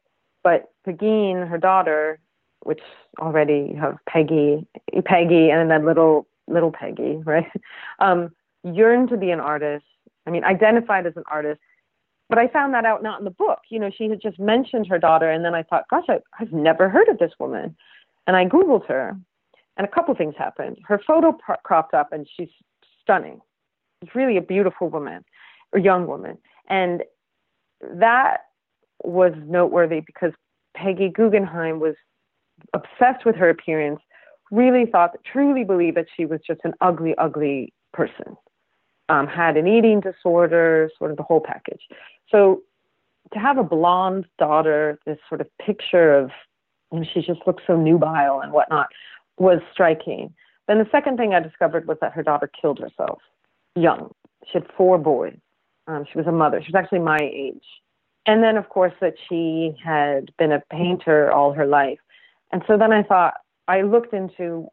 But 0.44 0.70
Pegeen, 0.88 1.48
her 1.48 1.58
daughter, 1.58 2.18
which 2.62 2.80
already 3.18 3.70
you 3.74 3.80
have 3.80 3.96
Peggy, 4.08 4.66
Peggy, 5.04 5.50
and 5.50 5.70
then 5.70 5.84
little 5.84 6.26
little 6.46 6.72
Peggy, 6.72 7.16
right? 7.24 7.50
Um, 7.98 8.30
yearned 8.64 9.10
to 9.10 9.16
be 9.16 9.30
an 9.30 9.40
artist. 9.40 9.84
I 10.26 10.30
mean, 10.30 10.44
identified 10.44 11.06
as 11.06 11.16
an 11.16 11.24
artist. 11.30 11.60
But 12.28 12.38
I 12.38 12.48
found 12.48 12.74
that 12.74 12.84
out 12.84 13.02
not 13.02 13.18
in 13.18 13.24
the 13.24 13.30
book. 13.30 13.60
You 13.70 13.78
know, 13.78 13.90
she 13.96 14.08
had 14.08 14.20
just 14.20 14.38
mentioned 14.38 14.86
her 14.88 14.98
daughter, 14.98 15.30
and 15.30 15.44
then 15.44 15.54
I 15.54 15.62
thought, 15.62 15.84
gosh, 15.90 16.04
I, 16.08 16.18
I've 16.38 16.52
never 16.52 16.88
heard 16.90 17.08
of 17.08 17.18
this 17.18 17.32
woman. 17.38 17.74
And 18.26 18.36
I 18.36 18.44
Googled 18.44 18.86
her, 18.86 19.16
and 19.78 19.86
a 19.86 19.90
couple 19.90 20.14
things 20.14 20.34
happened. 20.36 20.76
Her 20.86 21.00
photo 21.06 21.32
pro- 21.32 21.56
cropped 21.64 21.94
up, 21.94 22.12
and 22.12 22.28
she's 22.36 22.50
stunning. 23.00 23.40
She's 24.02 24.14
really 24.14 24.36
a 24.36 24.42
beautiful 24.42 24.90
woman, 24.90 25.24
or 25.72 25.78
young 25.78 26.06
woman, 26.06 26.36
and 26.68 27.02
that 27.94 28.42
was 29.02 29.32
noteworthy 29.46 30.00
because 30.00 30.32
Peggy 30.78 31.08
Guggenheim 31.08 31.80
was 31.80 31.94
obsessed 32.72 33.24
with 33.24 33.36
her 33.36 33.50
appearance. 33.50 34.00
Really 34.50 34.86
thought, 34.86 35.16
truly 35.30 35.64
believed 35.64 35.96
that 35.96 36.06
she 36.16 36.24
was 36.24 36.40
just 36.46 36.60
an 36.64 36.72
ugly, 36.80 37.14
ugly 37.18 37.72
person. 37.92 38.36
Um, 39.08 39.26
had 39.26 39.56
an 39.56 39.66
eating 39.66 40.00
disorder, 40.00 40.90
sort 40.98 41.10
of 41.10 41.16
the 41.16 41.22
whole 41.22 41.40
package. 41.40 41.80
So 42.30 42.62
to 43.32 43.38
have 43.38 43.58
a 43.58 43.62
blonde 43.62 44.26
daughter, 44.38 44.98
this 45.06 45.18
sort 45.28 45.40
of 45.40 45.48
picture 45.58 46.14
of, 46.14 46.30
and 46.92 47.06
she 47.12 47.20
just 47.20 47.40
looks 47.46 47.62
so 47.66 47.76
nubile 47.76 48.40
and 48.42 48.52
whatnot 48.52 48.88
was 49.38 49.60
striking. 49.72 50.32
Then 50.66 50.78
the 50.78 50.88
second 50.90 51.16
thing 51.16 51.34
I 51.34 51.40
discovered 51.40 51.86
was 51.86 51.96
that 52.00 52.12
her 52.12 52.22
daughter 52.22 52.50
killed 52.60 52.78
herself 52.78 53.20
young. 53.74 54.12
She 54.44 54.58
had 54.58 54.66
four 54.76 54.98
boys. 54.98 55.36
Um, 55.86 56.04
she 56.10 56.18
was 56.18 56.26
a 56.26 56.32
mother. 56.32 56.60
She 56.60 56.70
was 56.72 56.78
actually 56.78 56.98
my 57.00 57.18
age. 57.22 57.64
And 58.28 58.44
then, 58.44 58.58
of 58.58 58.68
course, 58.68 58.92
that 59.00 59.14
she 59.26 59.74
had 59.82 60.30
been 60.36 60.52
a 60.52 60.62
painter 60.70 61.32
all 61.32 61.54
her 61.54 61.66
life. 61.66 61.98
And 62.52 62.62
so 62.66 62.76
then 62.76 62.92
I 62.92 63.02
thought, 63.02 63.34
I 63.68 63.80
looked 63.80 64.12
into 64.12 64.68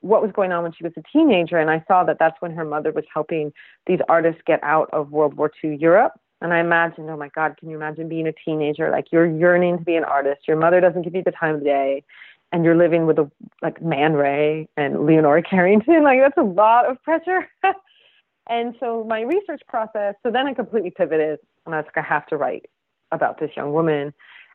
what 0.00 0.22
was 0.22 0.32
going 0.32 0.50
on 0.50 0.64
when 0.64 0.72
she 0.72 0.82
was 0.82 0.92
a 0.96 1.02
teenager, 1.12 1.58
and 1.58 1.70
I 1.70 1.84
saw 1.86 2.02
that 2.02 2.18
that's 2.18 2.34
when 2.40 2.50
her 2.50 2.64
mother 2.64 2.90
was 2.90 3.04
helping 3.14 3.52
these 3.86 4.00
artists 4.08 4.42
get 4.44 4.58
out 4.64 4.90
of 4.92 5.12
World 5.12 5.34
War 5.34 5.52
II 5.62 5.76
Europe. 5.76 6.14
And 6.40 6.52
I 6.52 6.58
imagined, 6.58 7.08
oh 7.10 7.16
my 7.16 7.28
God, 7.28 7.56
can 7.58 7.70
you 7.70 7.76
imagine 7.76 8.08
being 8.08 8.26
a 8.26 8.32
teenager? 8.44 8.90
Like 8.90 9.12
you're 9.12 9.26
yearning 9.26 9.78
to 9.78 9.84
be 9.84 9.94
an 9.94 10.04
artist. 10.04 10.48
Your 10.48 10.56
mother 10.56 10.80
doesn't 10.80 11.02
give 11.02 11.14
you 11.14 11.22
the 11.22 11.30
time 11.30 11.56
of 11.56 11.64
day 11.64 12.02
and 12.50 12.64
you're 12.64 12.76
living 12.76 13.06
with 13.06 13.18
a 13.18 13.30
like 13.62 13.80
Man 13.80 14.14
Ray 14.14 14.68
and 14.76 15.06
Leonora 15.06 15.42
Carrington, 15.48 16.02
like 16.02 16.18
that's 16.18 16.38
a 16.38 16.42
lot 16.42 16.90
of 16.90 17.00
pressure. 17.04 17.46
and 18.48 18.74
so 18.80 19.04
my 19.08 19.20
research 19.20 19.62
process, 19.68 20.14
so 20.24 20.32
then 20.32 20.48
I 20.48 20.54
completely 20.54 20.90
pivoted 20.90 21.38
and 21.66 21.74
I 21.74 21.78
was 21.78 21.86
like, 21.86 22.04
I 22.04 22.08
have 22.08 22.26
to 22.26 22.36
write 22.36 22.68
about 23.12 23.40
this 23.40 23.50
young 23.56 23.72
woman. 23.72 24.12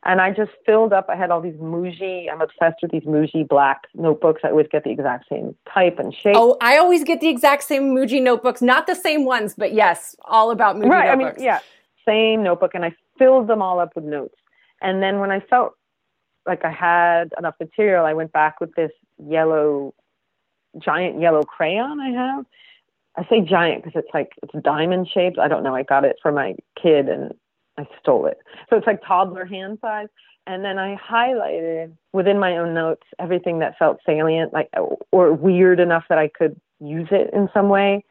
And 0.08 0.22
I 0.22 0.32
just 0.32 0.52
filled 0.68 0.94
up, 0.94 1.08
I 1.10 1.16
had 1.16 1.32
all 1.32 1.42
these 1.42 1.56
Muji, 1.56 2.32
I'm 2.32 2.40
obsessed 2.40 2.78
with 2.84 2.92
these 2.92 3.04
Muji 3.04 3.48
black 3.48 3.86
notebooks. 3.96 4.42
I 4.44 4.50
always 4.50 4.68
get 4.72 4.84
the 4.84 4.92
exact 4.92 5.26
same 5.28 5.56
type 5.74 5.98
and 5.98 6.14
shape. 6.14 6.36
Oh, 6.38 6.58
I 6.62 6.78
always 6.78 7.04
get 7.04 7.22
the 7.22 7.30
exact 7.30 7.64
same 7.64 7.96
Muji 7.96 8.22
notebooks, 8.22 8.62
not 8.62 8.86
the 8.86 8.94
same 8.94 9.26
ones, 9.26 9.56
but 9.58 9.74
yes, 9.74 10.16
all 10.26 10.52
about 10.52 10.76
Muji 10.76 10.90
right, 10.90 11.08
notebooks. 11.08 11.38
I 11.38 11.40
mean, 11.40 11.46
yeah, 11.46 11.60
same 12.08 12.44
notebook. 12.44 12.76
And 12.76 12.86
I 12.86 12.96
filled 13.18 13.48
them 13.48 13.64
all 13.64 13.80
up 13.80 13.96
with 13.96 14.06
notes. 14.06 14.36
And 14.80 15.02
then 15.02 15.20
when 15.20 15.32
I 15.32 15.40
felt 15.40 15.74
like 16.46 16.64
I 16.64 16.72
had 16.72 17.34
enough 17.40 17.56
material, 17.60 18.06
I 18.06 18.14
went 18.14 18.32
back 18.32 18.60
with 18.62 18.76
this 18.76 18.92
yellow, 19.18 19.96
giant 20.78 21.20
yellow 21.20 21.42
crayon 21.42 22.00
I 22.00 22.10
have. 22.10 22.46
I 23.18 23.26
say 23.28 23.42
giant 23.42 23.84
because 23.84 24.00
it's 24.04 24.14
like 24.14 24.34
it's 24.44 24.54
diamond 24.64 25.08
shaped. 25.12 25.40
I 25.40 25.48
don't 25.48 25.64
know. 25.64 25.74
I 25.74 25.82
got 25.82 26.06
it 26.06 26.18
for 26.22 26.32
my 26.32 26.54
kid 26.80 27.10
and 27.10 27.34
I 27.78 27.88
stole 28.00 28.26
it. 28.26 28.38
So 28.70 28.78
it's 28.78 28.88
like 28.88 29.02
toddler 29.06 29.46
hand 29.46 29.80
size. 29.82 30.08
And 30.48 30.64
then 30.64 30.78
I 30.78 30.96
highlighted 30.96 31.94
within 32.14 32.40
my 32.40 32.58
own 32.58 32.74
notes 32.74 33.04
everything 33.20 33.60
that 33.60 33.78
felt 33.80 33.98
salient, 34.06 34.54
like 34.54 34.70
or 35.12 35.34
weird 35.34 35.80
enough 35.80 36.04
that 36.10 36.20
I 36.20 36.28
could 36.28 36.60
use 36.80 37.08
it 37.12 37.32
in 37.34 37.50
some 37.54 37.70
way. 37.70 38.06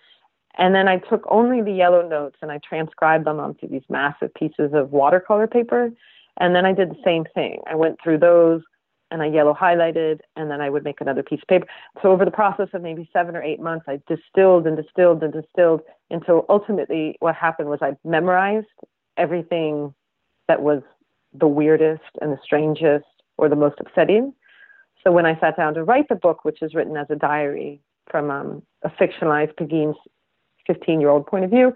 And 0.59 0.75
then 0.75 0.89
I 0.89 0.99
took 0.99 1.25
only 1.29 1.63
the 1.63 1.73
yellow 1.73 2.07
notes 2.07 2.37
and 2.43 2.51
I 2.51 2.59
transcribed 2.69 3.27
them 3.27 3.39
onto 3.39 3.69
these 3.69 3.83
massive 3.89 4.35
pieces 4.35 4.73
of 4.73 4.91
watercolor 4.91 5.47
paper 5.47 5.93
and 6.39 6.55
then 6.55 6.67
I 6.67 6.73
did 6.73 6.91
the 6.91 7.03
same 7.05 7.25
thing. 7.35 7.61
I 7.67 7.75
went 7.75 7.99
through 8.03 8.19
those 8.19 8.63
and 9.11 9.23
I 9.23 9.27
yellow 9.27 9.55
highlighted, 9.55 10.21
and 10.35 10.51
then 10.51 10.61
I 10.61 10.71
would 10.71 10.83
make 10.83 11.01
another 11.01 11.23
piece 11.23 11.41
of 11.41 11.47
paper. 11.47 11.67
So 12.03 12.11
over 12.11 12.25
the 12.25 12.33
process 12.33 12.69
of 12.73 12.83
maybe 12.83 13.09
seven 13.13 13.37
or 13.37 13.43
eight 13.43 13.61
months, 13.61 13.85
I 13.87 14.01
distilled 14.09 14.67
and 14.67 14.77
distilled 14.77 15.23
and 15.23 15.33
distilled 15.33 15.83
until 16.11 16.45
ultimately 16.49 17.17
what 17.21 17.37
happened 17.37 17.69
was 17.69 17.79
I 17.81 17.93
memorized 18.05 18.67
everything 19.17 19.95
that 20.49 20.63
was 20.63 20.83
the 21.33 21.49
weirdest 21.49 22.03
and 22.21 22.33
the 22.33 22.39
strangest 22.43 23.07
or 23.39 23.49
the 23.49 23.57
most 23.57 23.77
upsetting. 23.81 24.33
So 25.03 25.13
when 25.13 25.27
I 25.27 25.39
sat 25.41 25.57
down 25.57 25.75
to 25.75 25.85
write 25.85 26.09
the 26.09 26.15
book, 26.15 26.45
which 26.45 26.63
is 26.63 26.75
written 26.75 26.97
as 26.97 27.07
a 27.11 27.17
diary 27.17 27.81
from 28.11 28.31
um, 28.31 28.63
a 28.83 28.91
fictionalized 28.91 29.55
Pegeen's 29.55 29.97
15 30.67 31.01
year 31.01 31.11
old 31.11 31.27
point 31.27 31.45
of 31.45 31.51
view, 31.51 31.73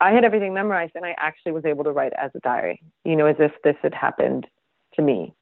I 0.00 0.12
had 0.12 0.24
everything 0.24 0.54
memorized 0.54 0.92
and 0.94 1.04
I 1.04 1.14
actually 1.18 1.52
was 1.52 1.66
able 1.66 1.84
to 1.84 1.92
write 1.92 2.12
as 2.14 2.30
a 2.34 2.40
diary, 2.40 2.82
you 3.04 3.16
know, 3.16 3.26
as 3.26 3.36
if 3.38 3.52
this 3.62 3.76
had 3.82 3.94
happened 3.94 4.46
to 4.94 5.02
me. 5.02 5.34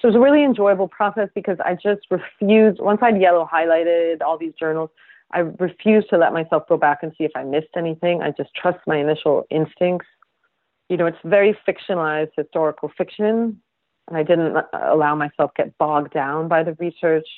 So 0.00 0.08
it 0.08 0.12
was 0.12 0.16
a 0.16 0.20
really 0.20 0.42
enjoyable 0.42 0.88
process 0.88 1.28
because 1.34 1.58
I 1.64 1.74
just 1.74 2.06
refused, 2.10 2.80
once 2.80 3.00
I'd 3.02 3.20
yellow 3.20 3.48
highlighted 3.50 4.22
all 4.22 4.36
these 4.36 4.54
journals, 4.58 4.90
I 5.32 5.40
refused 5.40 6.10
to 6.10 6.18
let 6.18 6.32
myself 6.32 6.64
go 6.68 6.76
back 6.76 7.00
and 7.02 7.12
see 7.16 7.24
if 7.24 7.30
I 7.36 7.44
missed 7.44 7.76
anything. 7.76 8.20
I 8.20 8.32
just 8.32 8.52
trust 8.54 8.78
my 8.86 8.96
initial 8.96 9.44
instincts. 9.50 10.08
You 10.90 10.96
know, 10.96 11.06
it's 11.06 11.18
very 11.24 11.56
fictionalized 11.66 12.32
historical 12.36 12.90
fiction, 12.98 13.62
and 14.08 14.16
I 14.16 14.24
didn't 14.24 14.56
allow 14.72 15.14
myself 15.14 15.52
get 15.56 15.78
bogged 15.78 16.12
down 16.12 16.48
by 16.48 16.64
the 16.64 16.74
research. 16.74 17.28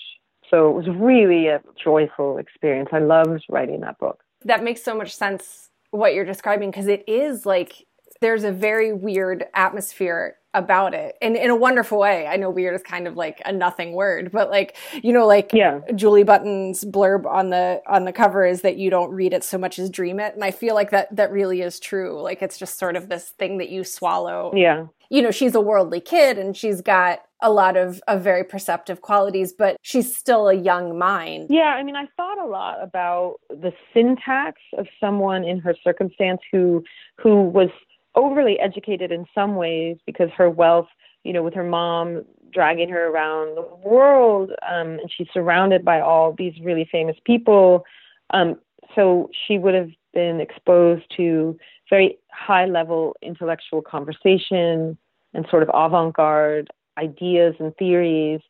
So 0.50 0.70
it 0.70 0.72
was 0.72 0.88
really 0.88 1.48
a 1.48 1.60
joyful 1.82 2.38
experience. 2.38 2.88
I 2.92 2.98
loved 2.98 3.44
writing 3.50 3.80
that 3.80 3.98
book. 3.98 4.24
That 4.44 4.64
makes 4.64 4.82
so 4.82 4.96
much 4.96 5.14
sense 5.14 5.68
what 5.90 6.14
you're 6.14 6.24
describing 6.24 6.70
because 6.70 6.88
it 6.88 7.04
is 7.06 7.44
like 7.44 7.86
there's 8.22 8.44
a 8.44 8.52
very 8.52 8.92
weird 8.92 9.44
atmosphere 9.54 10.36
about 10.54 10.92
it 10.92 11.16
and 11.22 11.34
in 11.34 11.50
a 11.50 11.56
wonderful 11.56 11.98
way. 11.98 12.26
I 12.26 12.36
know 12.36 12.50
weird 12.50 12.74
is 12.74 12.82
kind 12.82 13.06
of 13.08 13.16
like 13.16 13.40
a 13.46 13.52
nothing 13.52 13.94
word, 13.94 14.30
but 14.30 14.50
like, 14.50 14.76
you 15.02 15.12
know, 15.12 15.26
like 15.26 15.50
yeah. 15.52 15.80
Julie 15.94 16.24
Buntin's 16.24 16.84
blurb 16.84 17.26
on 17.26 17.50
the 17.50 17.80
on 17.86 18.04
the 18.04 18.12
cover 18.12 18.44
is 18.44 18.60
that 18.60 18.76
you 18.76 18.90
don't 18.90 19.10
read 19.10 19.32
it 19.32 19.44
so 19.44 19.56
much 19.56 19.78
as 19.78 19.88
dream 19.88 20.20
it. 20.20 20.34
And 20.34 20.44
I 20.44 20.50
feel 20.50 20.74
like 20.74 20.90
that 20.90 21.14
that 21.16 21.32
really 21.32 21.62
is 21.62 21.80
true. 21.80 22.20
Like 22.20 22.42
it's 22.42 22.58
just 22.58 22.78
sort 22.78 22.96
of 22.96 23.08
this 23.08 23.30
thing 23.30 23.58
that 23.58 23.70
you 23.70 23.82
swallow. 23.82 24.52
Yeah. 24.54 24.86
You 25.08 25.22
know, 25.22 25.30
she's 25.30 25.54
a 25.54 25.60
worldly 25.60 26.00
kid 26.00 26.38
and 26.38 26.56
she's 26.56 26.80
got 26.80 27.22
a 27.42 27.50
lot 27.50 27.76
of, 27.76 28.00
of 28.08 28.22
very 28.22 28.44
perceptive 28.44 29.02
qualities, 29.02 29.52
but 29.52 29.76
she's 29.82 30.16
still 30.16 30.48
a 30.48 30.54
young 30.54 30.98
mind. 30.98 31.48
Yeah, 31.50 31.74
I 31.76 31.82
mean, 31.82 31.96
I 31.96 32.06
thought 32.16 32.38
a 32.38 32.46
lot 32.46 32.78
about 32.80 33.36
the 33.50 33.72
syntax 33.92 34.60
of 34.78 34.86
someone 35.00 35.44
in 35.44 35.58
her 35.58 35.74
circumstance 35.82 36.40
who 36.50 36.82
who 37.22 37.42
was 37.42 37.68
overly 38.14 38.58
educated 38.58 39.12
in 39.12 39.24
some 39.34 39.56
ways 39.56 39.96
because 40.06 40.28
her 40.36 40.50
wealth, 40.50 40.88
you 41.24 41.32
know, 41.32 41.42
with 41.42 41.54
her 41.54 41.64
mom 41.64 42.24
dragging 42.52 42.88
her 42.88 43.08
around 43.08 43.56
the 43.56 43.88
world, 43.88 44.50
um, 44.70 44.98
and 44.98 45.10
she's 45.16 45.28
surrounded 45.32 45.84
by 45.84 46.00
all 46.00 46.34
these 46.36 46.52
really 46.62 46.86
famous 46.92 47.16
people. 47.24 47.84
Um, 48.30 48.56
so 48.94 49.30
she 49.46 49.58
would 49.58 49.74
have 49.74 49.90
been 50.12 50.40
exposed 50.40 51.04
to 51.16 51.56
very 51.88 52.18
high 52.30 52.66
level 52.66 53.16
intellectual 53.22 53.82
conversation 53.82 54.96
and 55.34 55.46
sort 55.50 55.62
of 55.62 55.70
avant 55.72 56.14
garde 56.14 56.68
ideas 56.98 57.54
and 57.58 57.74
theories, 57.76 58.40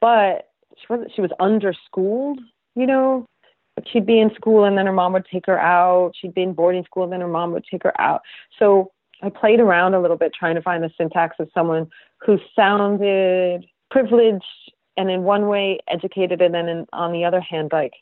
but 0.00 0.50
she 0.78 0.86
was 0.92 1.08
she 1.14 1.20
was 1.20 1.30
underschooled, 1.40 2.38
you 2.74 2.86
know. 2.86 3.26
She'd 3.86 4.06
be 4.06 4.20
in 4.20 4.34
school 4.34 4.64
and 4.64 4.76
then 4.76 4.86
her 4.86 4.92
mom 4.92 5.14
would 5.14 5.26
take 5.32 5.46
her 5.46 5.58
out. 5.58 6.12
She'd 6.14 6.34
be 6.34 6.42
in 6.42 6.52
boarding 6.52 6.84
school 6.84 7.04
and 7.04 7.12
then 7.12 7.20
her 7.20 7.28
mom 7.28 7.52
would 7.52 7.64
take 7.70 7.82
her 7.84 7.98
out. 7.98 8.20
So 8.58 8.92
I 9.22 9.30
played 9.30 9.60
around 9.60 9.94
a 9.94 10.00
little 10.00 10.16
bit 10.16 10.32
trying 10.32 10.54
to 10.54 10.62
find 10.62 10.82
the 10.82 10.90
syntax 10.96 11.36
of 11.38 11.50
someone 11.52 11.88
who 12.18 12.38
sounded 12.56 13.66
privileged 13.90 14.44
and 14.96 15.10
in 15.10 15.22
one 15.22 15.48
way 15.48 15.78
educated 15.88 16.40
and 16.40 16.54
then 16.54 16.68
in, 16.68 16.86
on 16.92 17.12
the 17.12 17.24
other 17.24 17.40
hand 17.40 17.70
like 17.72 17.92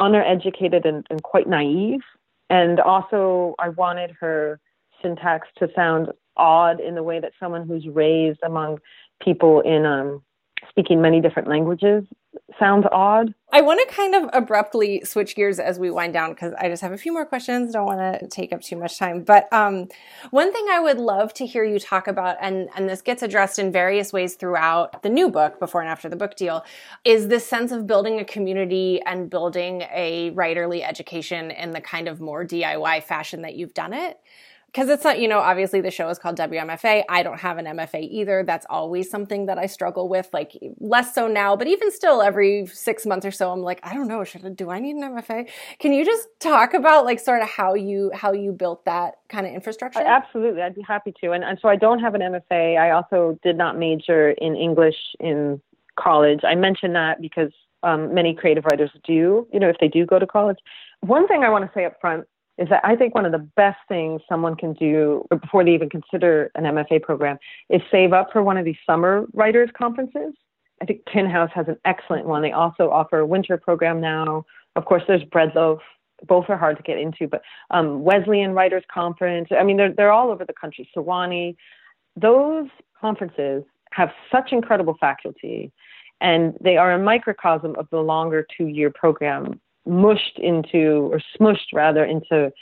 undereducated 0.00 0.86
and, 0.86 1.06
and 1.10 1.22
quite 1.22 1.48
naive. 1.48 2.00
And 2.48 2.80
also 2.80 3.54
I 3.58 3.70
wanted 3.70 4.12
her 4.20 4.60
syntax 5.02 5.48
to 5.58 5.68
sound 5.74 6.08
odd 6.36 6.80
in 6.80 6.94
the 6.94 7.02
way 7.02 7.20
that 7.20 7.32
someone 7.38 7.66
who's 7.66 7.86
raised 7.86 8.40
among 8.42 8.78
people 9.22 9.60
in 9.60 9.84
um, 9.84 10.22
speaking 10.68 11.00
many 11.00 11.20
different 11.20 11.48
languages 11.48 12.04
sounds 12.58 12.86
odd. 12.92 13.34
I 13.52 13.62
want 13.62 13.80
to 13.80 13.94
kind 13.94 14.14
of 14.14 14.30
abruptly 14.32 15.02
switch 15.04 15.34
gears 15.34 15.58
as 15.58 15.78
we 15.78 15.90
wind 15.90 16.12
down 16.12 16.30
because 16.30 16.54
I 16.58 16.68
just 16.68 16.82
have 16.82 16.92
a 16.92 16.98
few 16.98 17.12
more 17.12 17.26
questions. 17.26 17.72
Don't 17.72 17.86
want 17.86 18.20
to 18.20 18.28
take 18.28 18.52
up 18.52 18.60
too 18.60 18.76
much 18.76 18.98
time. 18.98 19.22
But 19.22 19.52
um, 19.52 19.88
one 20.30 20.52
thing 20.52 20.66
I 20.70 20.78
would 20.78 20.98
love 20.98 21.34
to 21.34 21.46
hear 21.46 21.64
you 21.64 21.80
talk 21.80 22.06
about, 22.06 22.36
and, 22.40 22.68
and 22.76 22.88
this 22.88 23.02
gets 23.02 23.22
addressed 23.22 23.58
in 23.58 23.72
various 23.72 24.12
ways 24.12 24.34
throughout 24.34 25.02
the 25.02 25.08
new 25.08 25.28
book, 25.28 25.58
Before 25.58 25.80
and 25.80 25.90
After 25.90 26.08
the 26.08 26.16
Book 26.16 26.36
Deal, 26.36 26.64
is 27.04 27.28
this 27.28 27.46
sense 27.46 27.72
of 27.72 27.86
building 27.86 28.20
a 28.20 28.24
community 28.24 29.00
and 29.04 29.28
building 29.28 29.82
a 29.92 30.30
writerly 30.32 30.86
education 30.86 31.50
in 31.50 31.72
the 31.72 31.80
kind 31.80 32.06
of 32.06 32.20
more 32.20 32.44
DIY 32.44 33.02
fashion 33.02 33.42
that 33.42 33.56
you've 33.56 33.74
done 33.74 33.92
it 33.92 34.20
because 34.72 34.88
it's 34.88 35.02
not, 35.02 35.18
you 35.18 35.26
know, 35.26 35.40
obviously 35.40 35.80
the 35.80 35.90
show 35.90 36.08
is 36.10 36.18
called 36.18 36.36
WMFA. 36.36 37.02
I 37.08 37.24
don't 37.24 37.40
have 37.40 37.58
an 37.58 37.64
MFA 37.66 38.08
either. 38.08 38.44
That's 38.46 38.64
always 38.70 39.10
something 39.10 39.46
that 39.46 39.58
I 39.58 39.66
struggle 39.66 40.08
with, 40.08 40.28
like 40.32 40.56
less 40.78 41.12
so 41.12 41.26
now, 41.26 41.56
but 41.56 41.66
even 41.66 41.90
still, 41.90 42.22
every 42.22 42.66
six 42.66 43.04
months 43.04 43.26
or 43.26 43.32
so, 43.32 43.50
I'm 43.50 43.62
like, 43.62 43.80
I 43.82 43.94
don't 43.94 44.06
know, 44.06 44.22
should 44.22 44.46
I, 44.46 44.50
do 44.50 44.70
I 44.70 44.78
need 44.78 44.94
an 44.94 45.02
MFA? 45.02 45.48
Can 45.80 45.92
you 45.92 46.04
just 46.04 46.28
talk 46.38 46.72
about 46.72 47.04
like 47.04 47.18
sort 47.18 47.42
of 47.42 47.48
how 47.48 47.74
you 47.74 48.12
how 48.14 48.32
you 48.32 48.52
built 48.52 48.84
that 48.84 49.16
kind 49.28 49.44
of 49.44 49.52
infrastructure? 49.52 50.00
Absolutely, 50.00 50.62
I'd 50.62 50.76
be 50.76 50.82
happy 50.86 51.12
to. 51.20 51.32
And, 51.32 51.42
and 51.42 51.58
so 51.60 51.68
I 51.68 51.74
don't 51.74 51.98
have 51.98 52.14
an 52.14 52.20
MFA. 52.20 52.78
I 52.78 52.92
also 52.92 53.38
did 53.42 53.56
not 53.56 53.76
major 53.76 54.30
in 54.30 54.54
English 54.54 54.96
in 55.18 55.60
college. 55.98 56.40
I 56.44 56.54
mention 56.54 56.92
that 56.92 57.20
because 57.20 57.50
um, 57.82 58.14
many 58.14 58.34
creative 58.34 58.64
writers 58.70 58.90
do, 59.04 59.48
you 59.52 59.58
know, 59.58 59.68
if 59.68 59.76
they 59.80 59.88
do 59.88 60.06
go 60.06 60.18
to 60.18 60.26
college. 60.26 60.58
One 61.00 61.26
thing 61.26 61.42
I 61.42 61.48
want 61.48 61.64
to 61.64 61.70
say 61.74 61.84
up 61.84 62.00
front 62.00 62.26
is 62.60 62.68
that 62.68 62.82
I 62.84 62.94
think 62.94 63.14
one 63.14 63.24
of 63.24 63.32
the 63.32 63.48
best 63.56 63.78
things 63.88 64.20
someone 64.28 64.54
can 64.54 64.74
do 64.74 65.26
before 65.40 65.64
they 65.64 65.72
even 65.72 65.88
consider 65.88 66.50
an 66.54 66.64
MFA 66.64 67.02
program 67.02 67.38
is 67.70 67.80
save 67.90 68.12
up 68.12 68.28
for 68.32 68.42
one 68.42 68.58
of 68.58 68.66
these 68.66 68.76
summer 68.86 69.26
writers 69.32 69.70
conferences. 69.76 70.34
I 70.82 70.84
think 70.84 71.00
Tin 71.10 71.28
House 71.28 71.50
has 71.54 71.68
an 71.68 71.78
excellent 71.86 72.26
one. 72.26 72.42
They 72.42 72.52
also 72.52 72.90
offer 72.90 73.18
a 73.18 73.26
winter 73.26 73.56
program 73.56 74.00
now. 74.00 74.44
Of 74.76 74.84
course, 74.84 75.02
there's 75.08 75.24
Breadloaf. 75.24 75.78
Both 76.26 76.50
are 76.50 76.56
hard 76.58 76.76
to 76.76 76.82
get 76.82 76.98
into, 76.98 77.26
but 77.26 77.40
um, 77.70 78.04
Wesleyan 78.04 78.52
Writers 78.52 78.84
Conference. 78.92 79.48
I 79.58 79.64
mean, 79.64 79.78
they're 79.78 79.92
they're 79.92 80.12
all 80.12 80.30
over 80.30 80.44
the 80.44 80.52
country. 80.52 80.88
Sewanee. 80.94 81.56
Those 82.14 82.68
conferences 83.00 83.64
have 83.92 84.10
such 84.30 84.52
incredible 84.52 84.98
faculty, 85.00 85.72
and 86.20 86.54
they 86.60 86.76
are 86.76 86.92
a 86.92 86.98
microcosm 86.98 87.74
of 87.76 87.88
the 87.90 88.00
longer 88.00 88.46
two-year 88.54 88.90
program 88.90 89.58
mushed 89.90 90.38
into 90.38 91.10
or 91.12 91.20
smushed 91.36 91.72
rather 91.74 92.04
into 92.04 92.52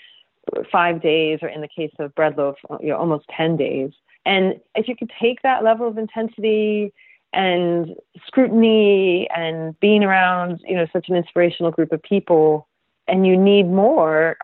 five 0.73 1.03
days 1.03 1.41
or 1.43 1.49
in 1.49 1.61
the 1.61 1.69
case 1.69 1.93
of 1.99 2.15
breadloaf 2.15 2.55
uh, 2.71 2.79
you 2.81 2.89
know 2.89 2.97
almost 2.97 3.27
10 3.37 3.57
days. 3.57 3.91
And 4.25 4.61
if 4.75 4.89
you 4.89 4.97
could 4.97 5.11
take 5.21 5.43
that 5.43 5.63
level 5.63 5.87
of 5.87 5.99
intensity 5.99 6.93
and 7.33 7.95
scrutiny 8.27 9.29
and 9.37 9.79
being 9.81 10.03
around 10.03 10.61
you 10.67 10.75
know 10.75 10.87
such 10.93 11.09
an 11.09 11.17
inspirational 11.17 11.71
group 11.71 11.93
of 11.93 12.03
people 12.03 12.67
and 13.07 13.27
you 13.27 13.37
need 13.37 13.65
more 13.65 14.37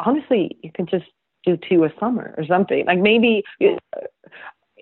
honestly 0.00 0.58
you 0.62 0.70
can 0.72 0.86
just 0.86 1.06
do 1.44 1.56
two 1.56 1.84
a 1.84 1.90
summer 1.98 2.34
or 2.36 2.44
something. 2.46 2.84
Like 2.86 2.98
maybe 2.98 3.44
uh, 3.62 4.00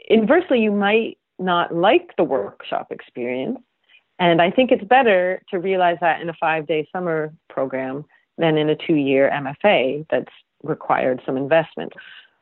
inversely 0.08 0.60
you 0.60 0.72
might 0.72 1.18
not 1.38 1.74
like 1.74 2.12
the 2.16 2.24
workshop 2.24 2.88
experience 2.90 3.58
and 4.20 4.40
I 4.40 4.50
think 4.50 4.70
it's 4.70 4.84
better 4.84 5.42
to 5.50 5.58
realize 5.58 5.96
that 6.02 6.20
in 6.20 6.28
a 6.28 6.34
five 6.34 6.66
day 6.66 6.86
summer 6.92 7.32
program 7.48 8.04
than 8.38 8.56
in 8.58 8.68
a 8.68 8.76
two 8.76 8.94
year 8.94 9.30
MFA 9.32 10.06
that's 10.10 10.32
required 10.62 11.22
some 11.26 11.36
investment. 11.36 11.92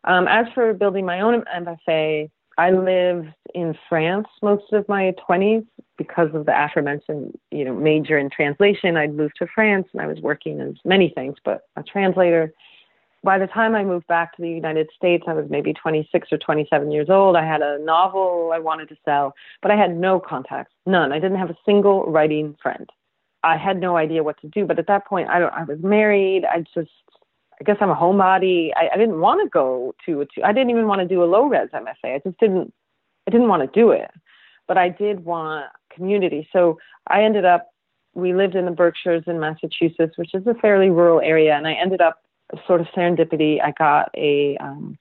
Um, 0.04 0.26
as 0.28 0.46
for 0.54 0.74
building 0.74 1.06
my 1.06 1.20
own 1.20 1.44
MFA, 1.56 2.30
I 2.58 2.70
lived 2.72 3.28
in 3.54 3.78
France 3.88 4.26
most 4.42 4.72
of 4.72 4.88
my 4.88 5.14
20s 5.28 5.64
because 5.96 6.28
of 6.34 6.46
the 6.46 6.64
aforementioned, 6.64 7.38
you 7.52 7.64
know, 7.64 7.74
major 7.74 8.18
in 8.18 8.28
translation. 8.30 8.96
I'd 8.96 9.14
moved 9.14 9.34
to 9.38 9.46
France 9.54 9.86
and 9.92 10.02
I 10.02 10.06
was 10.06 10.18
working 10.20 10.60
as 10.60 10.74
many 10.84 11.10
things, 11.14 11.36
but 11.44 11.62
a 11.76 11.84
translator 11.84 12.52
by 13.24 13.38
the 13.38 13.46
time 13.46 13.74
I 13.74 13.84
moved 13.84 14.06
back 14.06 14.36
to 14.36 14.42
the 14.42 14.48
United 14.48 14.88
States, 14.96 15.24
I 15.26 15.32
was 15.32 15.46
maybe 15.50 15.72
26 15.72 16.28
or 16.32 16.38
27 16.38 16.90
years 16.90 17.08
old. 17.10 17.36
I 17.36 17.44
had 17.44 17.62
a 17.62 17.78
novel 17.80 18.52
I 18.54 18.58
wanted 18.58 18.88
to 18.90 18.96
sell, 19.04 19.34
but 19.60 19.70
I 19.70 19.76
had 19.76 19.96
no 19.96 20.20
contacts, 20.20 20.72
none. 20.86 21.12
I 21.12 21.18
didn't 21.18 21.38
have 21.38 21.50
a 21.50 21.56
single 21.66 22.04
writing 22.06 22.56
friend. 22.62 22.88
I 23.42 23.56
had 23.56 23.80
no 23.80 23.96
idea 23.96 24.22
what 24.22 24.40
to 24.40 24.48
do. 24.48 24.66
But 24.66 24.78
at 24.78 24.86
that 24.86 25.06
point, 25.06 25.28
I 25.28 25.38
don't. 25.38 25.52
I 25.52 25.64
was 25.64 25.78
married. 25.82 26.44
I 26.44 26.60
just, 26.74 26.90
I 27.60 27.64
guess 27.64 27.76
I'm 27.80 27.90
a 27.90 27.94
homebody. 27.94 28.70
I, 28.76 28.88
I 28.94 28.96
didn't 28.96 29.20
want 29.20 29.42
to 29.42 29.48
go 29.48 29.94
to 30.06 30.20
a. 30.20 30.26
Two, 30.26 30.42
I 30.44 30.52
didn't 30.52 30.70
even 30.70 30.86
want 30.86 31.00
to 31.00 31.08
do 31.08 31.22
a 31.22 31.26
low 31.26 31.46
res 31.46 31.68
MFA. 31.72 32.16
I 32.16 32.20
just 32.24 32.38
didn't. 32.38 32.72
I 33.26 33.30
didn't 33.30 33.48
want 33.48 33.62
to 33.62 33.80
do 33.80 33.90
it, 33.90 34.10
but 34.66 34.78
I 34.78 34.88
did 34.88 35.24
want 35.24 35.66
community. 35.94 36.48
So 36.52 36.78
I 37.06 37.22
ended 37.22 37.44
up. 37.44 37.68
We 38.14 38.34
lived 38.34 38.56
in 38.56 38.64
the 38.64 38.72
Berkshires 38.72 39.24
in 39.26 39.38
Massachusetts, 39.38 40.14
which 40.16 40.34
is 40.34 40.46
a 40.46 40.54
fairly 40.54 40.90
rural 40.90 41.20
area, 41.20 41.54
and 41.54 41.68
I 41.68 41.74
ended 41.74 42.00
up 42.00 42.22
sort 42.66 42.80
of 42.80 42.86
serendipity, 42.88 43.62
I 43.62 43.72
got 43.72 44.10
a 44.16 44.56
um, 44.58 44.98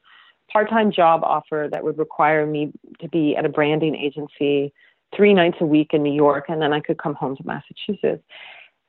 part 0.51 0.69
time 0.69 0.91
job 0.91 1.21
offer 1.23 1.67
that 1.71 1.83
would 1.83 1.97
require 1.97 2.45
me 2.45 2.71
to 2.99 3.07
be 3.07 3.35
at 3.35 3.45
a 3.45 3.49
branding 3.49 3.95
agency 3.95 4.73
three 5.15 5.33
nights 5.33 5.57
a 5.61 5.65
week 5.65 5.89
in 5.93 6.03
New 6.03 6.13
York, 6.13 6.45
and 6.49 6.61
then 6.61 6.73
I 6.73 6.81
could 6.81 6.97
come 6.97 7.15
home 7.15 7.35
to 7.37 7.43
Massachusetts. 7.45 8.23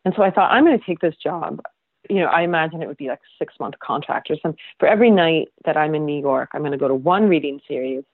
And 0.04 0.14
so 0.16 0.22
I 0.22 0.30
thought, 0.30 0.50
I'm 0.50 0.64
going 0.64 0.78
to 0.78 0.84
take 0.84 1.00
this 1.00 1.14
job. 1.22 1.61
You 2.09 2.20
know, 2.20 2.26
I 2.26 2.42
imagine 2.42 2.82
it 2.82 2.88
would 2.88 2.96
be 2.96 3.09
like 3.09 3.18
a 3.18 3.32
six 3.38 3.54
month 3.61 3.74
contract 3.80 4.30
or 4.30 4.36
something. 4.42 4.59
For 4.78 4.88
every 4.88 5.11
night 5.11 5.48
that 5.64 5.76
I'm 5.76 5.94
in 5.94 6.06
New 6.06 6.18
York, 6.20 6.50
I'm 6.54 6.62
going 6.62 6.72
to 6.72 6.78
go 6.78 6.88
to 6.88 6.94
one 6.94 7.28
reading 7.28 7.61
series 7.68 8.04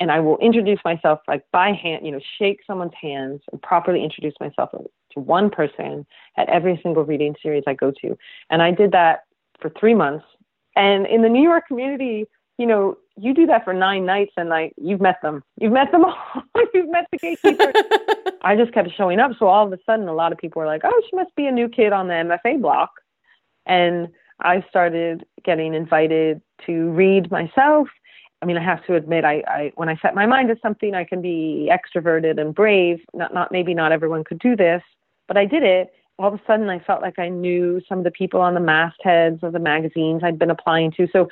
and 0.00 0.10
I 0.10 0.20
will 0.20 0.38
introduce 0.38 0.80
myself 0.84 1.20
like 1.28 1.44
by 1.52 1.72
hand, 1.72 2.04
you 2.04 2.12
know, 2.12 2.20
shake 2.38 2.60
someone's 2.66 2.92
hands 3.00 3.40
and 3.52 3.62
properly 3.62 4.02
introduce 4.02 4.34
myself 4.40 4.70
to 4.72 5.20
one 5.20 5.50
person 5.50 6.04
at 6.36 6.48
every 6.48 6.78
single 6.82 7.04
reading 7.04 7.34
series 7.42 7.64
I 7.66 7.74
go 7.74 7.92
to. 8.02 8.16
And 8.50 8.60
I 8.60 8.72
did 8.72 8.92
that 8.92 9.24
for 9.64 9.72
three 9.80 9.94
months. 9.94 10.26
And 10.76 11.06
in 11.06 11.22
the 11.22 11.28
New 11.30 11.42
York 11.42 11.66
community, 11.68 12.26
you 12.58 12.66
know, 12.66 12.98
you 13.16 13.32
do 13.32 13.46
that 13.46 13.64
for 13.64 13.72
nine 13.72 14.04
nights 14.04 14.32
and 14.36 14.50
like 14.50 14.74
you've 14.76 15.00
met 15.00 15.22
them. 15.22 15.42
You've 15.58 15.72
met 15.72 15.90
them 15.90 16.04
all. 16.04 16.42
you've 16.74 16.90
met 16.90 17.06
the 17.10 17.16
gatekeeper. 17.16 17.72
I 18.42 18.56
just 18.56 18.74
kept 18.74 18.90
showing 18.94 19.20
up. 19.20 19.30
So 19.38 19.46
all 19.46 19.66
of 19.66 19.72
a 19.72 19.78
sudden 19.86 20.06
a 20.06 20.12
lot 20.12 20.32
of 20.32 20.38
people 20.38 20.60
were 20.60 20.66
like, 20.66 20.82
Oh, 20.84 21.02
she 21.08 21.16
must 21.16 21.34
be 21.34 21.46
a 21.46 21.50
new 21.50 21.68
kid 21.68 21.94
on 21.94 22.08
the 22.08 22.14
MFA 22.14 22.60
block. 22.60 22.90
And 23.64 24.08
I 24.40 24.62
started 24.68 25.24
getting 25.44 25.72
invited 25.72 26.42
to 26.66 26.90
read 26.90 27.30
myself. 27.30 27.88
I 28.42 28.46
mean, 28.46 28.58
I 28.58 28.62
have 28.62 28.84
to 28.86 28.96
admit, 28.96 29.24
I, 29.24 29.42
I 29.46 29.72
when 29.76 29.88
I 29.88 29.96
set 30.02 30.14
my 30.14 30.26
mind 30.26 30.48
to 30.48 30.56
something, 30.60 30.94
I 30.94 31.04
can 31.04 31.22
be 31.22 31.72
extroverted 31.72 32.38
and 32.38 32.54
brave. 32.54 32.98
Not, 33.14 33.32
not 33.32 33.50
maybe 33.50 33.72
not 33.72 33.92
everyone 33.92 34.24
could 34.24 34.40
do 34.40 34.54
this, 34.54 34.82
but 35.26 35.38
I 35.38 35.46
did 35.46 35.62
it 35.62 35.90
all 36.18 36.28
of 36.28 36.34
a 36.34 36.40
sudden 36.46 36.68
I 36.68 36.78
felt 36.78 37.02
like 37.02 37.18
I 37.18 37.28
knew 37.28 37.80
some 37.88 37.98
of 37.98 38.04
the 38.04 38.10
people 38.10 38.40
on 38.40 38.54
the 38.54 38.60
mastheads 38.60 39.42
of 39.42 39.52
the 39.52 39.58
magazines 39.58 40.22
I'd 40.22 40.38
been 40.38 40.50
applying 40.50 40.92
to. 40.92 41.08
So 41.12 41.28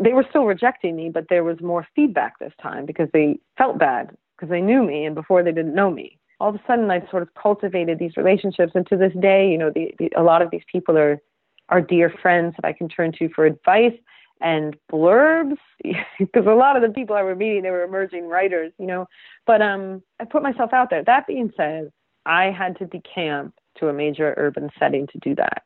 they 0.00 0.12
were 0.12 0.24
still 0.28 0.44
rejecting 0.44 0.96
me, 0.96 1.10
but 1.10 1.26
there 1.28 1.44
was 1.44 1.60
more 1.60 1.86
feedback 1.94 2.38
this 2.38 2.52
time 2.62 2.86
because 2.86 3.08
they 3.12 3.38
felt 3.58 3.78
bad 3.78 4.16
because 4.36 4.50
they 4.50 4.60
knew 4.60 4.82
me 4.82 5.04
and 5.04 5.14
before 5.14 5.42
they 5.42 5.52
didn't 5.52 5.74
know 5.74 5.90
me. 5.90 6.18
All 6.38 6.48
of 6.48 6.54
a 6.54 6.60
sudden, 6.66 6.90
I 6.90 7.06
sort 7.10 7.22
of 7.22 7.28
cultivated 7.34 7.98
these 7.98 8.16
relationships, 8.16 8.72
and 8.74 8.86
to 8.86 8.96
this 8.96 9.12
day, 9.20 9.50
you 9.50 9.58
know, 9.58 9.70
the, 9.74 9.94
the, 9.98 10.10
a 10.16 10.22
lot 10.22 10.40
of 10.40 10.50
these 10.50 10.62
people 10.72 10.96
are 10.96 11.20
are 11.68 11.82
dear 11.82 12.12
friends 12.22 12.54
that 12.56 12.66
I 12.66 12.72
can 12.72 12.88
turn 12.88 13.12
to 13.18 13.28
for 13.28 13.44
advice 13.44 13.96
and 14.40 14.76
blurbs 14.90 15.58
because 16.18 16.46
a 16.46 16.54
lot 16.54 16.76
of 16.76 16.82
the 16.82 16.88
people 16.88 17.14
I 17.14 17.22
were 17.22 17.36
meeting 17.36 17.62
they 17.62 17.70
were 17.70 17.84
emerging 17.84 18.26
writers, 18.26 18.72
you 18.78 18.86
know. 18.86 19.06
But 19.46 19.60
um, 19.60 20.02
I 20.18 20.24
put 20.24 20.42
myself 20.42 20.72
out 20.72 20.88
there. 20.88 21.04
That 21.04 21.26
being 21.26 21.52
said, 21.56 21.92
I 22.26 22.46
had 22.46 22.78
to 22.78 22.86
decamp 22.86 23.52
to 23.80 23.88
a 23.88 23.92
major 23.92 24.34
urban 24.36 24.70
setting 24.78 25.06
to 25.08 25.18
do 25.18 25.34
that. 25.34 25.64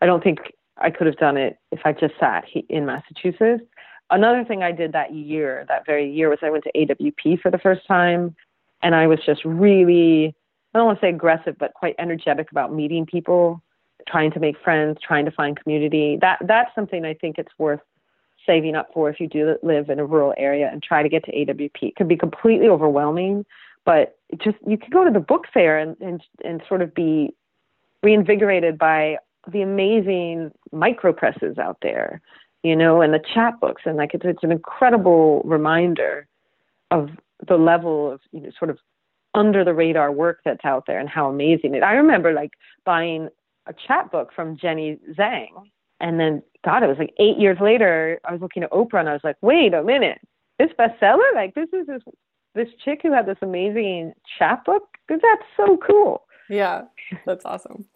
I 0.00 0.06
don't 0.06 0.22
think 0.22 0.38
I 0.78 0.90
could 0.90 1.06
have 1.06 1.16
done 1.16 1.36
it 1.36 1.58
if 1.70 1.80
I 1.84 1.92
just 1.92 2.14
sat 2.18 2.44
in 2.68 2.86
Massachusetts. 2.86 3.62
Another 4.10 4.44
thing 4.44 4.62
I 4.62 4.72
did 4.72 4.92
that 4.92 5.14
year, 5.14 5.64
that 5.68 5.86
very 5.86 6.10
year, 6.10 6.28
was 6.28 6.38
I 6.42 6.50
went 6.50 6.64
to 6.64 6.72
AWP 6.72 7.40
for 7.40 7.50
the 7.50 7.58
first 7.58 7.86
time, 7.86 8.34
and 8.82 8.94
I 8.94 9.06
was 9.06 9.20
just 9.24 9.44
really, 9.44 10.34
I 10.74 10.78
don't 10.78 10.86
want 10.86 11.00
to 11.00 11.06
say 11.06 11.10
aggressive, 11.10 11.56
but 11.58 11.72
quite 11.74 11.94
energetic 11.98 12.50
about 12.50 12.74
meeting 12.74 13.06
people, 13.06 13.62
trying 14.08 14.32
to 14.32 14.40
make 14.40 14.56
friends, 14.62 14.98
trying 15.02 15.24
to 15.24 15.30
find 15.30 15.58
community. 15.58 16.18
That 16.20 16.38
that's 16.46 16.74
something 16.74 17.04
I 17.04 17.14
think 17.14 17.38
it's 17.38 17.52
worth 17.58 17.80
saving 18.46 18.74
up 18.74 18.88
for 18.92 19.08
if 19.08 19.20
you 19.20 19.28
do 19.28 19.56
live 19.62 19.88
in 19.88 19.98
a 19.98 20.04
rural 20.04 20.34
area 20.36 20.68
and 20.70 20.82
try 20.82 21.02
to 21.02 21.08
get 21.08 21.24
to 21.24 21.32
AWP. 21.32 21.82
It 21.82 21.96
can 21.96 22.08
be 22.08 22.16
completely 22.16 22.68
overwhelming, 22.68 23.46
but 23.84 24.18
just 24.38 24.56
you 24.66 24.76
can 24.76 24.90
go 24.90 25.04
to 25.04 25.10
the 25.10 25.20
book 25.20 25.44
fair 25.52 25.78
and 25.78 25.96
and 26.00 26.22
and 26.44 26.62
sort 26.68 26.82
of 26.82 26.94
be 26.94 27.34
reinvigorated 28.02 28.78
by 28.78 29.16
the 29.50 29.62
amazing 29.62 30.50
micro 30.72 31.12
presses 31.12 31.58
out 31.58 31.78
there, 31.82 32.20
you 32.62 32.76
know, 32.76 33.00
and 33.00 33.12
the 33.12 33.20
chapbooks, 33.34 33.84
and 33.84 33.96
like 33.96 34.14
it's 34.14 34.24
it's 34.24 34.42
an 34.44 34.52
incredible 34.52 35.42
reminder 35.44 36.26
of 36.90 37.10
the 37.48 37.56
level 37.56 38.12
of 38.12 38.20
you 38.32 38.40
know 38.40 38.50
sort 38.58 38.70
of 38.70 38.78
under 39.34 39.64
the 39.64 39.74
radar 39.74 40.12
work 40.12 40.40
that's 40.44 40.64
out 40.64 40.84
there 40.86 41.00
and 41.00 41.08
how 41.08 41.28
amazing 41.28 41.74
it. 41.74 41.82
I 41.82 41.94
remember 41.94 42.32
like 42.32 42.50
buying 42.84 43.28
a 43.66 43.74
chapbook 43.86 44.32
from 44.34 44.56
Jenny 44.56 44.98
Zhang, 45.18 45.48
and 46.00 46.20
then 46.20 46.42
God, 46.64 46.82
it 46.82 46.88
was 46.88 46.98
like 46.98 47.14
eight 47.18 47.38
years 47.38 47.58
later. 47.60 48.20
I 48.24 48.32
was 48.32 48.40
looking 48.40 48.62
at 48.62 48.70
Oprah, 48.70 49.00
and 49.00 49.08
I 49.08 49.12
was 49.12 49.24
like, 49.24 49.36
wait 49.40 49.74
a 49.74 49.82
minute, 49.82 50.20
this 50.58 50.70
bestseller, 50.78 51.34
like 51.34 51.54
this 51.54 51.68
is 51.72 51.86
this 51.86 52.02
this 52.54 52.68
chick 52.84 53.00
who 53.02 53.12
had 53.12 53.26
this 53.26 53.38
amazing 53.42 54.12
chapbook. 54.38 54.82
That's 55.08 55.22
so 55.56 55.78
cool. 55.78 56.24
Yeah, 56.52 56.82
that's 57.24 57.46
awesome. 57.46 57.86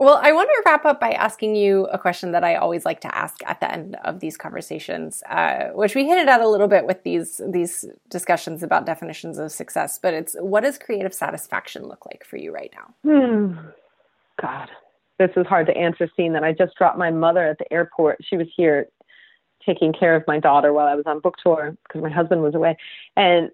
Well, 0.00 0.18
I 0.22 0.32
want 0.32 0.48
to 0.48 0.62
wrap 0.64 0.86
up 0.86 1.00
by 1.00 1.10
asking 1.10 1.56
you 1.56 1.86
a 1.86 1.98
question 1.98 2.32
that 2.32 2.44
I 2.44 2.54
always 2.54 2.84
like 2.84 3.00
to 3.00 3.14
ask 3.14 3.36
at 3.44 3.60
the 3.60 3.70
end 3.70 3.96
of 4.04 4.20
these 4.20 4.36
conversations, 4.36 5.22
uh, 5.28 5.70
which 5.74 5.94
we 5.94 6.06
hinted 6.06 6.28
at 6.28 6.40
a 6.40 6.48
little 6.48 6.68
bit 6.68 6.86
with 6.86 7.02
these 7.02 7.42
these 7.46 7.84
discussions 8.08 8.62
about 8.62 8.86
definitions 8.86 9.38
of 9.38 9.52
success. 9.52 9.98
But 10.00 10.14
it's 10.14 10.36
what 10.38 10.62
does 10.62 10.78
creative 10.78 11.12
satisfaction 11.12 11.82
look 11.82 12.06
like 12.06 12.24
for 12.24 12.36
you 12.36 12.52
right 12.52 12.72
now? 12.74 12.94
Hmm. 13.10 13.58
God, 14.40 14.70
this 15.18 15.30
is 15.36 15.46
hard 15.46 15.66
to 15.66 15.76
answer. 15.76 16.08
Seeing 16.16 16.32
that 16.34 16.44
I 16.44 16.52
just 16.52 16.76
dropped 16.76 16.96
my 16.96 17.10
mother 17.10 17.44
at 17.44 17.58
the 17.58 17.70
airport. 17.70 18.18
She 18.22 18.38
was 18.38 18.46
here 18.56 18.86
taking 19.66 19.92
care 19.92 20.14
of 20.16 20.22
my 20.26 20.38
daughter 20.38 20.72
while 20.72 20.86
I 20.86 20.94
was 20.94 21.04
on 21.06 21.20
book 21.20 21.34
tour 21.42 21.76
because 21.86 22.02
my 22.02 22.08
husband 22.08 22.40
was 22.42 22.54
away, 22.54 22.78
and 23.16 23.50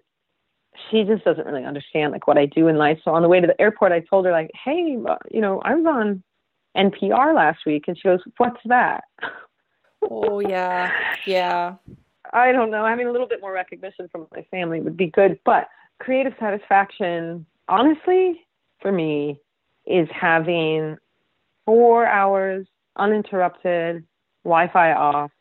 she 0.89 1.03
just 1.03 1.23
doesn't 1.23 1.45
really 1.45 1.65
understand 1.65 2.11
like 2.11 2.27
what 2.27 2.37
I 2.37 2.45
do 2.45 2.67
in 2.67 2.77
life. 2.77 2.99
So 3.03 3.11
on 3.11 3.21
the 3.21 3.27
way 3.27 3.39
to 3.39 3.47
the 3.47 3.59
airport, 3.59 3.91
I 3.91 4.01
told 4.01 4.25
her 4.25 4.31
like, 4.31 4.51
"Hey, 4.63 4.97
uh, 5.07 5.15
you 5.31 5.41
know, 5.41 5.61
I 5.63 5.75
was 5.75 5.85
on 5.85 6.23
NPR 6.75 7.33
last 7.33 7.59
week. 7.65 7.85
And 7.87 7.97
she 7.97 8.03
goes, 8.03 8.19
What's 8.37 8.59
that? 8.65 9.05
oh, 10.09 10.39
yeah. 10.39 10.91
Yeah. 11.25 11.75
I 12.33 12.51
don't 12.51 12.71
know. 12.71 12.85
Having 12.85 13.07
a 13.07 13.11
little 13.11 13.27
bit 13.27 13.41
more 13.41 13.53
recognition 13.53 14.07
from 14.11 14.27
my 14.33 14.45
family 14.51 14.81
would 14.81 14.97
be 14.97 15.07
good. 15.07 15.39
But 15.45 15.67
creative 15.99 16.33
satisfaction, 16.39 17.45
honestly, 17.67 18.41
for 18.81 18.91
me, 18.91 19.39
is 19.85 20.07
having 20.11 20.97
four 21.65 22.05
hours 22.05 22.67
uninterrupted, 22.97 24.03
Wi 24.43 24.67
Fi 24.71 24.93
off 24.93 25.31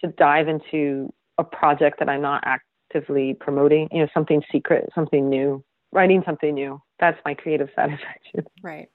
to 0.00 0.08
dive 0.08 0.48
into 0.48 1.12
a 1.38 1.44
project 1.44 1.98
that 2.00 2.08
I'm 2.08 2.22
not 2.22 2.46
actively 2.94 3.34
promoting, 3.34 3.88
you 3.92 4.00
know, 4.00 4.08
something 4.14 4.42
secret, 4.52 4.88
something 4.94 5.28
new, 5.28 5.64
writing 5.92 6.22
something 6.24 6.54
new. 6.54 6.80
That's 7.00 7.18
my 7.24 7.34
creative 7.34 7.68
satisfaction. 7.76 8.46
Right. 8.62 8.88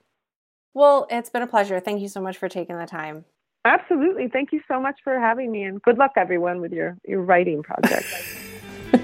Well, 0.74 1.08
it's 1.10 1.30
been 1.30 1.42
a 1.42 1.48
pleasure. 1.48 1.80
Thank 1.80 2.02
you 2.02 2.08
so 2.08 2.22
much 2.22 2.38
for 2.38 2.48
taking 2.48 2.78
the 2.78 2.86
time. 2.86 3.26
Absolutely. 3.66 4.30
Thank 4.30 4.54
you 4.54 4.62
so 4.68 4.80
much 4.80 5.00
for 5.04 5.20
having 5.20 5.52
me 5.52 5.64
and 5.64 5.82
good 5.82 5.98
luck 5.98 6.12
everyone 6.16 6.62
with 6.62 6.72
your, 6.72 6.98
your 7.06 7.22
writing 7.22 7.62
project. 7.62 8.06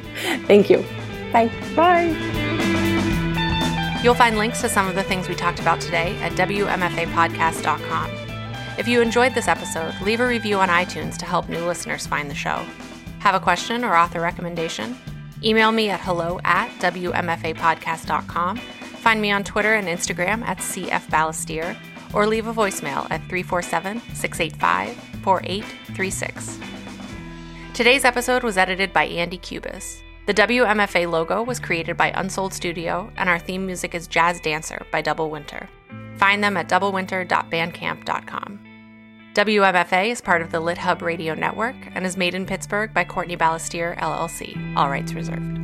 Thank 0.47 0.69
you. 0.69 0.77
Bye. 1.33 1.51
Bye. 1.75 2.15
You'll 4.01 4.15
find 4.15 4.37
links 4.37 4.61
to 4.61 4.69
some 4.69 4.87
of 4.87 4.95
the 4.95 5.03
things 5.03 5.27
we 5.27 5.35
talked 5.35 5.59
about 5.59 5.81
today 5.81 6.15
at 6.21 6.31
WMFApodcast.com. 6.33 8.11
If 8.77 8.87
you 8.87 9.01
enjoyed 9.01 9.33
this 9.33 9.47
episode, 9.47 9.93
leave 10.01 10.19
a 10.19 10.27
review 10.27 10.59
on 10.59 10.69
iTunes 10.69 11.17
to 11.17 11.25
help 11.25 11.49
new 11.49 11.65
listeners 11.65 12.05
find 12.05 12.29
the 12.29 12.35
show. 12.35 12.63
Have 13.25 13.33
a 13.33 13.39
question 13.39 13.83
or 13.83 13.95
author 13.95 14.21
recommendation? 14.21 14.95
Email 15.43 15.71
me 15.71 15.89
at 15.89 15.99
hello 15.99 16.39
at 16.43 16.69
WMFApodcast.com 16.79 18.57
Find 19.05 19.21
me 19.21 19.31
on 19.31 19.43
Twitter 19.43 19.73
and 19.75 19.87
Instagram 19.87 20.43
at 20.47 20.57
CF 20.57 22.13
or 22.13 22.27
leave 22.27 22.45
a 22.45 22.53
voicemail 22.53 23.05
at 23.11 23.21
347 23.29 23.99
685 24.13 24.95
4836. 25.23 26.59
Today's 27.73 28.05
episode 28.05 28.43
was 28.43 28.57
edited 28.57 28.93
by 28.93 29.05
Andy 29.05 29.37
Cubis. 29.37 30.01
The 30.27 30.33
WMFA 30.33 31.09
logo 31.09 31.41
was 31.41 31.59
created 31.59 31.97
by 31.97 32.11
Unsold 32.15 32.53
Studio, 32.53 33.11
and 33.17 33.29
our 33.29 33.39
theme 33.39 33.65
music 33.65 33.93
is 33.93 34.07
Jazz 34.07 34.39
Dancer 34.39 34.85
by 34.91 35.01
Double 35.01 35.31
Winter. 35.31 35.69
Find 36.17 36.43
them 36.43 36.57
at 36.57 36.67
doublewinter.bandcamp.com. 36.67 38.64
WMFA 39.35 40.11
is 40.11 40.21
part 40.21 40.41
of 40.41 40.49
the 40.49 40.61
Lit 40.61 40.77
Hub 40.77 41.01
Radio 41.01 41.33
Network 41.33 41.75
and 41.93 42.05
is 42.05 42.15
made 42.15 42.35
in 42.35 42.45
Pittsburgh 42.45 42.93
by 42.93 43.03
Courtney 43.03 43.35
Balestier, 43.35 43.99
LLC. 43.99 44.55
All 44.77 44.89
rights 44.89 45.11
reserved. 45.11 45.59